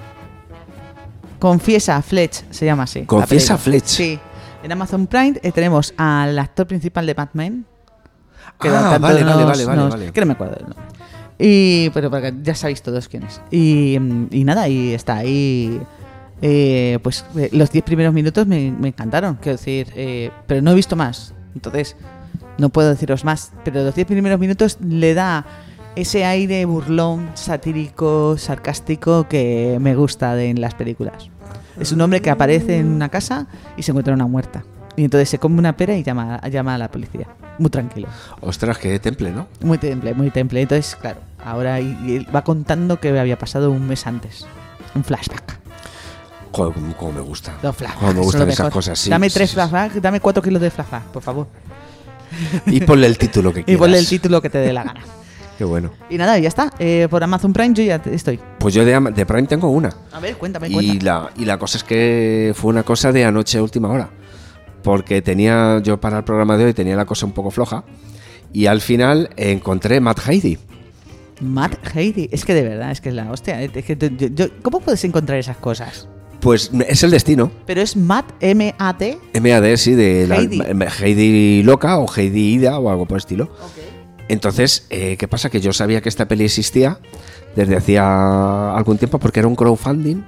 Confiesa 1.38 2.00
Fletch, 2.02 2.42
se 2.50 2.64
llama 2.66 2.85
así. 2.85 3.00
la 3.00 3.07
Confiesa. 3.07 3.57
Fletch. 3.59 3.85
Sí. 3.87 4.18
En 4.62 4.72
Amazon 4.72 5.07
Prime 5.07 5.38
eh, 5.42 5.52
tenemos 5.52 5.94
al 5.96 6.38
actor 6.38 6.66
principal 6.66 7.07
de 7.07 7.14
Batman. 7.14 7.64
Ah, 8.59 8.59
tanto 8.59 9.00
vale, 9.00 9.22
vale, 9.22 9.24
nos- 9.24 9.44
vale, 9.46 9.64
vale, 9.66 9.81
nos- 9.83 9.90
vale. 9.90 10.12
Que 10.12 10.20
no 10.20 10.26
me 10.26 10.33
acuerdo 10.33 10.55
del 10.57 10.62
nombre. 10.64 10.85
Y, 11.38 11.90
pero 11.90 12.11
porque 12.11 12.33
ya 12.42 12.55
sabéis 12.55 12.81
todos 12.83 13.07
quién 13.09 13.22
es. 13.24 13.40
Y, 13.50 13.96
y 14.31 14.44
nada, 14.44 14.66
y 14.68 14.94
está 14.94 15.16
ahí. 15.16 15.79
Eh, 16.42 16.99
pues 17.03 17.25
eh, 17.37 17.49
los 17.53 17.70
10 17.70 17.85
primeros 17.85 18.12
minutos 18.14 18.46
me, 18.46 18.70
me 18.70 18.88
encantaron, 18.88 19.37
quiero 19.37 19.57
decir, 19.57 19.92
eh, 19.96 20.31
pero 20.46 20.62
no 20.62 20.70
he 20.72 20.75
visto 20.75 20.96
más. 20.96 21.35
Entonces, 21.55 21.96
no 22.59 22.68
puedo 22.68 22.90
deciros 22.90 23.25
más. 23.25 23.53
Pero 23.64 23.83
los 23.83 23.94
10 23.94 24.07
primeros 24.07 24.38
minutos 24.38 24.79
le 24.87 25.14
da 25.14 25.46
ese 25.94 26.25
aire 26.27 26.64
burlón, 26.66 27.31
satírico, 27.35 28.37
sarcástico 28.38 29.27
que 29.29 29.79
me 29.81 29.94
gusta 29.96 30.35
de, 30.35 30.51
en 30.51 30.61
las 30.61 30.75
películas. 30.75 31.31
Es 31.81 31.92
un 31.92 32.01
hombre 32.01 32.20
que 32.20 32.31
aparece 32.31 32.79
en 32.79 32.88
una 32.88 33.09
casa 33.09 33.46
y 33.77 33.83
se 33.83 33.90
encuentra 33.92 34.14
una 34.14 34.27
muerta. 34.27 34.64
Y 34.96 35.05
entonces 35.05 35.29
se 35.29 35.38
come 35.38 35.59
una 35.59 35.77
pera 35.77 35.94
y 35.96 36.03
llama, 36.03 36.40
llama 36.51 36.75
a 36.75 36.79
la 36.79 36.90
policía. 36.90 37.27
Muy 37.59 37.68
tranquilo. 37.70 38.09
Ostras, 38.40 38.79
qué 38.79 38.99
temple, 38.99 39.31
¿no? 39.33 39.46
Muy 39.62 39.77
temple, 39.79 40.14
muy 40.14 40.31
temple. 40.31 40.62
Entonces, 40.62 40.96
claro, 40.96 41.20
ahora 41.44 41.81
y- 41.81 41.99
y 42.07 42.16
él 42.16 42.27
va 42.35 42.44
contando 42.44 42.99
que 43.01 43.18
había 43.18 43.38
pasado 43.38 43.70
un 43.70 43.87
mes 43.87 44.07
antes. 44.07 44.46
Un 44.94 45.05
flashback. 45.05 45.59
Joder, 46.56 46.74
cómo 46.98 47.12
me 47.12 47.20
gusta. 47.20 47.54
Dos 47.62 47.76
flashbacks. 47.76 47.98
Cómo 48.00 48.08
me 48.12 48.14
son 48.16 48.24
gustan 48.24 48.46
lo 48.46 48.52
esas 48.52 48.58
mejor. 48.66 48.72
cosas, 48.72 48.98
sí. 48.98 49.10
Dame 49.10 49.28
sí, 49.28 49.34
tres 49.34 49.50
sí. 49.50 49.54
flashbacks, 49.54 50.00
dame 50.00 50.20
cuatro 50.20 50.42
kilos 50.42 50.62
de 50.62 50.70
flashback, 50.70 51.02
por 51.04 51.22
favor. 51.22 51.46
Y 52.66 52.80
ponle 52.80 53.06
el 53.06 53.18
título 53.18 53.52
que 53.52 53.60
Y 53.60 53.64
quieras. 53.64 53.80
ponle 53.80 53.98
el 53.98 54.06
título 54.08 54.40
que 54.40 54.50
te 54.50 54.58
dé 54.58 54.72
la 54.72 54.84
gana. 54.84 55.00
Qué 55.58 55.64
bueno. 55.64 55.90
Y 56.10 56.18
nada, 56.18 56.38
ya 56.38 56.48
está. 56.48 56.70
Eh, 56.78 57.08
por 57.10 57.22
Amazon 57.24 57.52
Prime 57.52 57.74
yo 57.74 57.82
ya 57.82 57.96
estoy. 58.12 58.38
Pues 58.58 58.74
yo 58.74 58.84
de, 58.84 59.26
Prime 59.26 59.46
tengo 59.46 59.68
una. 59.70 59.90
A 60.12 60.20
ver, 60.20 60.36
cuéntame, 60.36 60.68
Y 60.68 61.00
la, 61.00 61.30
y 61.36 61.44
la 61.46 61.58
cosa 61.58 61.78
es 61.78 61.84
que 61.84 62.52
fue 62.54 62.70
una 62.70 62.82
cosa 62.82 63.10
de 63.12 63.24
anoche 63.24 63.58
a 63.58 63.62
última 63.62 63.88
hora. 63.88 64.10
Porque 64.82 65.22
tenía, 65.22 65.80
yo 65.82 65.98
para 66.00 66.18
el 66.18 66.24
programa 66.24 66.56
de 66.56 66.66
hoy 66.66 66.74
tenía 66.74 66.94
la 66.96 67.06
cosa 67.06 67.26
un 67.26 67.32
poco 67.32 67.50
floja. 67.50 67.84
Y 68.52 68.66
al 68.66 68.80
final 68.80 69.30
encontré 69.36 70.00
Matt 70.00 70.20
Heidi. 70.28 70.58
Matt 71.40 71.74
Heidi. 71.94 72.28
Es 72.32 72.44
que 72.44 72.54
de 72.54 72.62
verdad, 72.62 72.90
es 72.90 73.00
que 73.00 73.08
es 73.08 73.14
la 73.14 73.30
hostia. 73.30 73.60
Es 73.62 73.70
que 73.72 73.96
yo- 74.34 74.46
¿Cómo 74.62 74.80
puedes 74.80 75.02
encontrar 75.04 75.38
esas 75.38 75.56
cosas? 75.56 76.06
Pues 76.40 76.70
es 76.87 77.03
el 77.03 77.11
destino. 77.11 77.51
Pero 77.66 77.81
es 77.81 77.96
Matt, 77.96 78.33
M-A-T. 78.40 79.18
MAD, 79.40 79.77
sí, 79.77 79.94
de 79.94 80.27
la, 80.27 80.37
Heidi. 80.37 80.62
Heidi 81.01 81.62
loca 81.62 81.99
o 81.99 82.07
Heidi 82.14 82.55
Ida 82.55 82.79
o 82.79 82.90
algo 82.90 83.07
por 83.07 83.16
el 83.16 83.20
estilo. 83.20 83.51
Entonces, 84.29 84.87
eh, 84.90 85.16
¿qué 85.16 85.29
pasa? 85.29 85.51
Que 85.51 85.61
yo 85.61 85.72
sabía 85.72 86.01
que 86.01 86.09
esta 86.09 86.27
peli 86.27 86.44
existía 86.44 86.99
desde 87.57 87.77
hacía 87.77 88.77
algún 88.77 88.99
tiempo 88.99 89.18
porque 89.18 89.40
era 89.40 89.49
un 89.49 89.57
crowdfunding, 89.57 90.22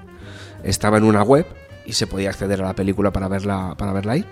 estaba 0.65 0.97
en 0.99 1.05
una 1.05 1.23
web 1.23 1.47
y 1.85 1.93
se 1.93 2.07
podía 2.07 2.31
acceder 2.31 2.63
a 2.63 2.67
la 2.67 2.75
película 2.75 3.13
para 3.13 3.29
verla, 3.29 3.75
para 3.77 3.93
verla 3.93 4.13
ahí. 4.13 4.25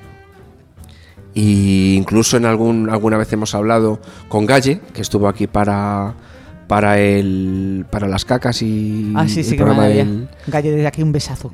Y 1.34 1.94
incluso 1.96 2.38
en 2.38 2.46
algún, 2.46 2.88
alguna 2.88 3.18
vez 3.18 3.30
hemos 3.32 3.54
hablado 3.54 4.00
con 4.28 4.46
Galle, 4.46 4.80
que 4.94 5.02
estuvo 5.02 5.28
aquí 5.28 5.46
para, 5.46 6.14
para 6.68 6.98
el 6.98 7.86
para 7.90 8.08
las 8.08 8.24
cacas 8.24 8.60
y 8.62 9.12
Ah, 9.16 9.28
sí, 9.28 9.40
el 9.40 9.44
sí, 9.44 9.50
qué 9.52 9.56
programa 9.58 9.82
maravilla. 9.82 10.04
del- 10.04 10.28
Gallo, 10.48 10.70
desde 10.72 10.86
aquí 10.86 11.02
un 11.02 11.12
besazo. 11.12 11.52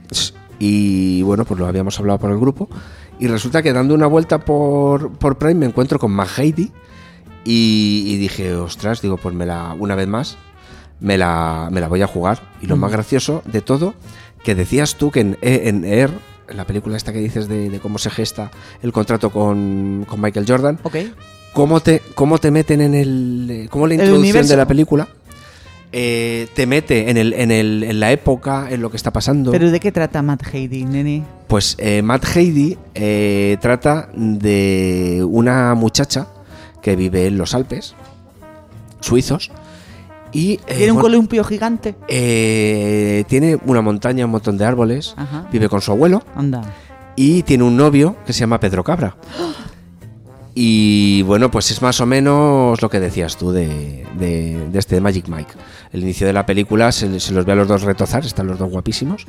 y 0.58 1.22
bueno, 1.22 1.44
pues 1.44 1.58
lo 1.58 1.66
habíamos 1.66 1.98
hablado 1.98 2.18
por 2.18 2.30
el 2.30 2.38
grupo. 2.38 2.68
Y 3.18 3.26
resulta 3.28 3.62
que 3.62 3.72
dando 3.72 3.94
una 3.94 4.06
vuelta 4.06 4.38
por, 4.38 5.12
por 5.12 5.36
Prime 5.38 5.54
me 5.54 5.66
encuentro 5.66 5.98
con 5.98 6.12
Matt 6.12 6.38
Heidi 6.38 6.70
y, 7.44 8.04
y 8.06 8.16
dije, 8.16 8.54
ostras, 8.54 9.00
digo, 9.02 9.16
pues 9.16 9.34
me 9.34 9.44
la, 9.46 9.74
una 9.78 9.94
vez 9.94 10.08
más, 10.08 10.38
me 11.00 11.18
la, 11.18 11.68
me 11.72 11.80
la 11.80 11.88
voy 11.88 12.02
a 12.02 12.06
jugar. 12.06 12.40
Y 12.60 12.66
lo 12.66 12.76
Mm. 12.76 12.80
más 12.80 12.92
gracioso 12.92 13.42
de 13.44 13.60
todo, 13.60 13.94
que 14.44 14.54
decías 14.54 14.96
tú 14.96 15.10
que 15.10 15.20
en, 15.20 15.38
E- 15.42 15.68
en 15.68 15.84
Air, 15.84 16.10
en 16.48 16.56
la 16.56 16.64
película 16.66 16.96
esta 16.96 17.12
que 17.12 17.18
dices 17.20 17.48
de, 17.48 17.70
de 17.70 17.80
cómo 17.80 17.98
se 17.98 18.10
gesta 18.10 18.50
el 18.82 18.92
contrato 18.92 19.30
con, 19.30 20.04
con 20.08 20.20
Michael 20.20 20.46
Jordan, 20.48 20.78
Ok. 20.82 20.96
Cómo 21.52 21.80
te, 21.80 22.00
cómo 22.14 22.38
te 22.38 22.50
meten 22.50 22.80
en 22.80 22.94
el. 22.94 23.48
eh, 23.50 23.68
cómo 23.70 23.86
la 23.86 23.94
introducción 23.94 24.46
de 24.46 24.56
la 24.56 24.66
película 24.66 25.08
eh, 25.92 26.48
te 26.54 26.66
mete 26.66 27.10
en, 27.10 27.16
el, 27.18 27.32
en, 27.34 27.50
el, 27.50 27.82
en 27.84 28.00
la 28.00 28.12
época, 28.12 28.68
en 28.70 28.80
lo 28.80 28.90
que 28.90 28.96
está 28.96 29.10
pasando. 29.10 29.50
¿Pero 29.50 29.70
de 29.70 29.78
qué 29.80 29.92
trata 29.92 30.22
Matt 30.22 30.42
Heidi, 30.52 30.84
nene? 30.84 31.22
Pues 31.48 31.76
eh, 31.78 32.00
Matt 32.02 32.24
Heidi 32.34 32.78
eh, 32.94 33.58
trata 33.60 34.08
de 34.14 35.22
una 35.28 35.74
muchacha 35.74 36.28
que 36.80 36.96
vive 36.96 37.26
en 37.26 37.36
los 37.38 37.54
Alpes 37.54 37.94
suizos 39.00 39.50
y 40.32 40.52
eh, 40.54 40.60
¿Tiene 40.66 40.92
un 40.92 40.96
bueno, 40.96 41.02
columpio 41.02 41.44
gigante? 41.44 41.94
eh, 42.08 43.24
tiene 43.28 43.58
una 43.66 43.82
montaña, 43.82 44.24
un 44.24 44.30
montón 44.30 44.56
de 44.56 44.64
árboles, 44.64 45.12
Ajá. 45.16 45.46
vive 45.52 45.68
con 45.68 45.80
su 45.82 45.92
abuelo 45.92 46.22
Anda. 46.34 46.62
y 47.16 47.42
tiene 47.42 47.64
un 47.64 47.76
novio 47.76 48.16
que 48.24 48.32
se 48.32 48.40
llama 48.40 48.58
Pedro 48.58 48.82
Cabra. 48.82 49.14
Y 50.54 51.22
bueno, 51.22 51.50
pues 51.50 51.70
es 51.70 51.80
más 51.80 52.00
o 52.00 52.06
menos 52.06 52.82
lo 52.82 52.90
que 52.90 53.00
decías 53.00 53.36
tú 53.38 53.52
de, 53.52 54.04
de- 54.18 54.68
de 54.70 54.78
este 54.78 54.96
de 54.96 55.00
Magic 55.00 55.28
Mike. 55.28 55.52
El 55.92 56.02
inicio 56.02 56.26
de 56.26 56.32
la 56.34 56.44
película 56.44 56.92
se, 56.92 57.20
se 57.20 57.32
los 57.32 57.44
ve 57.46 57.52
a 57.52 57.54
los 57.54 57.68
dos 57.68 57.82
retozar, 57.82 58.24
están 58.26 58.46
los 58.46 58.58
dos 58.58 58.70
guapísimos. 58.70 59.26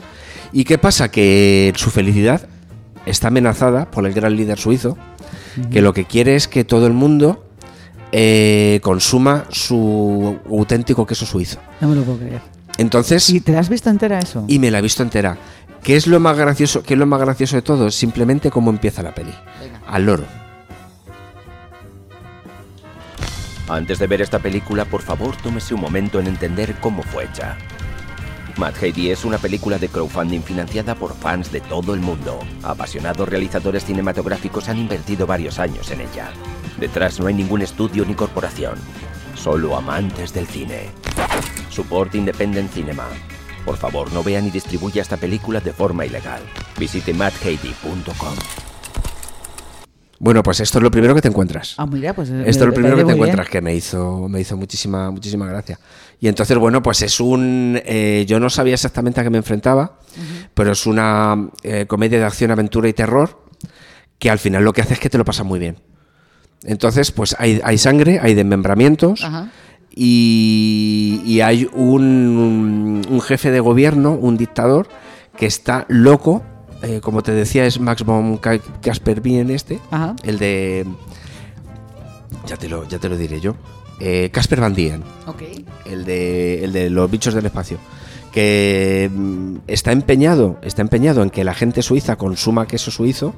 ¿Y 0.52 0.66
qué 0.66 0.78
pasa? 0.78 1.10
Que 1.10 1.72
su 1.78 1.90
felicidad 1.92 2.48
está 3.06 3.30
amenazada 3.30 3.90
por 3.90 4.06
el 4.06 4.14
gran 4.14 4.36
líder 4.36 4.60
suizo, 4.60 4.98
que 5.72 5.82
lo 5.82 5.94
que 5.94 6.06
quiere 6.06 6.36
es 6.36 6.48
que 6.48 6.64
todo 6.66 6.88
el 6.88 6.94
mundo 6.94 7.46
eh, 8.12 8.80
consuma 8.84 9.46
su 9.50 10.38
auténtico 10.50 11.06
queso 11.06 11.26
suizo. 11.26 11.60
No 11.80 11.88
me 11.90 11.96
lo 11.96 12.04
puedo 12.04 12.20
creer. 12.20 12.42
Entonces, 12.78 13.30
¿Y 13.30 13.40
te 13.40 13.52
la 13.54 13.60
has 13.60 13.70
visto 13.70 13.90
entera 13.90 14.20
eso? 14.20 14.44
y 14.48 14.60
me 14.60 14.72
la 14.72 14.80
he 14.80 14.82
visto 14.82 15.04
entera. 15.04 15.38
¿Qué 15.84 15.96
es 15.96 16.08
lo 16.08 16.20
más 16.20 16.38
gracioso? 16.38 16.82
¿Qué 16.84 16.94
es 16.96 17.00
lo 17.00 17.06
más 17.06 17.20
gracioso 17.22 17.56
de 17.56 17.62
todo? 17.62 17.92
Simplemente 17.92 18.50
cómo 18.52 18.72
empieza 18.72 19.04
la 19.04 19.14
peli. 19.14 19.34
Al 19.88 20.06
loro. 20.06 20.24
Antes 23.68 23.98
de 24.00 24.08
ver 24.08 24.22
esta 24.22 24.40
película, 24.40 24.86
por 24.86 25.02
favor, 25.02 25.36
tómese 25.38 25.74
un 25.74 25.82
momento 25.82 26.20
en 26.20 26.28
entender 26.28 26.76
cómo 26.82 27.02
fue 27.02 27.26
hecha. 27.26 27.58
Mad 28.58 28.76
Heidi 28.82 29.10
es 29.10 29.26
una 29.26 29.40
película 29.40 29.80
de 29.80 29.90
crowdfunding 29.90 30.42
financiada 30.42 30.94
por 30.94 31.16
fans 31.16 31.52
de 31.52 31.62
todo 31.62 31.94
el 31.96 32.02
mundo. 32.02 32.40
Apasionados 32.62 33.28
realizadores 33.28 33.86
cinematográficos 33.86 34.70
han 34.70 34.78
invertido 34.78 35.26
varios 35.26 35.60
años 35.60 35.90
en 35.92 36.02
ella. 36.02 36.32
Detrás 36.78 37.20
no 37.20 37.28
hay 37.28 37.34
ningún 37.34 37.62
estudio 37.62 38.06
ni 38.06 38.14
corporación, 38.14 38.76
solo 39.34 39.76
amantes 39.76 40.34
del 40.34 40.46
cine. 40.46 40.92
Support 41.70 42.14
Independent 42.16 42.72
Cinema. 42.72 43.08
Por 43.66 43.78
favor, 43.78 44.12
no 44.12 44.24
vea 44.24 44.42
ni 44.42 44.52
distribuya 44.52 45.02
esta 45.02 45.18
película 45.18 45.60
de 45.60 45.74
forma 45.74 46.06
ilegal. 46.06 46.42
Visite 46.78 47.14
madheidi.com. 47.14 48.73
Bueno, 50.24 50.42
pues 50.42 50.62
esto 50.62 50.78
es 50.78 50.84
lo 50.84 50.90
primero 50.90 51.14
que 51.14 51.22
te 51.22 51.28
encuentras. 51.28 51.76
Ah, 51.78 51.86
mira, 51.86 52.14
pues. 52.14 52.30
Esto 52.30 52.50
es 52.50 52.58
lo 52.60 52.68
me 52.68 52.72
primero 52.72 52.96
que 52.96 53.02
te 53.02 53.08
bien. 53.08 53.16
encuentras, 53.18 53.50
que 53.50 53.60
me 53.60 53.76
hizo, 53.76 54.30
me 54.30 54.40
hizo 54.40 54.56
muchísima, 54.56 55.12
muchísima 55.12 55.46
gracia. 55.48 55.78
Y 56.22 56.30
entonces, 56.30 56.58
bueno, 56.58 56.82
pues 56.82 57.02
es 57.02 57.20
un. 57.20 57.78
eh, 57.84 58.24
yo 58.26 58.40
no 58.40 58.50
sabía 58.50 58.76
exactamente 58.76 59.20
a 59.20 59.24
qué 59.26 59.30
me 59.30 59.38
enfrentaba, 59.40 59.98
pero 60.54 60.72
es 60.72 60.86
una 60.86 61.50
eh, 61.64 61.88
comedia 61.88 62.20
de 62.20 62.24
acción, 62.24 62.52
aventura 62.52 62.88
y 62.88 62.94
terror 62.94 63.44
que 64.18 64.30
al 64.30 64.40
final 64.40 64.64
lo 64.64 64.72
que 64.72 64.80
hace 64.82 64.94
es 64.94 65.02
que 65.02 65.10
te 65.10 65.18
lo 65.18 65.26
pasas 65.26 65.46
muy 65.46 65.60
bien. 65.60 65.76
Entonces, 66.64 67.12
pues 67.12 67.36
hay, 67.38 67.60
hay 67.62 67.78
sangre, 67.78 68.22
hay 68.22 68.34
desmembramientos 68.34 69.26
Ajá. 69.26 69.50
y, 69.94 71.22
y 71.26 71.42
hay 71.42 71.68
un, 71.74 73.02
un 73.10 73.22
jefe 73.22 73.52
de 73.52 73.60
gobierno, 73.60 74.14
un 74.14 74.38
dictador, 74.38 74.88
que 75.36 75.48
está 75.48 75.86
loco. 75.90 76.44
Eh, 76.84 77.00
como 77.02 77.24
te 77.24 77.32
decía, 77.32 77.66
es 77.66 77.80
Max 77.80 78.04
von 78.04 78.38
Casper 78.38 79.22
Bien 79.22 79.50
este, 79.50 79.80
Ajá. 79.90 80.16
el 80.24 80.38
de. 80.38 80.86
Ya 82.46 82.58
te 82.58 82.68
lo, 82.68 82.88
ya 82.88 83.00
te 83.00 83.08
lo 83.08 83.18
diré 83.18 83.40
yo. 83.40 83.56
Eh, 84.02 84.30
Casper 84.34 84.60
Van 84.60 84.74
Dien, 84.74 85.02
Ok. 85.28 85.44
el 85.86 86.04
de, 86.04 86.66
el 86.66 86.74
de 86.74 86.90
los 86.90 87.10
bichos 87.10 87.34
del 87.34 87.46
espacio. 87.46 87.78
Que 88.34 89.10
mm, 89.14 89.58
está 89.68 89.94
empeñado, 89.94 90.60
está 90.62 90.82
empeñado 90.82 91.24
en 91.24 91.30
que 91.30 91.46
la 91.46 91.54
gente 91.54 91.82
suiza 91.82 92.18
consuma 92.18 92.68
queso 92.68 92.92
suizo, 92.92 93.34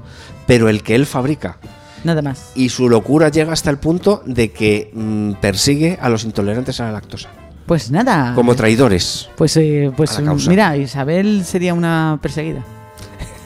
pero 0.47 0.67
el 0.67 0.81
que 0.81 0.95
él 0.95 1.05
fabrica. 1.05 1.57
Nada 2.03 2.23
más. 2.23 2.51
Y 2.55 2.69
su 2.69 2.89
locura 2.89 3.29
llega 3.29 3.53
hasta 3.53 3.69
el 3.69 3.77
punto 3.77 4.23
de 4.25 4.51
que 4.51 4.89
mm, 4.93 5.33
persigue 5.33 5.99
a 6.01 6.09
los 6.09 6.23
intolerantes 6.23 6.79
a 6.79 6.85
la 6.85 6.93
lactosa. 6.93 7.29
Pues 7.67 7.91
nada. 7.91 8.33
Como 8.33 8.55
traidores. 8.55 9.29
Pues, 9.35 9.55
eh, 9.57 9.91
pues 9.95 10.19
mira, 10.47 10.77
Isabel 10.77 11.45
sería 11.45 11.75
una 11.75 12.17
perseguida 12.21 12.63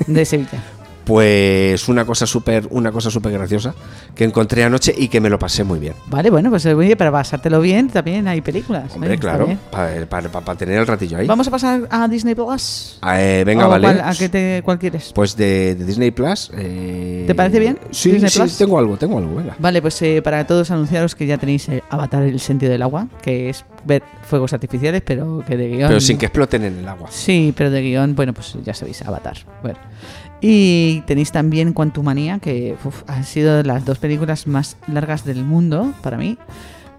de 0.07 0.25
Sevilla. 0.25 0.78
Pues 1.09 1.89
una 1.89 2.05
cosa 2.05 2.27
súper, 2.27 2.67
una 2.69 2.91
cosa 2.91 3.09
súper 3.09 3.31
graciosa 3.31 3.73
que 4.13 4.23
encontré 4.25 4.63
anoche 4.63 4.93
y 4.95 5.07
que 5.07 5.19
me 5.19 5.27
lo 5.31 5.39
pasé 5.39 5.63
muy 5.63 5.79
bien. 5.79 5.95
Vale, 6.05 6.29
bueno, 6.29 6.51
pues 6.51 6.67
oye, 6.67 6.95
para 6.95 7.11
pasártelo 7.11 7.59
bien 7.61 7.87
también 7.89 8.27
hay 8.27 8.41
películas. 8.41 8.93
Hombre, 8.93 9.09
¿eh? 9.09 9.13
Está 9.15 9.29
claro, 9.29 9.47
bien. 9.47 9.59
para 10.07 10.55
tener 10.55 10.77
el 10.77 10.85
ratillo 10.85 11.17
ahí. 11.17 11.25
Vamos 11.25 11.47
a 11.47 11.51
pasar 11.51 11.87
a 11.89 12.07
Disney 12.07 12.35
Plus. 12.35 12.99
Eh, 13.11 13.41
venga, 13.43 13.65
¿O 13.65 13.69
vale. 13.71 13.87
cuál- 13.87 14.01
¿A 14.01 14.13
qué 14.13 14.29
te, 14.29 14.61
cuál 14.63 14.77
quieres? 14.77 15.11
Pues 15.11 15.35
de, 15.35 15.73
de 15.73 15.83
Disney 15.83 16.11
Plus. 16.11 16.51
eh, 16.55 17.23
¿Te 17.25 17.33
parece 17.33 17.59
bien? 17.59 17.79
Sí, 17.89 18.11
Disney 18.11 18.29
sí, 18.29 18.37
Plus? 18.37 18.57
tengo 18.59 18.77
algo, 18.77 18.95
tengo 18.95 19.17
algo, 19.17 19.33
venga. 19.33 19.55
Vale, 19.57 19.81
pues 19.81 19.99
eh, 20.03 20.21
para 20.21 20.45
todos 20.45 20.69
anunciaros 20.69 21.15
que 21.15 21.25
ya 21.25 21.39
tenéis 21.39 21.69
Avatar 21.89 22.21
el 22.21 22.39
sentido 22.39 22.71
del 22.71 22.83
agua, 22.83 23.07
que 23.23 23.49
es 23.49 23.65
ver 23.83 24.03
fuegos 24.21 24.53
artificiales, 24.53 25.01
pero 25.03 25.43
que 25.47 25.57
de 25.57 25.69
guion... 25.69 25.87
Pero 25.87 26.01
sin 26.01 26.19
que 26.19 26.27
exploten 26.27 26.65
en 26.65 26.77
el 26.77 26.87
agua. 26.87 27.07
Sí, 27.09 27.51
pero 27.57 27.71
de 27.71 27.81
guion, 27.81 28.13
bueno, 28.15 28.31
pues 28.31 28.55
ya 28.63 28.75
sabéis, 28.75 29.01
Avatar. 29.01 29.37
Bueno. 29.63 29.79
Y 30.41 31.01
tenéis 31.01 31.31
también 31.31 31.73
Quantumania, 31.73 32.39
que 32.39 32.75
uf, 32.83 33.03
han 33.07 33.23
sido 33.25 33.61
las 33.63 33.85
dos 33.85 33.99
películas 33.99 34.47
más 34.47 34.77
largas 34.87 35.25
del 35.25 35.43
mundo 35.43 35.93
para 36.01 36.17
mí. 36.17 36.37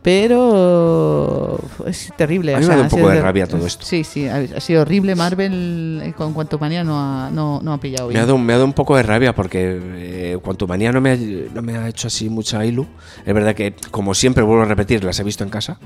Pero 0.03 1.61
es 1.87 2.11
terrible. 2.17 2.55
A 2.55 2.57
o 2.57 2.61
mí 2.61 2.67
me 2.67 2.73
sea, 2.73 2.77
da 2.77 2.83
un 2.85 2.89
poco 2.89 3.09
de 3.11 3.21
rabia 3.21 3.47
todo 3.47 3.67
esto. 3.67 3.85
Sí, 3.85 4.03
sí, 4.03 4.27
ha, 4.27 4.59
sido 4.61 4.81
horrible. 4.81 5.15
Marvel 5.15 6.01
eh, 6.03 6.13
con 6.15 6.33
Quantumania 6.33 6.83
no 6.83 6.99
ha, 6.99 7.29
no, 7.31 7.61
no 7.63 7.75
ha 7.75 7.79
pillado 7.79 8.07
Me 8.07 8.15
bien. 8.15 8.23
ha, 8.23 8.27
dado, 8.27 8.39
me 8.39 8.53
ha 8.55 8.57
dado 8.57 8.65
un 8.65 8.73
poco 8.73 8.97
de 8.97 9.03
rabia 9.03 9.35
porque 9.35 9.79
eh, 9.83 10.39
Quantumania 10.43 10.91
no 10.91 11.03
me, 11.03 11.11
ha, 11.13 11.17
no 11.55 11.61
me 11.61 11.77
ha 11.77 11.87
hecho 11.87 12.07
así 12.07 12.31
mucha 12.31 12.65
ilu. 12.65 12.87
Es 13.27 13.35
verdad 13.35 13.55
que, 13.55 13.75
como 13.91 14.15
siempre, 14.15 14.43
vuelvo 14.43 14.63
a 14.63 14.67
repetir, 14.67 15.05
las 15.05 15.21
he 15.21 15.25
visto 15.25 15.45
en 15.45 15.51
casa. 15.51 15.79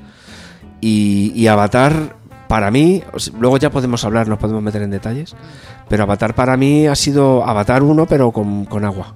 Y, 0.81 1.33
y 1.35 1.49
Avatar, 1.49 2.17
para 2.49 2.71
mí, 2.71 3.03
luego 3.39 3.57
ya 3.59 3.71
podemos 3.71 4.05
hablar, 4.05 4.29
nos 4.29 4.39
podemos 4.39 4.63
meter 4.63 4.83
en 4.83 4.91
detalles. 4.91 5.35
Pero 5.89 6.03
Avatar 6.05 6.35
para 6.35 6.57
mí 6.57 6.87
ha 6.87 6.95
sido 6.95 7.45
Avatar 7.45 7.83
1, 7.83 8.07
pero 8.07 8.31
con, 8.33 8.65
con 8.65 8.85
agua. 8.85 9.15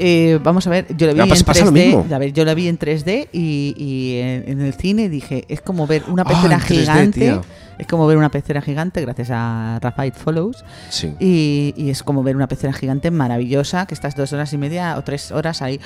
Eh, 0.00 0.38
vamos 0.42 0.66
a 0.66 0.70
ver, 0.70 0.86
yo 0.96 1.06
la 1.08 1.12
vi 1.14 1.20
en 1.22 1.28
pasa- 1.28 1.44
pasa 1.44 1.64
lo 1.64 1.72
3D. 1.72 1.74
mismo. 1.86 2.06
A 2.14 2.18
ver, 2.18 2.32
yo 2.32 2.44
la 2.44 2.54
vi 2.54 2.68
en 2.68 2.78
3D 2.78 3.28
y, 3.32 3.74
y 3.76 4.18
en, 4.20 4.44
en 4.48 4.60
el 4.60 4.74
cine 4.74 5.08
dije, 5.08 5.44
es 5.48 5.60
como 5.60 5.86
ver 5.86 6.04
una 6.08 6.22
Ah, 6.22 6.26
pecera 6.26 6.54
en 6.54 6.60
3D, 6.60 6.66
gigante. 6.66 7.40
Es 7.78 7.86
como 7.86 8.06
ver 8.06 8.16
una 8.16 8.30
pecera 8.30 8.60
gigante, 8.60 9.00
gracias 9.00 9.30
a 9.30 9.78
Rafael 9.80 10.12
Follows. 10.12 10.64
Sí. 10.90 11.14
Y, 11.20 11.74
y 11.76 11.90
es 11.90 12.02
como 12.02 12.22
ver 12.22 12.34
una 12.34 12.48
pecera 12.48 12.72
gigante 12.72 13.10
maravillosa, 13.10 13.86
que 13.86 13.94
estás 13.94 14.16
dos 14.16 14.32
horas 14.32 14.52
y 14.52 14.58
media 14.58 14.96
o 14.98 15.04
tres 15.04 15.30
horas 15.30 15.62
ahí 15.62 15.80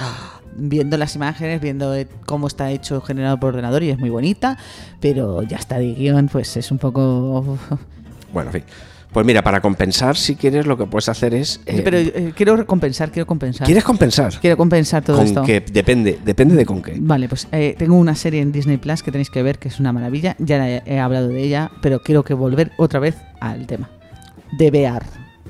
viendo 0.56 0.96
las 0.96 1.14
imágenes, 1.16 1.60
viendo 1.60 1.94
eh, 1.94 2.08
cómo 2.26 2.46
está 2.46 2.70
hecho, 2.70 3.00
generado 3.00 3.38
por 3.38 3.50
ordenador 3.50 3.82
y 3.82 3.90
es 3.90 3.98
muy 3.98 4.10
bonita, 4.10 4.58
pero 5.00 5.42
ya 5.42 5.56
está 5.56 5.78
de 5.78 5.94
guion, 5.94 6.28
pues 6.28 6.56
es 6.56 6.70
un 6.70 6.78
poco... 6.78 7.58
Bueno, 8.32 8.50
en 8.50 8.62
fin. 8.62 8.64
Pues 9.12 9.26
mira, 9.26 9.42
para 9.42 9.60
compensar, 9.60 10.16
si 10.16 10.36
quieres, 10.36 10.66
lo 10.66 10.78
que 10.78 10.86
puedes 10.86 11.08
hacer 11.08 11.34
es. 11.34 11.60
eh, 11.66 11.82
pero 11.84 11.98
eh, 11.98 12.32
quiero 12.34 12.66
compensar, 12.66 13.10
quiero 13.10 13.26
compensar. 13.26 13.66
¿Quieres 13.66 13.84
compensar? 13.84 14.32
Quiero 14.40 14.56
compensar 14.56 15.02
todo 15.04 15.18
con 15.18 15.26
esto. 15.26 15.42
qué? 15.42 15.60
Depende, 15.60 16.18
depende 16.24 16.54
de 16.54 16.64
con 16.64 16.80
qué. 16.80 16.94
Vale, 16.98 17.28
pues 17.28 17.46
eh, 17.52 17.74
tengo 17.78 17.96
una 17.96 18.14
serie 18.14 18.40
en 18.40 18.52
Disney 18.52 18.78
Plus 18.78 19.02
que 19.02 19.12
tenéis 19.12 19.28
que 19.28 19.42
ver, 19.42 19.58
que 19.58 19.68
es 19.68 19.78
una 19.80 19.92
maravilla. 19.92 20.34
Ya 20.38 20.66
he, 20.68 20.82
he 20.86 20.98
hablado 20.98 21.28
de 21.28 21.42
ella, 21.42 21.70
pero 21.82 22.00
quiero 22.02 22.24
que 22.24 22.32
volver 22.34 22.72
otra 22.78 23.00
vez 23.00 23.16
al 23.40 23.66
tema. 23.66 23.90
De 24.52 24.68
VR. 24.70 25.04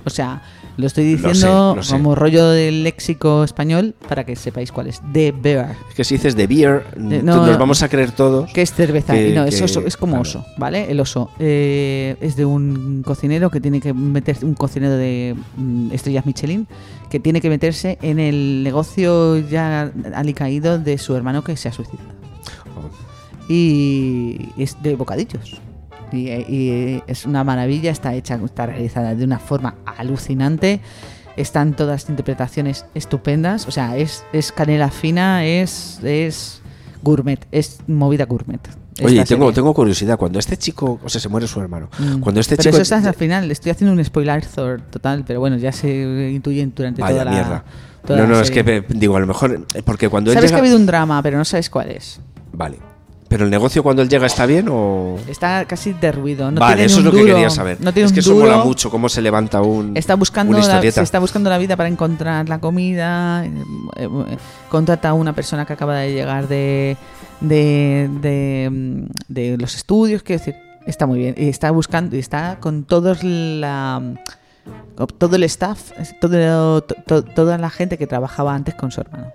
O 0.05 0.11
sea, 0.11 0.43
lo 0.77 0.87
estoy 0.87 1.05
Lo 1.05 1.11
diciendo 1.29 1.71
sé, 1.73 1.77
lo 1.77 1.83
sé. 1.83 1.93
como 1.93 2.15
rollo 2.15 2.49
del 2.51 2.83
léxico 2.85 3.45
español 3.45 3.95
para 4.09 4.25
que 4.25 4.37
sepáis 4.37 4.73
cuál 4.73 4.87
es. 4.89 5.01
De 5.13 5.31
VR. 5.33 5.73
Es 5.91 5.95
que 5.95 6.05
si 6.05 6.15
dices 6.15 6.35
de 6.37 6.47
beer, 6.47 6.85
De- 6.97 7.23
nos 7.23 7.47
no, 7.47 7.59
vamos 7.59 7.83
a 7.83 7.89
creer 7.89 8.13
todos. 8.13 8.51
Que 8.53 8.63
es 8.63 8.73
cerveza. 8.73 9.13
Que- 9.15 9.35
no, 9.35 9.45
es, 9.45 9.61
oso, 9.61 9.81
es 9.87 9.97
como 9.97 10.13
claro. 10.15 10.23
oso, 10.23 10.45
¿vale? 10.57 10.91
El 10.91 11.01
oso. 11.01 11.31
Eh, 11.39 12.17
es 12.21 12.37
de 12.37 12.45
un 12.45 13.03
cocinero 13.05 13.51
que 13.51 13.61
tiene 13.61 13.81
que 13.81 13.93
meterse, 13.93 14.45
un 14.47 14.55
cocinero 14.55 14.95
de 14.97 15.37
mm, 15.57 15.93
estrellas 15.93 16.25
Michelin, 16.27 16.67
que 17.11 17.21
tiene 17.21 17.41
que 17.41 17.51
meterse 17.51 17.99
en 18.03 18.19
el 18.19 18.63
negocio 18.65 19.39
ya 19.39 19.93
alicaído 20.15 20.79
de 20.79 20.97
su 20.99 21.15
hermano 21.15 21.43
que 21.45 21.57
se 21.57 21.69
ha 21.69 21.73
suicidado. 21.73 22.09
y 23.49 24.49
es 24.57 24.81
de 24.83 24.95
bocadillos. 24.97 25.61
Y, 26.13 26.29
y 26.31 27.03
es 27.07 27.25
una 27.27 27.45
maravilla, 27.45 27.91
está 27.91 28.15
hecha, 28.15 28.39
está 28.45 28.67
realizada 28.67 29.15
de 29.15 29.25
una 29.25 29.39
forma 29.39 29.75
alucinante. 29.85 30.81
Están 31.37 31.75
todas 31.75 32.09
interpretaciones 32.11 32.85
estupendas. 32.95 33.67
O 33.67 33.71
sea, 33.71 33.97
es, 33.97 34.25
es 34.33 34.53
canela 34.53 34.91
fina, 34.91 35.45
es, 35.47 36.01
es 36.03 36.61
gourmet, 37.03 37.47
es 37.51 37.79
movida 37.87 38.27
gourmet. 38.27 38.61
Oye, 39.03 39.25
tengo, 39.25 39.47
serie. 39.47 39.55
tengo 39.55 39.73
curiosidad. 39.73 40.19
Cuando 40.19 40.39
este 40.39 40.59
chico, 40.59 41.01
o 41.03 41.09
sea, 41.09 41.19
se 41.21 41.31
muere 41.31 41.47
su 41.47 41.59
hermano. 41.61 41.89
Mm. 41.99 42.21
Cuando 42.21 42.41
este 42.43 42.57
pero 42.57 42.65
chico. 42.71 42.83
eso 42.83 42.95
está 42.95 43.09
al 43.09 43.15
final, 43.15 43.47
le 43.47 43.55
estoy 43.55 43.71
haciendo 43.73 43.95
un 43.95 44.05
spoiler 44.05 44.45
total, 44.47 45.25
pero 45.27 45.41
bueno, 45.41 45.57
ya 45.57 45.73
se 45.73 46.31
intuye 46.35 46.67
durante 46.67 47.01
Vaya 47.01 47.15
toda 47.15 47.25
la 47.25 47.31
mierda. 47.31 47.65
toda 48.07 48.19
no, 48.19 48.25
la 48.25 48.29
no, 48.35 48.41
es 48.41 48.51
que 48.51 48.61
eh, 48.61 48.85
digo, 48.91 49.17
a 49.17 49.21
lo 49.21 49.27
mejor. 49.27 49.67
eh, 49.75 49.83
Porque 49.83 50.11
cuando 50.11 50.31
él 50.31 50.37
Sabes 50.37 50.51
que 50.51 50.57
ha 50.57 50.61
habido 50.61 50.77
un 50.77 50.85
drama, 50.85 51.23
pero 51.23 51.39
no 51.39 51.45
sabes 51.47 51.71
cuál 51.71 51.91
es. 51.93 52.21
Vale. 52.53 52.79
Pero 53.33 53.45
el 53.47 53.51
negocio 53.51 53.83
cuando 53.83 54.03
él 54.03 54.11
llega 54.11 54.27
está 54.27 54.45
bien 54.45 54.69
o. 54.71 55.17
Está 55.27 55.65
casi 55.65 55.95
derruido. 55.95 56.51
No 56.51 56.61
vale, 56.61 56.75
tiene 56.77 56.87
eso 56.87 56.99
es 56.99 57.05
lo 57.07 57.13
que 57.13 57.25
quería 57.25 57.49
saber. 57.49 57.79
No 57.81 57.91
tiene 57.91 58.07
es 58.09 58.13
que 58.13 58.21
eso 58.21 58.35
duro. 58.35 58.45
mola 58.45 58.63
mucho, 58.63 58.91
cómo 58.91 59.09
se 59.09 59.23
levanta 59.23 59.63
un. 59.63 59.97
Está 59.97 60.17
buscando 60.17 60.55
una 60.55 60.67
la, 60.67 60.83
se 60.83 61.01
está 61.03 61.19
buscando 61.19 61.49
la 61.49 61.57
vida 61.57 61.75
para 61.75 61.89
encontrar 61.89 62.47
la 62.51 62.59
comida. 62.59 63.47
eh, 63.47 63.51
eh, 63.97 64.09
contrata 64.69 65.09
a 65.09 65.15
una 65.15 65.33
persona 65.35 65.65
que 65.65 65.73
acaba 65.73 65.97
de 65.97 66.13
llegar 66.13 66.47
de, 66.47 66.99
de, 67.41 68.11
de, 68.21 69.07
de 69.29 69.57
los 69.57 69.77
estudios. 69.77 70.23
Quiero 70.23 70.39
decir, 70.41 70.55
está 70.87 71.07
muy 71.07 71.19
bien. 71.19 71.35
Y 71.39 71.49
está 71.49 71.71
buscando, 71.71 72.15
y 72.15 72.19
está 72.19 72.59
con 72.61 72.85
todos 72.85 73.25
la 73.25 74.03
todo 75.19 75.37
el 75.37 75.43
staff, 75.45 75.91
todo, 76.21 76.83
to- 76.83 76.95
to- 77.07 77.23
toda 77.25 77.57
la 77.57 77.71
gente 77.71 77.97
que 77.97 78.07
trabajaba 78.07 78.55
antes 78.55 78.75
con 78.75 78.91
su 78.93 79.01
hermano. 79.01 79.33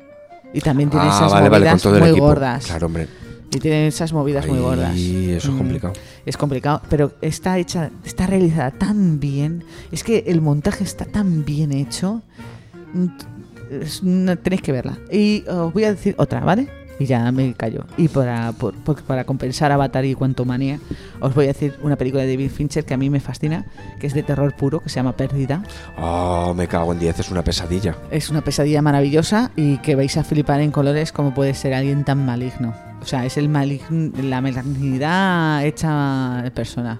Y 0.53 0.61
también 0.61 0.89
tiene 0.91 1.07
Ah, 1.09 1.15
esas 1.15 1.31
vale, 1.33 1.49
movidas 1.49 1.83
muy 1.85 2.09
equipo. 2.09 2.25
gordas. 2.25 2.65
Claro, 2.67 2.85
hombre. 2.85 3.07
Y 3.51 3.59
tiene 3.59 3.87
esas 3.87 4.11
movidas 4.13 4.45
muy 4.47 4.59
gordas. 4.59 4.95
Y 4.97 5.31
eso 5.31 5.47
es 5.49 5.53
Mm. 5.53 5.57
complicado. 5.57 5.93
Es 6.25 6.37
complicado, 6.37 6.81
pero 6.89 7.13
está 7.21 7.57
hecha, 7.57 7.89
está 8.05 8.27
realizada 8.27 8.71
tan 8.71 9.19
bien. 9.19 9.63
Es 9.91 10.03
que 10.03 10.25
el 10.27 10.41
montaje 10.41 10.83
está 10.83 11.05
tan 11.05 11.45
bien 11.45 11.71
hecho. 11.71 12.21
Mm, 12.93 13.07
es- 13.81 14.03
no, 14.03 14.37
tenéis 14.37 14.61
que 14.61 14.71
verla. 14.71 14.97
Y 15.11 15.43
os 15.47 15.71
voy 15.73 15.85
a 15.85 15.91
decir 15.91 16.15
otra, 16.17 16.41
¿vale? 16.41 16.67
Y 16.99 17.05
ya 17.05 17.31
me 17.31 17.53
callo. 17.53 17.85
Y 17.95 18.07
para, 18.07 18.51
por- 18.53 18.73
por- 18.73 19.03
para 19.03 19.23
compensar 19.23 19.71
Avatar 19.71 20.03
y 20.03 20.17
Manía 20.45 20.79
os 21.21 21.33
voy 21.35 21.45
a 21.45 21.49
decir 21.49 21.75
una 21.83 21.95
película 21.95 22.23
de 22.23 22.29
David 22.31 22.49
Fincher 22.49 22.85
que 22.85 22.95
a 22.95 22.97
mí 22.97 23.09
me 23.11 23.19
fascina, 23.19 23.65
que 23.99 24.07
es 24.07 24.13
de 24.15 24.23
terror 24.23 24.55
puro, 24.55 24.79
que 24.79 24.89
se 24.89 24.95
llama 24.95 25.15
Pérdida. 25.15 25.61
Oh, 25.97 26.53
me 26.55 26.67
cago 26.67 26.91
en 26.93 26.99
10, 26.99 27.19
es 27.19 27.29
una 27.29 27.43
pesadilla. 27.43 27.95
Es 28.09 28.29
una 28.31 28.41
pesadilla 28.41 28.81
maravillosa 28.81 29.51
y 29.55 29.77
que 29.77 29.95
vais 29.95 30.17
a 30.17 30.23
flipar 30.23 30.59
en 30.61 30.71
colores 30.71 31.11
como 31.11 31.33
puede 31.35 31.53
ser 31.53 31.75
alguien 31.75 32.03
tan 32.03 32.25
maligno. 32.25 32.73
O 33.01 33.05
sea, 33.05 33.25
es 33.25 33.37
el 33.37 33.49
malign- 33.49 34.13
la 34.23 34.41
malignidad 34.41 35.65
hecha 35.65 36.43
persona. 36.53 36.99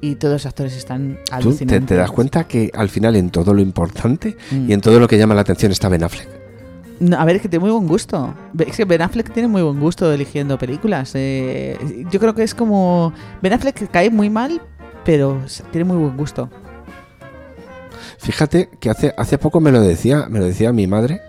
Y 0.00 0.16
todos 0.16 0.34
los 0.34 0.46
actores 0.46 0.76
están 0.76 1.16
Tú 1.16 1.22
te, 1.30 1.34
alucinantes. 1.34 1.86
te 1.86 1.94
das 1.96 2.10
cuenta 2.10 2.44
que 2.44 2.70
al 2.74 2.88
final 2.90 3.16
en 3.16 3.30
todo 3.30 3.54
lo 3.54 3.60
importante 3.62 4.36
Mm. 4.50 4.70
y 4.70 4.72
en 4.74 4.80
todo 4.80 5.00
lo 5.00 5.08
que 5.08 5.16
llama 5.18 5.34
la 5.34 5.40
atención 5.40 5.72
está 5.72 5.88
Ben 5.88 6.04
Affleck. 6.04 6.28
No, 7.00 7.18
a 7.18 7.24
ver, 7.24 7.36
es 7.36 7.42
que 7.42 7.48
tiene 7.48 7.64
muy 7.64 7.72
buen 7.72 7.88
gusto. 7.88 8.34
Es 8.58 8.76
que 8.76 8.84
Ben 8.84 9.02
Affleck 9.02 9.32
tiene 9.32 9.48
muy 9.48 9.62
buen 9.62 9.80
gusto 9.80 10.12
eligiendo 10.12 10.58
películas. 10.58 11.12
Eh, 11.14 12.04
yo 12.10 12.20
creo 12.20 12.34
que 12.34 12.42
es 12.44 12.54
como... 12.54 13.12
Ben 13.42 13.52
Affleck 13.54 13.90
cae 13.90 14.10
muy 14.10 14.30
mal, 14.30 14.60
pero 15.04 15.40
tiene 15.72 15.84
muy 15.86 15.96
buen 15.96 16.16
gusto. 16.16 16.48
Fíjate 18.18 18.68
que 18.80 18.90
hace, 18.90 19.14
hace 19.16 19.38
poco 19.38 19.60
me 19.60 19.72
lo 19.72 19.80
decía, 19.80 20.26
me 20.28 20.38
lo 20.38 20.44
decía 20.46 20.72
mi 20.72 20.86
madre, 20.86 21.20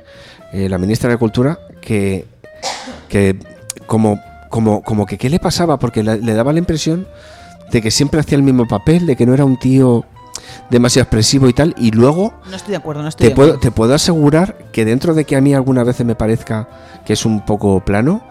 eh, 0.53 0.69
la 0.69 0.77
ministra 0.77 1.09
de 1.09 1.17
Cultura, 1.17 1.59
que, 1.81 2.25
que 3.09 3.37
como, 3.87 4.19
como, 4.49 4.81
como 4.81 5.05
que 5.05 5.17
qué 5.17 5.29
le 5.29 5.39
pasaba, 5.39 5.77
porque 5.79 6.03
la- 6.03 6.15
le 6.17 6.33
daba 6.33 6.53
la 6.53 6.59
impresión 6.59 7.07
de 7.71 7.81
que 7.81 7.91
siempre 7.91 8.19
hacía 8.19 8.37
el 8.37 8.43
mismo 8.43 8.67
papel, 8.67 9.05
de 9.05 9.15
que 9.15 9.25
no 9.25 9.33
era 9.33 9.45
un 9.45 9.57
tío 9.57 10.05
demasiado 10.69 11.03
expresivo 11.03 11.47
y 11.49 11.53
tal, 11.53 11.73
y 11.77 11.91
luego 11.91 12.33
No 12.49 12.55
estoy 12.55 12.71
de 12.71 12.77
acuerdo, 12.77 13.01
no 13.01 13.09
estoy 13.09 13.25
te 13.25 13.29
de 13.29 13.35
puedo, 13.35 13.49
acuerdo. 13.49 13.61
te 13.61 13.71
puedo 13.71 13.93
asegurar 13.95 14.57
que 14.71 14.85
dentro 14.85 15.13
de 15.13 15.25
que 15.25 15.35
a 15.35 15.41
mí 15.41 15.53
alguna 15.53 15.83
vez 15.83 16.03
me 16.05 16.15
parezca 16.15 16.67
que 17.05 17.13
es 17.13 17.25
un 17.25 17.43
poco 17.45 17.79
plano, 17.81 18.21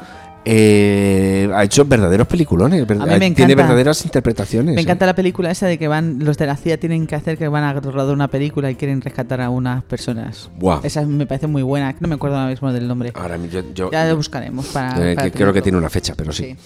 eh, 0.44 1.50
ha 1.54 1.64
hecho 1.64 1.84
verdaderos 1.84 2.26
peliculones, 2.26 2.86
ver- 2.86 3.00
A 3.00 3.06
mí 3.06 3.10
me 3.12 3.18
tiene 3.30 3.52
encanta. 3.52 3.54
verdaderas 3.62 4.04
interpretaciones. 4.04 4.74
Me 4.74 4.80
eh. 4.80 4.84
encanta 4.84 5.06
la 5.06 5.14
película 5.14 5.50
esa 5.50 5.66
de 5.66 5.78
que 5.78 5.88
van 5.88 6.18
los 6.20 6.36
de 6.38 6.46
la 6.46 6.56
CIA 6.56 6.78
tienen 6.78 7.06
que 7.06 7.14
hacer 7.14 7.36
que 7.38 7.48
van 7.48 7.64
a 7.64 7.72
rodar 7.72 8.14
una 8.14 8.28
película 8.28 8.70
y 8.70 8.74
quieren 8.74 9.00
rescatar 9.00 9.40
a 9.40 9.50
unas 9.50 9.82
personas. 9.84 10.50
Esa 10.82 11.02
me 11.06 11.26
parece 11.26 11.46
muy 11.46 11.62
buena. 11.62 11.94
No 12.00 12.08
me 12.08 12.14
acuerdo 12.14 12.36
ahora 12.36 12.50
mismo 12.50 12.72
del 12.72 12.86
nombre. 12.88 13.12
Ahora 13.14 13.36
yo, 13.50 13.62
yo- 13.74 13.90
Ya 13.90 14.04
lo 14.06 14.16
buscaremos 14.16 14.66
para. 14.66 14.90
eh, 15.12 15.14
para 15.14 15.30
que- 15.30 15.36
creo 15.38 15.52
que 15.52 15.62
tiene 15.62 15.78
una 15.78 15.90
fecha, 15.90 16.14
pero 16.16 16.32
sí. 16.32 16.44
Sí. 16.44 16.56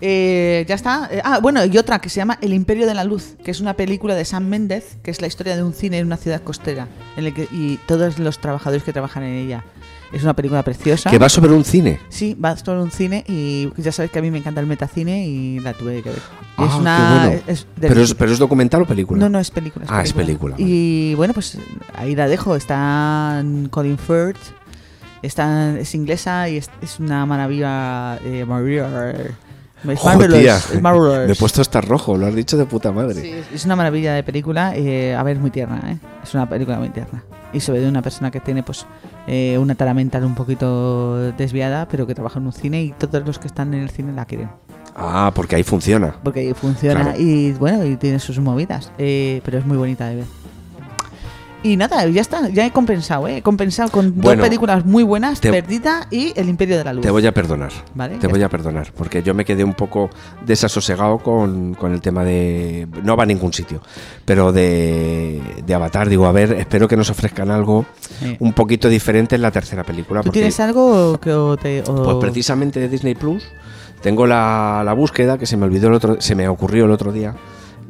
Eh, 0.00 0.64
ya 0.68 0.76
está. 0.76 1.10
Ah, 1.24 1.40
bueno, 1.42 1.64
y 1.64 1.76
otra 1.76 1.98
que 2.00 2.08
se 2.08 2.18
llama 2.18 2.38
El 2.40 2.52
Imperio 2.52 2.86
de 2.86 2.94
la 2.94 3.02
Luz, 3.02 3.34
que 3.42 3.50
es 3.50 3.60
una 3.60 3.74
película 3.74 4.14
de 4.14 4.24
Sam 4.24 4.46
Méndez, 4.46 4.96
que 5.02 5.10
es 5.10 5.20
la 5.20 5.26
historia 5.26 5.56
de 5.56 5.64
un 5.64 5.72
cine 5.72 5.98
en 5.98 6.06
una 6.06 6.16
ciudad 6.16 6.40
costera, 6.42 6.86
en 7.16 7.26
el 7.26 7.34
que, 7.34 7.48
y 7.50 7.78
todos 7.88 8.20
los 8.20 8.38
trabajadores 8.38 8.84
que 8.84 8.92
trabajan 8.92 9.24
en 9.24 9.34
ella. 9.34 9.64
Es 10.12 10.22
una 10.22 10.34
película 10.34 10.62
preciosa. 10.62 11.10
Que 11.10 11.18
va 11.18 11.28
sobre 11.28 11.52
un 11.52 11.64
cine. 11.64 12.00
Sí, 12.08 12.34
va 12.34 12.56
sobre 12.56 12.80
un 12.80 12.90
cine 12.90 13.24
y 13.28 13.70
ya 13.76 13.92
sabes 13.92 14.10
que 14.10 14.18
a 14.18 14.22
mí 14.22 14.30
me 14.30 14.38
encanta 14.38 14.60
el 14.60 14.66
metacine 14.66 15.26
y 15.26 15.60
la 15.60 15.74
tuve 15.74 16.02
que 16.02 16.10
ver. 16.10 16.22
Ah, 16.56 16.64
es 16.64 16.70
qué 16.72 16.78
una. 16.78 17.24
bueno. 17.26 17.42
es 17.46 17.66
Pero 17.78 18.00
es, 18.00 18.14
pero 18.14 18.32
es 18.32 18.38
documental 18.38 18.82
o 18.82 18.86
película. 18.86 19.20
no, 19.20 19.28
no, 19.28 19.38
es 19.38 19.50
película. 19.50 19.84
Ah, 19.88 20.02
es 20.02 20.12
película. 20.12 20.54
Y 20.58 21.14
bueno, 21.14 21.34
pues 21.34 21.58
ahí 21.94 22.14
la 22.14 22.26
dejo. 22.26 22.56
Está 22.56 23.44
Colin 23.70 23.98
Firth, 23.98 24.38
está, 25.22 25.78
es 25.78 25.94
inglesa 25.94 26.48
y 26.48 26.56
es, 26.56 26.70
es 26.80 26.98
una 27.00 27.26
maravilla. 27.26 28.16
Eh. 28.24 28.44
Es 29.86 30.04
marvelous, 30.04 30.40
tía, 30.40 30.56
es. 30.56 30.82
Me 30.82 31.32
he 31.32 31.36
puesto 31.36 31.60
hasta 31.60 31.80
rojo, 31.80 32.16
lo 32.16 32.26
has 32.26 32.34
dicho 32.34 32.56
de 32.56 32.66
puta 32.66 32.90
madre. 32.90 33.20
Sí, 33.20 33.32
es 33.54 33.64
una 33.64 33.76
maravilla 33.76 34.12
de 34.12 34.24
película. 34.24 34.74
eh, 34.74 35.14
a 35.14 35.22
ver, 35.22 35.36
es 35.36 35.40
muy 35.40 35.50
tierna, 35.50 35.80
¿eh? 35.92 35.98
Es 36.22 36.34
una 36.34 36.48
película 36.48 36.78
muy 36.78 36.88
tierna. 36.88 37.22
Y 37.52 37.60
se 37.60 37.70
ve 37.70 37.80
de 37.80 37.88
una 37.88 38.02
persona 38.02 38.30
que 38.30 38.40
tiene, 38.40 38.62
pues, 38.64 38.86
eh, 39.28 39.56
una 39.58 39.74
tara 39.76 39.94
mental 39.94 40.24
un 40.24 40.34
poquito 40.34 41.16
desviada, 41.32 41.86
pero 41.88 42.06
que 42.06 42.14
trabaja 42.14 42.40
en 42.40 42.46
un 42.46 42.52
cine 42.52 42.82
y 42.82 42.90
todos 42.92 43.24
los 43.24 43.38
que 43.38 43.46
están 43.46 43.72
en 43.74 43.82
el 43.82 43.90
cine 43.90 44.12
la 44.12 44.24
quieren. 44.24 44.48
Ah, 44.96 45.30
porque 45.34 45.54
ahí 45.54 45.62
funciona. 45.62 46.16
Porque 46.24 46.40
ahí 46.40 46.54
funciona 46.54 47.02
Claro. 47.02 47.20
y, 47.20 47.52
bueno, 47.52 47.84
y 47.84 47.96
tiene 47.96 48.18
sus 48.18 48.40
movidas. 48.40 48.90
eh, 48.98 49.40
pero 49.44 49.58
es 49.58 49.64
muy 49.66 49.76
bonita 49.76 50.08
de 50.08 50.16
ver. 50.16 50.24
Y 51.62 51.76
nada, 51.76 52.06
ya 52.06 52.20
está, 52.20 52.48
ya 52.48 52.64
he 52.64 52.70
compensado, 52.70 53.26
¿eh? 53.26 53.38
He 53.38 53.42
compensado 53.42 53.90
con 53.90 54.14
Bueno, 54.14 54.40
dos 54.42 54.48
películas 54.48 54.84
muy 54.84 55.02
buenas, 55.02 55.40
te- 55.40 55.50
Perdida 55.50 56.06
y 56.08 56.32
El 56.38 56.48
Imperio 56.48 56.78
de 56.78 56.84
la 56.84 56.92
Luz. 56.92 57.02
Te 57.02 57.10
voy 57.10 57.26
a 57.26 57.34
perdonar. 57.34 57.72
Vale, 57.94 58.16
Te 58.18 58.28
voy 58.28 58.40
a 58.44 58.48
perdonar. 58.48 58.92
Porque 58.96 59.24
yo 59.24 59.34
me 59.34 59.44
quedé 59.44 59.64
un 59.64 59.74
poco 59.74 60.08
desasosegado 60.46 61.18
con, 61.18 61.74
con 61.74 61.92
el 61.92 62.00
tema 62.00 62.22
de. 62.24 62.86
No 63.02 63.16
va 63.16 63.24
a 63.24 63.26
ningún 63.26 63.52
sitio. 63.52 63.80
Pero 64.24 64.52
de, 64.52 65.40
de 65.66 65.74
Avatar. 65.74 66.08
Digo, 66.08 66.26
a 66.26 66.32
ver, 66.32 66.52
espero 66.52 66.86
que 66.86 66.96
nos 66.96 67.10
ofrezcan 67.10 67.50
algo 67.50 67.84
Sí. 68.20 68.36
un 68.40 68.52
poquito 68.52 68.88
diferente 68.88 69.34
en 69.36 69.42
la 69.42 69.50
tercera 69.50 69.82
película. 69.84 70.20
¿Tú 70.20 70.26
porque- 70.26 70.38
tienes 70.40 70.58
algo 70.60 71.18
que 71.20 71.32
o 71.32 71.56
te... 71.56 71.82
o- 71.82 72.04
Pues 72.04 72.16
precisamente 72.20 72.78
de 72.80 72.88
Disney 72.88 73.14
Plus 73.16 73.44
tengo 74.00 74.26
la, 74.28 74.82
la 74.84 74.92
búsqueda 74.92 75.38
que 75.38 75.46
se 75.46 75.56
me 75.56 75.64
olvidó 75.66 75.88
el 75.88 75.94
otro, 75.94 76.20
se 76.20 76.34
me 76.36 76.46
ocurrió 76.48 76.84
el 76.84 76.92
otro 76.92 77.10
día 77.12 77.34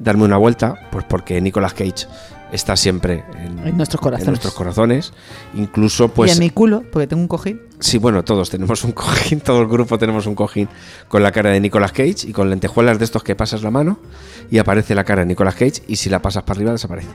darme 0.00 0.24
una 0.24 0.36
vuelta, 0.38 0.74
pues 0.90 1.04
porque 1.04 1.40
Nicolas 1.40 1.74
Cage 1.74 2.06
está 2.52 2.76
siempre 2.76 3.24
en, 3.38 3.58
En 3.66 3.76
nuestros 3.76 4.00
corazones. 4.00 4.26
en 4.26 4.32
nuestros 4.32 4.54
corazones. 4.54 5.12
Incluso, 5.54 6.06
y 6.06 6.08
pues, 6.08 6.32
en 6.32 6.38
mi 6.38 6.50
culo, 6.50 6.82
porque 6.90 7.06
tengo 7.06 7.22
un 7.22 7.28
cojín. 7.28 7.60
sí, 7.78 7.98
bueno, 7.98 8.24
todos 8.24 8.50
tenemos 8.50 8.84
un 8.84 8.92
cojín, 8.92 9.40
todo 9.44 9.60
el 9.62 9.68
grupo 9.68 9.98
tenemos 9.98 10.26
un 10.26 10.34
cojín 10.34 10.68
con 11.08 11.22
la 11.22 11.32
cara 11.32 11.50
de 11.50 11.60
Nicolas 11.60 11.92
Cage 11.92 12.26
y 12.26 12.32
con 12.32 12.50
lentejuelas 12.50 12.98
de 12.98 13.04
estos 13.04 13.22
que 13.22 13.34
pasas 13.34 13.62
la 13.62 13.70
mano 13.70 13.98
y 14.50 14.58
aparece 14.58 14.94
la 14.94 15.04
cara 15.04 15.22
de 15.22 15.26
Nicolas 15.26 15.54
Cage 15.54 15.82
y 15.86 15.96
si 15.96 16.10
la 16.10 16.20
pasas 16.20 16.42
para 16.42 16.58
arriba 16.58 16.72
desaparece. 16.72 17.08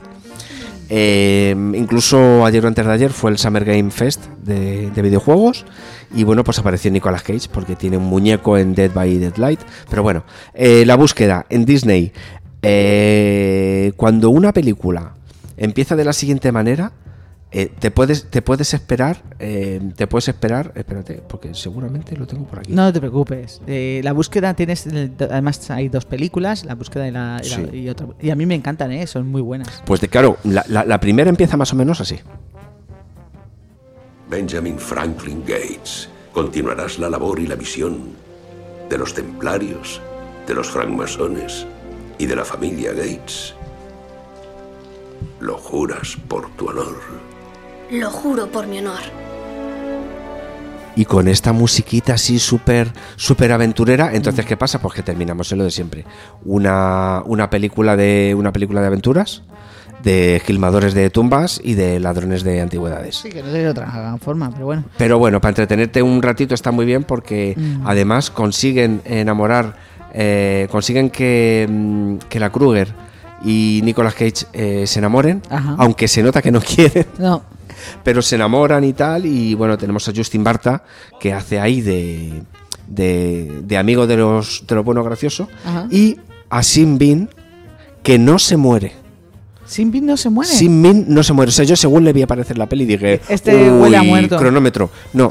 Eh, 0.90 1.56
incluso 1.74 2.44
ayer 2.44 2.62
o 2.62 2.68
antes 2.68 2.84
de 2.84 2.92
ayer 2.92 3.10
fue 3.10 3.30
el 3.30 3.38
Summer 3.38 3.64
Game 3.64 3.90
Fest 3.90 4.26
de, 4.44 4.90
de 4.90 5.02
videojuegos 5.02 5.64
y 6.14 6.24
bueno 6.24 6.44
pues 6.44 6.58
apareció 6.58 6.90
Nicolas 6.90 7.22
Cage 7.22 7.48
porque 7.50 7.74
tiene 7.74 7.96
un 7.96 8.04
muñeco 8.04 8.58
en 8.58 8.74
Dead 8.74 8.92
by 8.92 9.16
Deadlight 9.16 9.60
pero 9.88 10.02
bueno 10.02 10.24
eh, 10.52 10.84
la 10.84 10.96
búsqueda 10.96 11.46
en 11.48 11.64
Disney 11.64 12.12
eh, 12.66 13.92
cuando 13.96 14.30
una 14.30 14.52
película 14.52 15.14
empieza 15.56 15.96
de 15.96 16.04
la 16.04 16.12
siguiente 16.12 16.50
manera 16.52 16.92
eh, 17.56 17.70
te 17.78 17.92
puedes 17.92 18.28
te 18.30 18.42
puedes 18.42 18.74
esperar 18.74 19.22
eh, 19.38 19.80
te 19.94 20.08
puedes 20.08 20.26
esperar 20.28 20.72
espérate 20.74 21.22
porque 21.28 21.54
seguramente 21.54 22.16
lo 22.16 22.26
tengo 22.26 22.46
por 22.46 22.58
aquí 22.58 22.72
No 22.72 22.92
te 22.92 22.98
preocupes. 22.98 23.60
Eh, 23.68 24.00
la 24.02 24.12
búsqueda 24.12 24.54
tienes, 24.54 24.88
además 25.20 25.70
hay 25.70 25.88
dos 25.88 26.04
películas, 26.04 26.64
la 26.64 26.74
búsqueda 26.74 27.06
y, 27.06 27.12
la, 27.12 27.40
y, 27.44 27.48
la- 27.48 27.54
Sí. 27.56 27.76
y 27.76 27.88
otra. 27.88 28.08
Y 28.20 28.30
a 28.30 28.34
mí 28.34 28.44
me 28.44 28.56
encantan, 28.56 28.90
¿eh? 28.90 29.06
son 29.06 29.28
muy 29.28 29.40
buenas. 29.40 29.82
pues 29.86 30.00
de 30.00 30.08
claro 30.08 30.36
la, 30.42 30.64
la- 30.68 30.84
la 30.84 30.98
primera 30.98 31.30
empieza 31.30 31.56
más 31.56 31.72
o 31.72 31.76
menos 31.76 32.00
así 32.00 32.18
Benjamin 34.28 34.78
Franklin 34.78 35.42
Gates, 35.46 36.08
continuarás 36.32 36.98
la 36.98 37.08
labor 37.10 37.38
y 37.38 37.46
la 37.46 37.56
misión 37.56 38.14
de 38.88 38.98
los 38.98 39.14
templarios, 39.14 40.00
de 40.46 40.54
los 40.54 40.68
francmasones 40.70 41.66
y 42.18 42.26
de 42.26 42.36
la 42.36 42.44
familia 42.44 42.92
Gates. 42.92 43.54
¿Lo 45.40 45.56
juras 45.58 46.16
por 46.28 46.50
tu 46.56 46.68
honor? 46.68 46.96
Lo 47.90 48.10
juro 48.10 48.46
por 48.48 48.66
mi 48.66 48.78
honor. 48.78 49.00
y 50.96 51.04
con 51.06 51.26
esta 51.26 51.52
musiquita 51.52 52.14
así 52.14 52.38
súper 52.38 52.92
súper 53.16 53.50
aventurera, 53.50 54.14
entonces 54.14 54.46
¿qué 54.46 54.56
pasa? 54.56 54.80
Pues 54.80 54.94
que 54.94 55.02
terminamos 55.02 55.50
en 55.50 55.58
lo 55.58 55.64
de 55.64 55.72
siempre. 55.72 56.04
Una, 56.44 57.20
una 57.26 57.50
película 57.50 57.96
de 57.96 58.32
una 58.38 58.52
película 58.52 58.80
de 58.80 58.86
aventuras, 58.86 59.42
de 60.04 60.36
esquilmadores 60.36 60.94
de 60.94 61.10
tumbas 61.10 61.60
y 61.64 61.74
de 61.74 61.98
ladrones 61.98 62.44
de 62.44 62.60
antigüedades. 62.60 63.16
Sí, 63.16 63.28
que 63.30 63.42
no 63.42 63.48
de 63.48 63.68
otra 63.68 64.16
forma, 64.20 64.52
pero 64.52 64.66
bueno. 64.66 64.84
Pero 64.96 65.18
bueno, 65.18 65.40
para 65.40 65.50
entretenerte 65.50 66.00
un 66.00 66.22
ratito 66.22 66.54
está 66.54 66.70
muy 66.70 66.86
bien 66.86 67.02
porque 67.02 67.54
Mm. 67.56 67.86
además 67.88 68.30
consiguen 68.30 69.02
enamorar, 69.04 69.74
eh, 70.12 70.68
consiguen 70.70 71.10
que, 71.10 71.66
mm, 71.68 72.16
que 72.28 72.38
la 72.38 72.50
Kruger 72.52 72.94
y 73.44 73.80
Nicolas 73.84 74.14
Cage 74.14 74.46
eh, 74.52 74.86
se 74.86 74.98
enamoren, 74.98 75.42
Ajá. 75.50 75.76
aunque 75.78 76.08
se 76.08 76.22
nota 76.22 76.40
que 76.42 76.50
no 76.50 76.60
quieren, 76.74 77.06
No, 77.18 77.42
pero 78.02 78.22
se 78.22 78.36
enamoran 78.36 78.84
y 78.84 78.92
tal. 78.92 79.26
Y 79.26 79.54
bueno, 79.54 79.76
tenemos 79.78 80.08
a 80.08 80.12
Justin 80.14 80.42
Barta 80.44 80.82
que 81.20 81.32
hace 81.32 81.60
ahí 81.60 81.80
de, 81.80 82.42
de, 82.88 83.60
de 83.64 83.76
amigo 83.76 84.06
de 84.06 84.16
los, 84.16 84.64
de 84.66 84.74
los 84.74 84.84
buenos 84.84 85.04
graciosos. 85.04 85.48
Ajá. 85.64 85.86
Y 85.90 86.18
a 86.50 86.62
Sin 86.62 86.98
Bin 86.98 87.28
que 88.02 88.18
no 88.18 88.38
se 88.38 88.56
muere. 88.56 88.92
Sin 89.66 89.90
Bin 89.90 90.04
no 90.06 90.16
se 90.16 90.28
muere. 90.28 90.50
Sin 90.52 90.80
Min 90.82 91.06
no 91.08 91.22
se 91.22 91.32
muere. 91.32 91.48
O 91.48 91.52
sea, 91.52 91.64
yo 91.64 91.74
según 91.74 92.04
le 92.04 92.12
vi 92.12 92.22
aparecer 92.22 92.58
la 92.58 92.66
peli 92.68 92.84
dije. 92.84 93.20
Este 93.28 93.70
huele 93.70 93.96
a 93.96 94.02
"Uy, 94.02 94.08
muerto". 94.08 94.36
Cronómetro. 94.36 94.90
No. 95.14 95.30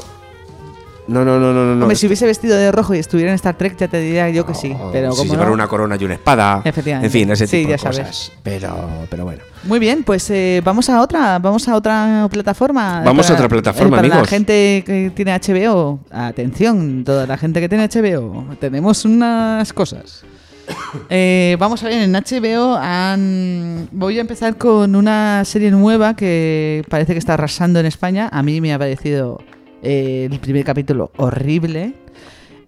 No, 1.06 1.24
no, 1.24 1.38
no, 1.38 1.52
no, 1.52 1.64
no. 1.66 1.74
no. 1.74 1.82
Hombre, 1.84 1.96
si 1.96 2.06
hubiese 2.06 2.24
vestido 2.26 2.56
de 2.56 2.72
rojo 2.72 2.94
y 2.94 2.98
estuviera 2.98 3.30
en 3.30 3.34
Star 3.34 3.56
Trek, 3.58 3.76
ya 3.76 3.88
te 3.88 4.00
diría 4.00 4.30
yo 4.30 4.46
que 4.46 4.54
sí. 4.54 4.74
Pero 4.92 5.12
si 5.12 5.28
llevara 5.28 5.48
no- 5.48 5.54
una 5.54 5.68
corona 5.68 5.96
y 6.00 6.04
una 6.04 6.14
espada. 6.14 6.62
Efectivamente. 6.64 7.06
En 7.06 7.12
fin, 7.12 7.30
ese 7.30 7.46
Sí, 7.46 7.58
tipo 7.58 7.68
ya 7.70 7.74
de 7.76 7.78
sabes. 7.78 7.98
cosas. 7.98 8.32
Pero, 8.42 8.88
pero 9.10 9.24
bueno. 9.24 9.42
Muy 9.64 9.78
bien, 9.78 10.02
pues 10.04 10.28
eh, 10.30 10.62
vamos 10.64 10.88
a 10.88 11.00
otra, 11.02 11.38
vamos 11.38 11.68
a 11.68 11.76
otra 11.76 12.26
plataforma. 12.30 13.02
Vamos 13.04 13.28
a 13.30 13.34
otra 13.34 13.48
plataforma, 13.48 13.88
eh, 13.88 13.98
para 13.98 14.08
la 14.08 14.14
amigos. 14.14 14.28
gente 14.30 14.82
que 14.86 15.12
tiene 15.14 15.32
HBO, 15.38 16.00
atención, 16.10 17.04
toda 17.04 17.26
la 17.26 17.36
gente 17.36 17.60
que 17.60 17.68
tiene 17.68 17.84
HBO, 17.88 18.46
tenemos 18.58 19.04
unas 19.04 19.72
cosas. 19.72 20.22
Eh, 21.10 21.56
vamos 21.58 21.82
a 21.82 21.88
ver, 21.88 22.02
en 22.02 22.12
HBO 22.14 22.76
han- 22.80 23.88
voy 23.92 24.16
a 24.18 24.20
empezar 24.22 24.56
con 24.56 24.94
una 24.96 25.44
serie 25.44 25.70
nueva 25.70 26.14
que 26.14 26.82
parece 26.88 27.12
que 27.12 27.18
está 27.18 27.34
arrasando 27.34 27.80
en 27.80 27.86
España. 27.86 28.28
A 28.32 28.42
mí 28.42 28.60
me 28.62 28.72
ha 28.72 28.78
parecido 28.78 29.42
eh, 29.84 30.28
el 30.30 30.40
primer 30.40 30.64
capítulo 30.64 31.12
horrible, 31.16 31.94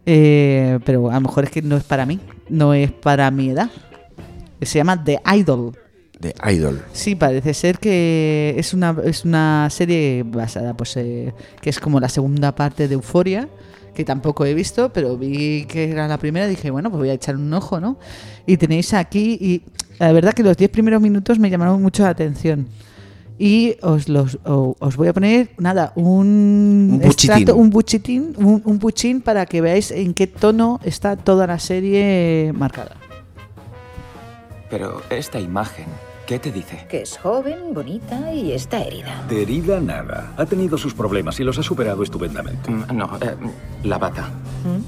eh, 0.05 0.79
pero 0.85 1.11
a 1.11 1.15
lo 1.15 1.21
mejor 1.23 1.45
es 1.45 1.51
que 1.51 1.63
no 1.63 1.77
es 1.77 1.85
para 1.85 2.07
mí, 2.07 2.21
no 2.49 2.75
es 2.75 2.93
para 2.93 3.31
mi 3.31 3.51
edad. 3.51 3.71
Se 4.63 4.79
llama 4.79 5.03
The 5.03 5.21
Idol. 5.37 5.77
De 6.21 6.35
Idol. 6.51 6.83
Sí, 6.93 7.15
parece 7.15 7.53
ser 7.55 7.79
que 7.79 8.55
es 8.57 8.73
una, 8.73 8.97
es 9.05 9.25
una 9.25 9.69
serie 9.71 10.23
basada, 10.25 10.75
pues, 10.75 10.97
eh, 10.97 11.35
que 11.61 11.71
es 11.71 11.81
como 11.81 12.01
la 12.01 12.09
segunda 12.09 12.55
parte 12.55 12.89
de 12.89 12.95
Euforia, 12.95 13.49
que 13.95 14.05
tampoco 14.05 14.45
he 14.47 14.55
visto, 14.55 14.93
pero 14.93 15.17
vi 15.17 15.65
que 15.67 15.91
era 15.91 16.07
la 16.07 16.19
primera 16.19 16.47
y 16.47 16.51
dije, 16.51 16.71
bueno, 16.71 16.91
pues 16.91 17.01
voy 17.01 17.11
a 17.11 17.15
echar 17.15 17.37
un 17.37 17.53
ojo, 17.53 17.81
¿no? 17.81 17.99
Y 18.47 18.57
tenéis 18.57 18.95
aquí, 18.95 19.37
y 19.41 19.63
la 19.99 20.13
verdad 20.13 20.33
que 20.33 20.43
los 20.43 20.57
10 20.57 20.71
primeros 20.71 21.03
minutos 21.03 21.39
me 21.39 21.51
llamaron 21.51 21.83
mucho 21.83 22.03
la 22.05 22.11
atención. 22.11 22.69
Y 23.39 23.77
os 23.83 24.09
los 24.09 24.39
os 24.45 24.97
voy 24.97 25.09
a 25.09 25.13
poner, 25.13 25.51
nada, 25.59 25.93
un, 25.95 26.07
Un 26.07 26.89
buchitín. 26.93 27.11
extracto, 27.11 27.57
un 27.57 27.71
buchitín, 27.71 28.35
un, 28.39 28.63
un 28.65 28.79
buchín 28.79 29.21
para 29.21 29.45
que 29.47 29.61
veáis 29.61 29.91
en 29.91 30.15
qué 30.15 30.27
tono 30.27 30.81
está 30.85 31.17
toda 31.17 31.47
la 31.47 31.59
serie 31.59 32.53
marcada. 32.57 32.97
Pero 34.71 35.03
esta 35.11 35.39
imagen, 35.39 35.85
¿qué 36.27 36.39
te 36.39 36.51
dice? 36.51 36.87
Que 36.89 37.03
es 37.03 37.19
joven, 37.19 37.73
bonita 37.73 38.33
y 38.33 38.53
está 38.53 38.83
herida. 38.83 39.23
De 39.29 39.43
herida 39.43 39.81
nada. 39.81 40.33
Ha 40.37 40.47
tenido 40.47 40.77
sus 40.79 40.93
problemas 40.95 41.39
y 41.39 41.45
los 41.45 41.59
ha 41.59 41.63
superado 41.63 42.03
estupendamente. 42.03 42.71
Mm, 42.71 42.97
No, 42.97 43.17
eh, 43.21 43.37
la 43.85 43.99
bata. 43.99 44.31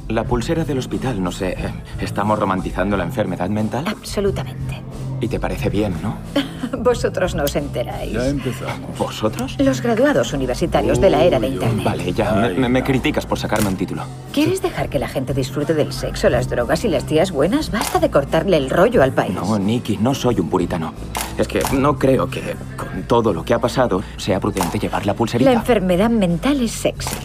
La 0.08 0.24
pulsera 0.24 0.64
del 0.64 0.78
hospital, 0.78 1.22
no 1.22 1.30
sé. 1.30 1.50
eh, 1.50 1.70
¿Estamos 2.00 2.36
romantizando 2.38 2.96
la 2.96 3.04
enfermedad 3.04 3.48
mental? 3.50 3.84
Absolutamente. 3.86 4.82
Y 5.20 5.28
te 5.28 5.40
parece 5.40 5.68
bien, 5.68 5.94
¿no? 6.02 6.16
Vosotros 6.82 7.34
no 7.34 7.44
os 7.44 7.56
enteráis. 7.56 8.12
Ya 8.12 8.28
empezamos. 8.28 8.96
¿Vosotros? 8.98 9.56
Los 9.58 9.80
graduados 9.80 10.32
universitarios 10.32 11.00
de 11.00 11.10
la 11.10 11.24
era 11.24 11.40
de 11.40 11.48
Internet. 11.48 11.84
Vale, 11.84 12.12
ya. 12.12 12.32
Me, 12.34 12.50
me- 12.50 12.68
me 12.68 12.82
criticas 12.84 13.26
por 13.26 13.38
sacarme 13.38 13.68
un 13.68 13.76
título. 13.76 14.02
¿Quieres 14.32 14.62
dejar 14.62 14.88
que 14.88 14.98
la 14.98 15.08
gente 15.08 15.34
disfrute 15.34 15.74
del 15.74 15.92
sexo, 15.92 16.28
las 16.28 16.48
drogas 16.48 16.84
y 16.84 16.88
las 16.88 17.04
tías 17.04 17.32
buenas? 17.32 17.70
Basta 17.70 17.98
de 17.98 18.10
cortarle 18.10 18.56
el 18.56 18.70
rollo 18.70 19.02
al 19.02 19.12
país. 19.12 19.34
No, 19.34 19.58
Nicky, 19.58 19.96
no 19.96 20.14
soy 20.14 20.38
un 20.40 20.48
puritano. 20.48 20.92
Es 21.36 21.48
que 21.48 21.62
no 21.72 21.98
creo 21.98 22.28
que, 22.28 22.54
con 22.76 23.02
todo 23.04 23.32
lo 23.32 23.44
que 23.44 23.54
ha 23.54 23.58
pasado, 23.60 24.02
sea 24.16 24.38
prudente 24.40 24.78
llevar 24.78 25.04
la 25.06 25.12
La 25.12 25.16
pulserita. 25.16 25.52
enfermedad 25.52 26.10
mental 26.10 26.60
es 26.60 26.72
sexy. 26.72 27.16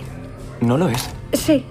No 0.62 0.78
lo 0.78 0.88
es. 0.88 1.10
Sí. 1.34 1.66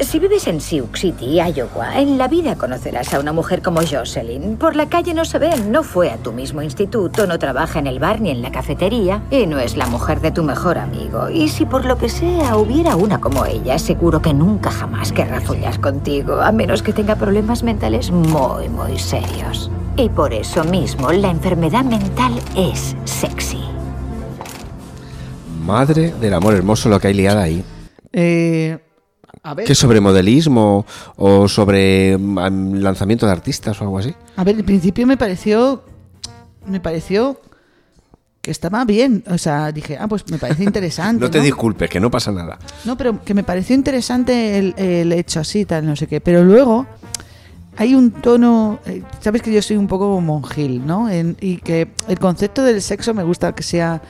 Si 0.00 0.18
vives 0.18 0.46
en 0.46 0.60
Sioux 0.60 0.88
City, 0.94 1.40
Iowa, 1.40 1.98
en 2.00 2.18
la 2.18 2.28
vida 2.28 2.56
conocerás 2.56 3.12
a 3.14 3.20
una 3.20 3.32
mujer 3.32 3.62
como 3.62 3.80
Jocelyn. 3.80 4.56
Por 4.56 4.76
la 4.76 4.88
calle 4.88 5.14
no 5.14 5.24
se 5.24 5.38
ven, 5.38 5.70
no 5.70 5.82
fue 5.82 6.10
a 6.10 6.16
tu 6.16 6.32
mismo 6.32 6.62
instituto, 6.62 7.26
no 7.26 7.38
trabaja 7.38 7.78
en 7.78 7.86
el 7.86 7.98
bar 7.98 8.20
ni 8.20 8.30
en 8.30 8.42
la 8.42 8.50
cafetería 8.50 9.22
y 9.30 9.46
no 9.46 9.58
es 9.58 9.76
la 9.76 9.86
mujer 9.86 10.20
de 10.20 10.30
tu 10.30 10.42
mejor 10.42 10.78
amigo. 10.78 11.28
Y 11.30 11.48
si 11.48 11.66
por 11.66 11.84
lo 11.84 11.98
que 11.98 12.08
sea 12.08 12.56
hubiera 12.56 12.96
una 12.96 13.20
como 13.20 13.46
ella, 13.46 13.78
seguro 13.78 14.20
que 14.20 14.34
nunca 14.34 14.70
jamás 14.70 15.12
querrá 15.12 15.40
follar 15.40 15.80
contigo, 15.80 16.40
a 16.40 16.52
menos 16.52 16.82
que 16.82 16.92
tenga 16.92 17.16
problemas 17.16 17.62
mentales 17.62 18.10
muy, 18.10 18.68
muy 18.68 18.98
serios. 18.98 19.70
Y 19.96 20.08
por 20.08 20.32
eso 20.32 20.64
mismo, 20.64 21.12
la 21.12 21.30
enfermedad 21.30 21.84
mental 21.84 22.32
es 22.56 22.96
sexy. 23.04 23.60
Madre 25.64 26.12
del 26.20 26.34
amor 26.34 26.54
hermoso 26.54 26.88
lo 26.88 26.98
que 26.98 27.08
hay 27.08 27.14
liada 27.14 27.42
ahí. 27.42 27.64
Eh, 28.12 28.78
a 29.42 29.54
ver. 29.54 29.66
¿Qué 29.66 29.74
sobre 29.74 30.00
modelismo 30.00 30.86
o 31.16 31.48
sobre 31.48 32.16
mm, 32.18 32.74
lanzamiento 32.76 33.26
de 33.26 33.32
artistas 33.32 33.80
o 33.80 33.84
algo 33.84 33.98
así? 33.98 34.14
A 34.36 34.44
ver, 34.44 34.56
al 34.56 34.64
principio 34.64 35.06
me 35.06 35.16
pareció. 35.16 35.84
Me 36.66 36.78
pareció 36.80 37.40
que 38.40 38.50
estaba 38.50 38.84
bien. 38.84 39.24
O 39.28 39.38
sea, 39.38 39.72
dije, 39.72 39.96
ah, 40.00 40.08
pues 40.08 40.28
me 40.30 40.38
parece 40.38 40.64
interesante. 40.64 41.20
No 41.24 41.30
te 41.30 41.40
disculpes, 41.40 41.88
que 41.90 42.00
no 42.00 42.10
pasa 42.10 42.30
nada. 42.32 42.58
No, 42.84 42.96
pero 42.96 43.22
que 43.24 43.34
me 43.34 43.42
pareció 43.44 43.74
interesante 43.74 44.58
el, 44.58 44.74
el 44.76 45.12
hecho 45.12 45.40
así, 45.40 45.64
tal, 45.64 45.86
no 45.86 45.96
sé 45.96 46.06
qué. 46.06 46.20
Pero 46.20 46.42
luego 46.44 46.86
hay 47.76 47.94
un 47.94 48.10
tono. 48.12 48.80
eh, 48.86 49.02
Sabes 49.20 49.42
que 49.42 49.52
yo 49.52 49.62
soy 49.62 49.76
un 49.76 49.86
poco 49.88 50.20
monjil, 50.20 50.86
¿no? 50.86 51.08
En- 51.08 51.36
y 51.40 51.56
que 51.58 51.88
el 52.08 52.18
concepto 52.18 52.62
del 52.62 52.80
sexo 52.82 53.12
me 53.14 53.22
gusta 53.24 53.54
que 53.54 53.62
sea 53.62 54.02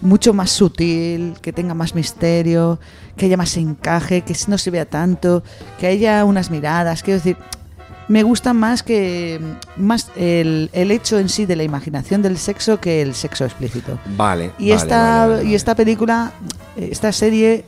mucho 0.00 0.34
más 0.34 0.50
sutil, 0.50 1.34
que 1.40 1.52
tenga 1.52 1.74
más 1.74 1.94
misterio, 1.94 2.78
que 3.16 3.26
haya 3.26 3.36
más 3.36 3.56
encaje, 3.56 4.22
que 4.22 4.34
no 4.48 4.58
se 4.58 4.70
vea 4.70 4.86
tanto, 4.86 5.42
que 5.78 5.86
haya 5.86 6.24
unas 6.24 6.50
miradas. 6.50 7.02
Quiero 7.02 7.18
decir, 7.18 7.36
me 8.08 8.22
gusta 8.22 8.52
más 8.52 8.82
que 8.82 9.40
más 9.76 10.10
el, 10.16 10.70
el 10.72 10.90
hecho 10.90 11.18
en 11.18 11.28
sí 11.28 11.46
de 11.46 11.56
la 11.56 11.62
imaginación 11.62 12.22
del 12.22 12.38
sexo 12.38 12.80
que 12.80 13.02
el 13.02 13.14
sexo 13.14 13.44
explícito. 13.44 13.98
Vale. 14.16 14.52
Y 14.58 14.70
vale, 14.70 14.74
esta 14.74 15.26
vale, 15.26 15.44
y 15.44 15.54
esta 15.54 15.74
película, 15.74 16.32
esta 16.76 17.12
serie 17.12 17.64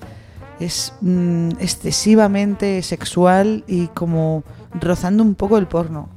es 0.60 0.92
mm, 1.00 1.50
excesivamente 1.60 2.82
sexual 2.82 3.64
y 3.66 3.88
como 3.88 4.44
rozando 4.80 5.22
un 5.22 5.34
poco 5.34 5.58
el 5.58 5.66
porno. 5.66 6.08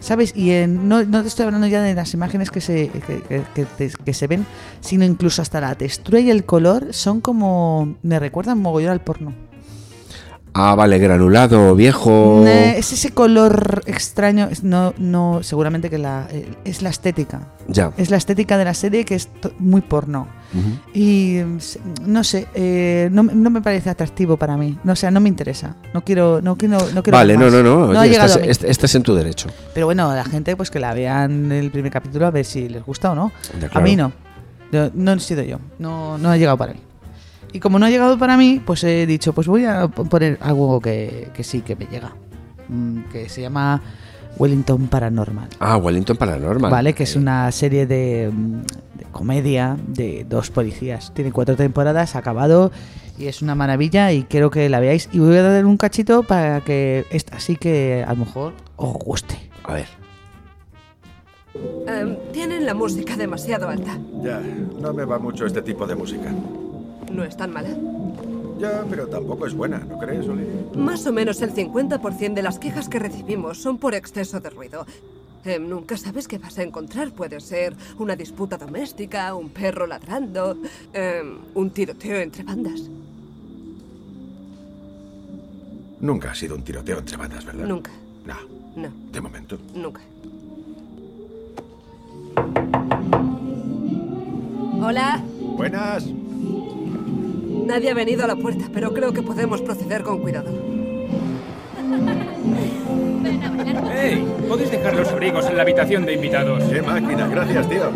¿Sabes? 0.00 0.32
Y 0.34 0.50
en- 0.52 0.88
no, 0.88 1.04
no 1.04 1.22
te 1.22 1.28
estoy 1.28 1.44
hablando 1.46 1.66
ya 1.66 1.82
de 1.82 1.94
las 1.94 2.14
imágenes 2.14 2.50
que 2.50 2.60
se, 2.60 2.88
que, 2.88 3.44
que- 3.54 3.92
que 4.04 4.14
se 4.14 4.26
ven, 4.26 4.46
sino 4.80 5.04
incluso 5.04 5.42
hasta 5.42 5.60
la 5.60 5.74
textura 5.74 6.20
y 6.20 6.30
el 6.30 6.44
color 6.44 6.92
son 6.92 7.20
como... 7.20 7.96
me 8.02 8.18
recuerdan 8.18 8.58
mogollón 8.60 8.90
al 8.92 9.00
porno. 9.02 9.49
Ah, 10.52 10.74
vale, 10.74 10.98
granulado, 10.98 11.74
viejo. 11.76 12.44
Eh, 12.46 12.74
Es 12.78 12.92
ese 12.92 13.12
color 13.12 13.82
extraño, 13.86 14.48
no, 14.62 14.92
no, 14.98 15.42
seguramente 15.42 15.88
que 15.90 15.98
la, 15.98 16.26
eh, 16.30 16.48
es 16.64 16.82
la 16.82 16.90
estética. 16.90 17.48
Ya. 17.68 17.92
Es 17.96 18.10
la 18.10 18.16
estética 18.16 18.58
de 18.58 18.64
la 18.64 18.74
serie 18.74 19.04
que 19.04 19.14
es 19.14 19.28
muy 19.58 19.80
porno. 19.80 20.26
Y 20.92 21.38
no 22.04 22.24
sé, 22.24 22.48
eh, 22.54 23.08
no, 23.12 23.22
no 23.22 23.50
me 23.50 23.60
parece 23.62 23.88
atractivo 23.90 24.36
para 24.36 24.56
mí. 24.56 24.76
No, 24.82 24.94
o 24.94 24.96
sea, 24.96 25.12
no 25.12 25.20
me 25.20 25.28
interesa. 25.28 25.76
No 25.94 26.02
quiero, 26.02 26.42
no 26.42 26.56
quiero, 26.56 26.78
no 26.92 27.02
quiero 27.04 27.16
Vale, 27.16 27.36
no, 27.36 27.44
más. 27.44 27.52
no, 27.52 27.62
no. 27.62 27.84
ha 27.96 28.00
oye, 28.02 28.10
llegado 28.10 28.40
estás, 28.40 28.68
estás 28.68 28.94
en 28.96 29.04
tu 29.04 29.14
derecho. 29.14 29.48
Pero 29.72 29.86
bueno, 29.86 30.12
la 30.12 30.24
gente 30.24 30.56
pues 30.56 30.70
que 30.70 30.80
la 30.80 30.92
vean 30.94 31.52
el 31.52 31.70
primer 31.70 31.92
capítulo 31.92 32.26
a 32.26 32.32
ver 32.32 32.44
si 32.44 32.68
les 32.68 32.84
gusta 32.84 33.12
o 33.12 33.14
no. 33.14 33.30
Ya, 33.60 33.68
A 33.72 33.80
mí 33.80 33.94
no. 33.94 34.12
No 34.94 35.12
he 35.12 35.20
sido 35.20 35.42
yo. 35.44 35.58
No, 35.78 36.18
no 36.18 36.30
ha 36.30 36.36
llegado 36.36 36.56
para 36.56 36.72
mí. 36.72 36.80
Y 37.52 37.60
como 37.60 37.78
no 37.78 37.86
ha 37.86 37.90
llegado 37.90 38.18
para 38.18 38.36
mí, 38.36 38.60
pues 38.64 38.84
he 38.84 39.06
dicho, 39.06 39.32
pues 39.32 39.46
voy 39.46 39.64
a 39.64 39.88
poner 39.88 40.38
algo 40.40 40.80
que, 40.80 41.30
que 41.34 41.42
sí 41.42 41.62
que 41.62 41.76
me 41.76 41.86
llega. 41.86 42.14
Mm, 42.68 43.00
que 43.12 43.28
se 43.28 43.42
llama 43.42 43.82
Wellington 44.38 44.86
Paranormal. 44.88 45.48
Ah, 45.58 45.76
Wellington 45.76 46.16
Paranormal. 46.16 46.70
Vale, 46.70 46.94
que 46.94 47.02
es 47.02 47.16
una 47.16 47.50
serie 47.50 47.86
de, 47.86 48.30
mm, 48.32 48.62
de 48.98 49.04
comedia 49.10 49.76
de 49.86 50.24
dos 50.28 50.50
policías. 50.50 51.12
Tiene 51.14 51.32
cuatro 51.32 51.56
temporadas, 51.56 52.14
ha 52.14 52.20
acabado 52.20 52.70
y 53.18 53.26
es 53.26 53.42
una 53.42 53.54
maravilla 53.54 54.12
y 54.12 54.22
quiero 54.22 54.50
que 54.50 54.68
la 54.68 54.80
veáis. 54.80 55.08
Y 55.12 55.18
voy 55.18 55.36
a 55.36 55.42
dar 55.42 55.66
un 55.66 55.76
cachito 55.76 56.22
para 56.22 56.60
que 56.62 57.04
esta 57.10 57.38
sí 57.40 57.56
que 57.56 58.04
a 58.06 58.14
lo 58.14 58.24
mejor 58.24 58.54
os 58.76 58.94
guste. 58.94 59.36
A 59.64 59.74
ver. 59.74 59.86
Em, 61.86 62.16
tienen 62.32 62.64
la 62.64 62.74
música 62.74 63.16
demasiado 63.16 63.68
alta. 63.68 63.98
Ya, 64.22 64.40
no 64.80 64.94
me 64.94 65.04
va 65.04 65.18
mucho 65.18 65.44
este 65.44 65.60
tipo 65.62 65.86
de 65.86 65.96
música. 65.96 66.32
No 67.10 67.24
es 67.24 67.36
tan 67.36 67.52
mala. 67.52 67.70
Ya, 68.58 68.84
pero 68.88 69.06
tampoco 69.06 69.46
es 69.46 69.54
buena, 69.54 69.78
¿no 69.78 69.98
crees, 69.98 70.28
Olivia? 70.28 70.52
Más 70.76 71.06
o 71.06 71.12
menos 71.12 71.40
el 71.40 71.52
50% 71.54 72.34
de 72.34 72.42
las 72.42 72.58
quejas 72.58 72.88
que 72.88 72.98
recibimos 72.98 73.58
son 73.58 73.78
por 73.78 73.94
exceso 73.94 74.38
de 74.40 74.50
ruido. 74.50 74.86
Em, 75.44 75.66
nunca 75.66 75.96
sabes 75.96 76.28
qué 76.28 76.36
vas 76.36 76.58
a 76.58 76.62
encontrar. 76.62 77.12
Puede 77.12 77.40
ser 77.40 77.74
una 77.98 78.14
disputa 78.14 78.58
doméstica, 78.58 79.34
un 79.34 79.48
perro 79.48 79.86
ladrando, 79.86 80.58
em, 80.92 81.38
un 81.54 81.70
tiroteo 81.70 82.18
entre 82.18 82.42
bandas. 82.44 82.82
Nunca 86.00 86.30
ha 86.30 86.34
sido 86.34 86.54
un 86.56 86.62
tiroteo 86.62 86.98
entre 86.98 87.16
bandas, 87.16 87.44
¿verdad? 87.44 87.66
Nunca. 87.66 87.90
No, 88.26 88.36
No, 88.76 88.88
de 89.10 89.20
momento. 89.22 89.58
nunca. 89.74 90.00
Hola. 94.82 95.22
Buenas. 95.56 96.04
Nadie 97.64 97.90
ha 97.90 97.94
venido 97.94 98.24
a 98.24 98.26
la 98.26 98.36
puerta, 98.36 98.66
pero 98.72 98.92
creo 98.92 99.12
que 99.12 99.22
podemos 99.22 99.60
proceder 99.62 100.02
con 100.02 100.18
cuidado. 100.20 100.50
¡Hey! 103.92 104.26
Podéis 104.48 104.70
dejar 104.70 104.96
los 104.96 105.08
abrigos 105.08 105.46
en 105.46 105.56
la 105.56 105.62
habitación 105.62 106.06
de 106.06 106.14
invitados. 106.14 106.64
¡Qué 106.64 106.82
máquina! 106.82 107.28
Gracias, 107.28 107.68
tío. 107.68 107.90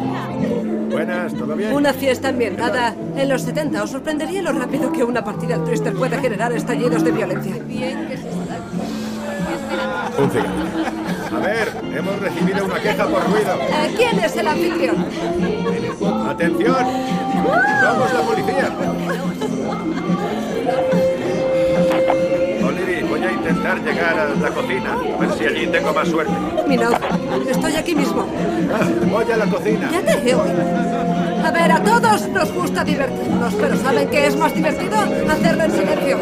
Buenas, 0.90 1.34
¿todo 1.34 1.56
bien? 1.56 1.72
Una 1.72 1.92
fiesta 1.92 2.28
ambientada 2.28 2.94
en 3.16 3.28
los 3.28 3.42
70. 3.42 3.82
Os 3.82 3.90
sorprendería 3.90 4.42
lo 4.42 4.52
rápido 4.52 4.92
que 4.92 5.02
una 5.02 5.24
partida 5.24 5.56
al 5.56 5.64
Twister 5.64 5.92
puede 5.92 6.18
generar 6.18 6.52
estallidos 6.52 7.02
de 7.02 7.10
violencia. 7.10 7.56
Un 10.16 10.30
cigarro. 10.30 10.64
A 11.34 11.40
ver, 11.40 11.68
hemos 11.96 12.18
recibido 12.20 12.64
una 12.64 12.80
queja 12.80 13.06
por 13.06 13.24
ruido. 13.30 13.58
¿Quién 13.96 14.18
es 14.18 14.36
el 14.36 14.48
anfitrión? 14.48 15.06
¡Atención! 16.28 16.86
¡Somos 17.82 18.12
la 18.12 18.20
policía! 18.20 18.70
Olivia, 22.66 23.04
voy 23.08 23.22
a 23.22 23.32
intentar 23.32 23.82
llegar 23.82 24.18
a 24.18 24.28
la 24.34 24.50
cocina. 24.50 24.92
A 24.92 25.20
ver 25.20 25.32
si 25.38 25.46
allí 25.46 25.66
tengo 25.66 25.92
más 25.92 26.08
suerte. 26.08 26.32
Mira, 26.66 26.88
estoy 27.48 27.76
aquí 27.76 27.94
mismo. 27.94 28.26
Ah, 28.72 28.88
voy 29.10 29.30
a 29.30 29.36
la 29.36 29.46
cocina. 29.46 29.90
Ya 29.92 30.02
te 30.02 30.30
he 30.30 30.34
oído. 30.34 30.42
A 31.44 31.50
ver, 31.50 31.72
a 31.72 31.82
todos 31.82 32.28
nos 32.28 32.52
gusta 32.52 32.84
divertirnos, 32.84 33.54
pero 33.54 33.76
¿saben 33.76 34.08
qué 34.08 34.26
es 34.26 34.36
más 34.36 34.54
divertido? 34.54 34.96
Hacerlo 35.28 35.64
en 35.64 35.70
silencio. 35.72 36.18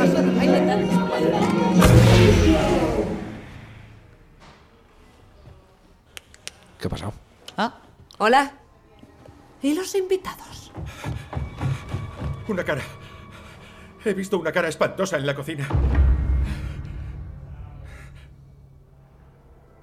¿Qué 6.82 6.88
ha 6.88 6.90
pasado? 6.90 7.12
Ah, 7.56 7.74
Hola. 8.18 8.54
¿Y 9.62 9.72
los 9.74 9.94
invitados? 9.94 10.72
Una 12.48 12.64
cara. 12.64 12.82
He 14.04 14.12
visto 14.14 14.36
una 14.36 14.50
cara 14.50 14.66
espantosa 14.68 15.16
en 15.16 15.24
la 15.26 15.34
cocina. 15.36 15.64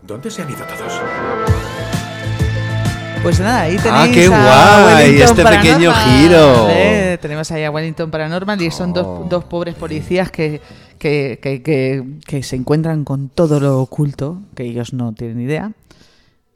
¿Dónde 0.02 0.30
se 0.30 0.42
han 0.42 0.50
ido 0.50 0.60
todos? 0.66 1.02
Pues 3.24 3.40
nada, 3.40 3.62
ahí 3.62 3.78
tenéis 3.78 3.86
Ah, 3.94 4.10
qué 4.14 4.26
a 4.26 4.30
guay, 4.84 5.06
Wellington 5.06 5.30
este 5.40 5.44
pequeño 5.58 5.92
Paranormal, 5.92 6.20
giro. 6.22 6.68
¿eh? 6.70 7.18
Tenemos 7.22 7.52
ahí 7.52 7.64
a 7.64 7.72
Wellington 7.72 8.12
Paranormal 8.12 8.62
y 8.62 8.72
son 8.72 8.90
Oh. 8.92 8.94
dos, 8.94 9.30
dos 9.30 9.44
pobres 9.46 9.76
policías 9.76 10.32
que, 10.32 10.60
que, 10.98 11.40
que- 11.42 11.62
que- 11.64 12.04
que 12.26 12.44
se 12.44 12.58
encuentran 12.58 13.06
con 13.06 13.30
todo 13.30 13.62
lo 13.62 13.80
oculto, 13.80 14.42
que 14.54 14.64
ellos 14.64 14.92
no 14.94 15.14
tienen 15.14 15.40
idea. 15.40 15.72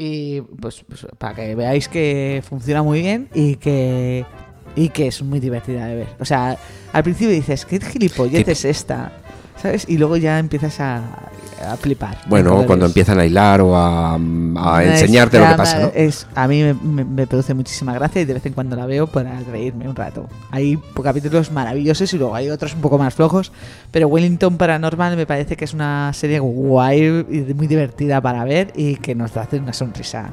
Y 0.06 0.42
pues, 0.60 0.84
pues, 0.86 1.08
para 1.18 1.34
que 1.34 1.56
veáis 1.56 1.88
que 1.88 2.44
funciona 2.48 2.84
muy 2.84 3.00
bien 3.02 3.30
y 3.34 3.56
que, 3.56 4.26
y 4.76 4.90
que 4.90 5.08
es 5.08 5.22
muy 5.22 5.40
divertida 5.40 5.86
de 5.86 5.96
ver. 5.96 6.08
O 6.20 6.26
sea, 6.26 6.58
al 6.92 7.04
principio 7.04 7.34
dices, 7.34 7.66
¿qué 7.66 7.80
gilipollez 7.80 8.44
¿Qué- 8.44 8.52
es 8.52 8.66
esta? 8.66 9.14
¿Sabes? 9.64 9.86
Y 9.88 9.98
luego 9.98 10.18
ya 10.18 10.40
empiezas 10.40 10.80
a, 10.82 10.98
a 11.68 11.78
flipar. 11.78 12.18
Bueno, 12.28 12.64
cuando 12.68 12.86
empiezan 12.86 13.18
a 13.18 13.26
hilar 13.26 13.62
o 13.62 13.76
a, 13.78 14.16
a 14.16 14.84
Es 14.84 15.02
enseñarte 15.02 15.40
lo 15.40 15.48
que 15.48 15.56
pasa, 15.56 15.80
¿no? 15.80 15.92
Es, 15.96 16.28
a 16.36 16.48
mí 16.50 16.62
me, 16.62 16.74
me- 16.74 17.06
me 17.06 17.26
produce 17.28 17.54
muchísima 17.54 17.94
gracia 17.94 18.22
y 18.22 18.26
de 18.26 18.34
vez 18.34 18.46
en 18.46 18.52
cuando 18.52 18.76
la 18.76 18.86
veo 18.86 19.08
para 19.08 19.40
reírme 19.40 19.88
un 19.88 19.96
rato. 19.96 20.28
Hay 20.52 20.78
capítulos 21.02 21.50
maravillosos 21.52 22.14
y 22.14 22.18
luego 22.18 22.36
hay 22.36 22.50
otros 22.50 22.74
un 22.76 22.82
poco 22.82 22.98
más 22.98 23.14
flojos, 23.16 23.54
pero 23.90 24.10
Wellington 24.10 24.58
Paranormal 24.58 25.16
me 25.16 25.26
parece 25.26 25.56
que 25.56 25.64
es 25.64 25.74
una 25.74 26.12
serie 26.14 26.40
guay 26.40 27.26
y 27.30 27.54
muy 27.54 27.68
divertida 27.68 28.20
para 28.20 28.44
ver 28.44 28.74
y 28.76 28.98
que 28.98 29.16
nos 29.16 29.36
hace 29.38 29.60
una 29.60 29.72
sonrisa. 29.72 30.30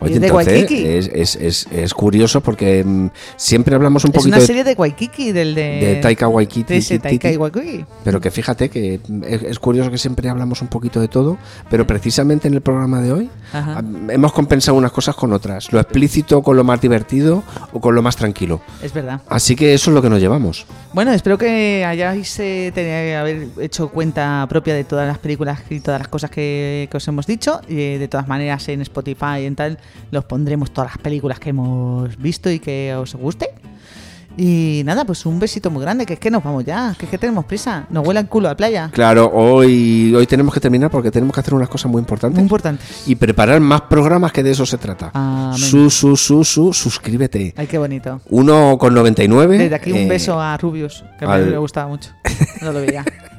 Oye, 0.00 0.14
es 0.14 0.20
de 0.20 0.26
entonces 0.26 0.52
Waikiki. 0.62 0.86
es, 0.86 1.10
es, 1.14 1.36
es, 1.36 1.66
es 1.72 1.94
curioso 1.94 2.40
porque 2.40 2.82
mm, 2.84 3.08
siempre 3.36 3.74
hablamos 3.74 4.04
un 4.04 4.10
Es 4.10 4.14
poquito 4.14 4.28
una 4.28 4.38
de- 4.38 4.46
serie 4.46 4.64
de 4.64 4.74
Waikiki, 4.74 5.32
del 5.32 5.54
de... 5.54 5.62
de 5.62 5.94
Taika 5.96 6.28
Waititi, 6.28 6.74
de 6.74 6.78
ese. 6.78 6.98
Taika 6.98 7.28
Waikiki. 7.30 7.84
Pero 8.04 8.20
que 8.20 8.30
fíjate 8.30 8.68
que 8.68 9.00
mm, 9.06 9.24
es, 9.24 9.42
es 9.42 9.58
curioso 9.58 9.90
que 9.90 9.98
siempre 9.98 10.28
hablamos 10.28 10.62
un 10.62 10.68
poquito 10.68 11.00
de 11.00 11.08
todo, 11.08 11.38
pero 11.70 11.86
precisamente 11.86 12.48
en 12.48 12.54
el 12.54 12.60
programa 12.60 13.00
de 13.00 13.12
hoy 13.12 13.30
Ajá. 13.52 13.78
ah, 13.78 13.82
hemos 14.12 14.32
compensado 14.32 14.76
unas 14.76 14.92
cosas 14.92 15.14
con 15.14 15.32
otras. 15.32 15.72
Lo 15.72 15.80
explícito 15.80 16.42
con 16.42 16.56
lo 16.56 16.64
más 16.64 16.80
divertido 16.80 17.42
o 17.72 17.80
con 17.80 17.94
lo 17.94 18.02
más 18.02 18.16
tranquilo. 18.16 18.60
Es 18.82 18.92
verdad. 18.92 19.20
Así 19.28 19.56
que 19.56 19.74
eso 19.74 19.90
es 19.90 19.94
lo 19.94 20.02
que 20.02 20.10
nos 20.10 20.20
llevamos. 20.20 20.66
Bueno, 20.92 21.12
espero 21.12 21.36
que 21.38 21.84
hayáis 21.84 22.38
eh, 22.40 22.72
tenido- 22.74 23.18
haber 23.18 23.48
hecho 23.60 23.88
cuenta 23.88 24.46
propia 24.48 24.74
de 24.74 24.84
todas 24.84 25.06
las 25.06 25.18
películas 25.18 25.60
y 25.70 25.80
todas 25.80 26.00
las 26.00 26.08
cosas 26.08 26.30
que, 26.30 26.88
que 26.90 26.96
os 26.96 27.06
hemos 27.08 27.26
dicho. 27.26 27.60
Eh, 27.68 27.96
de 27.98 28.08
todas 28.08 28.28
maneras, 28.28 28.68
en 28.68 28.80
Spotify 28.82 29.44
en 29.44 29.54
tal, 29.58 29.78
los 30.10 30.24
pondremos 30.24 30.70
todas 30.72 30.92
las 30.92 30.98
películas 30.98 31.38
que 31.38 31.50
hemos 31.50 32.16
visto 32.16 32.50
y 32.50 32.58
que 32.60 32.94
os 32.94 33.14
guste. 33.14 33.50
Y 34.40 34.82
nada, 34.84 35.04
pues 35.04 35.26
un 35.26 35.40
besito 35.40 35.68
muy 35.68 35.82
grande, 35.82 36.06
que 36.06 36.12
es 36.12 36.20
que 36.20 36.30
nos 36.30 36.44
vamos 36.44 36.64
ya, 36.64 36.94
que 36.96 37.06
es 37.06 37.10
que 37.10 37.18
tenemos 37.18 37.44
prisa. 37.44 37.86
Nos 37.90 38.06
huele 38.06 38.20
el 38.20 38.28
culo 38.28 38.48
a 38.48 38.54
playa. 38.56 38.88
Claro, 38.92 39.28
hoy, 39.34 40.14
hoy 40.14 40.26
tenemos 40.28 40.54
que 40.54 40.60
terminar 40.60 40.92
porque 40.92 41.10
tenemos 41.10 41.34
que 41.34 41.40
hacer 41.40 41.54
unas 41.54 41.68
cosas 41.68 41.90
muy 41.90 41.98
importantes. 41.98 42.36
Muy 42.36 42.44
importante. 42.44 42.84
Y 43.06 43.16
preparar 43.16 43.58
más 43.60 43.80
programas 43.82 44.30
que 44.30 44.44
de 44.44 44.52
eso 44.52 44.64
se 44.64 44.78
trata. 44.78 45.10
Amén. 45.12 45.58
Su, 45.58 45.90
su, 45.90 46.16
su, 46.16 46.44
su, 46.44 46.72
suscríbete. 46.72 47.52
Ay, 47.56 47.66
qué 47.66 47.78
bonito. 47.78 48.20
Uno 48.30 48.76
con 48.78 48.94
99. 48.94 49.58
Desde 49.58 49.74
aquí 49.74 49.90
un 49.90 49.98
eh, 49.98 50.08
beso 50.08 50.40
a 50.40 50.56
Rubius, 50.56 51.04
que 51.18 51.24
a 51.24 51.28
mí 51.28 51.34
al- 51.34 51.50
me 51.50 51.58
gustaba 51.58 51.88
mucho. 51.88 52.10
No 52.62 52.70
lo 52.70 52.80
veía. 52.80 53.04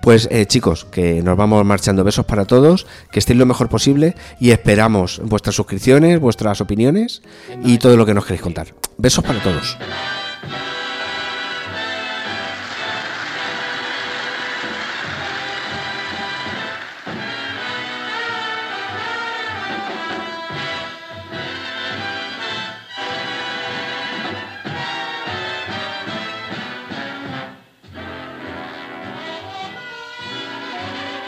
Pues 0.00 0.28
eh, 0.30 0.46
chicos, 0.46 0.84
que 0.84 1.22
nos 1.22 1.36
vamos 1.36 1.64
marchando. 1.64 2.04
Besos 2.04 2.26
para 2.26 2.44
todos, 2.44 2.86
que 3.10 3.18
estéis 3.18 3.38
lo 3.38 3.46
mejor 3.46 3.68
posible 3.68 4.14
y 4.40 4.50
esperamos 4.50 5.20
vuestras 5.24 5.56
suscripciones, 5.56 6.20
vuestras 6.20 6.60
opiniones 6.60 7.22
y 7.64 7.78
todo 7.78 7.96
lo 7.96 8.06
que 8.06 8.14
nos 8.14 8.24
queréis 8.24 8.42
contar. 8.42 8.74
Besos 8.98 9.24
para 9.24 9.42
todos. 9.42 9.76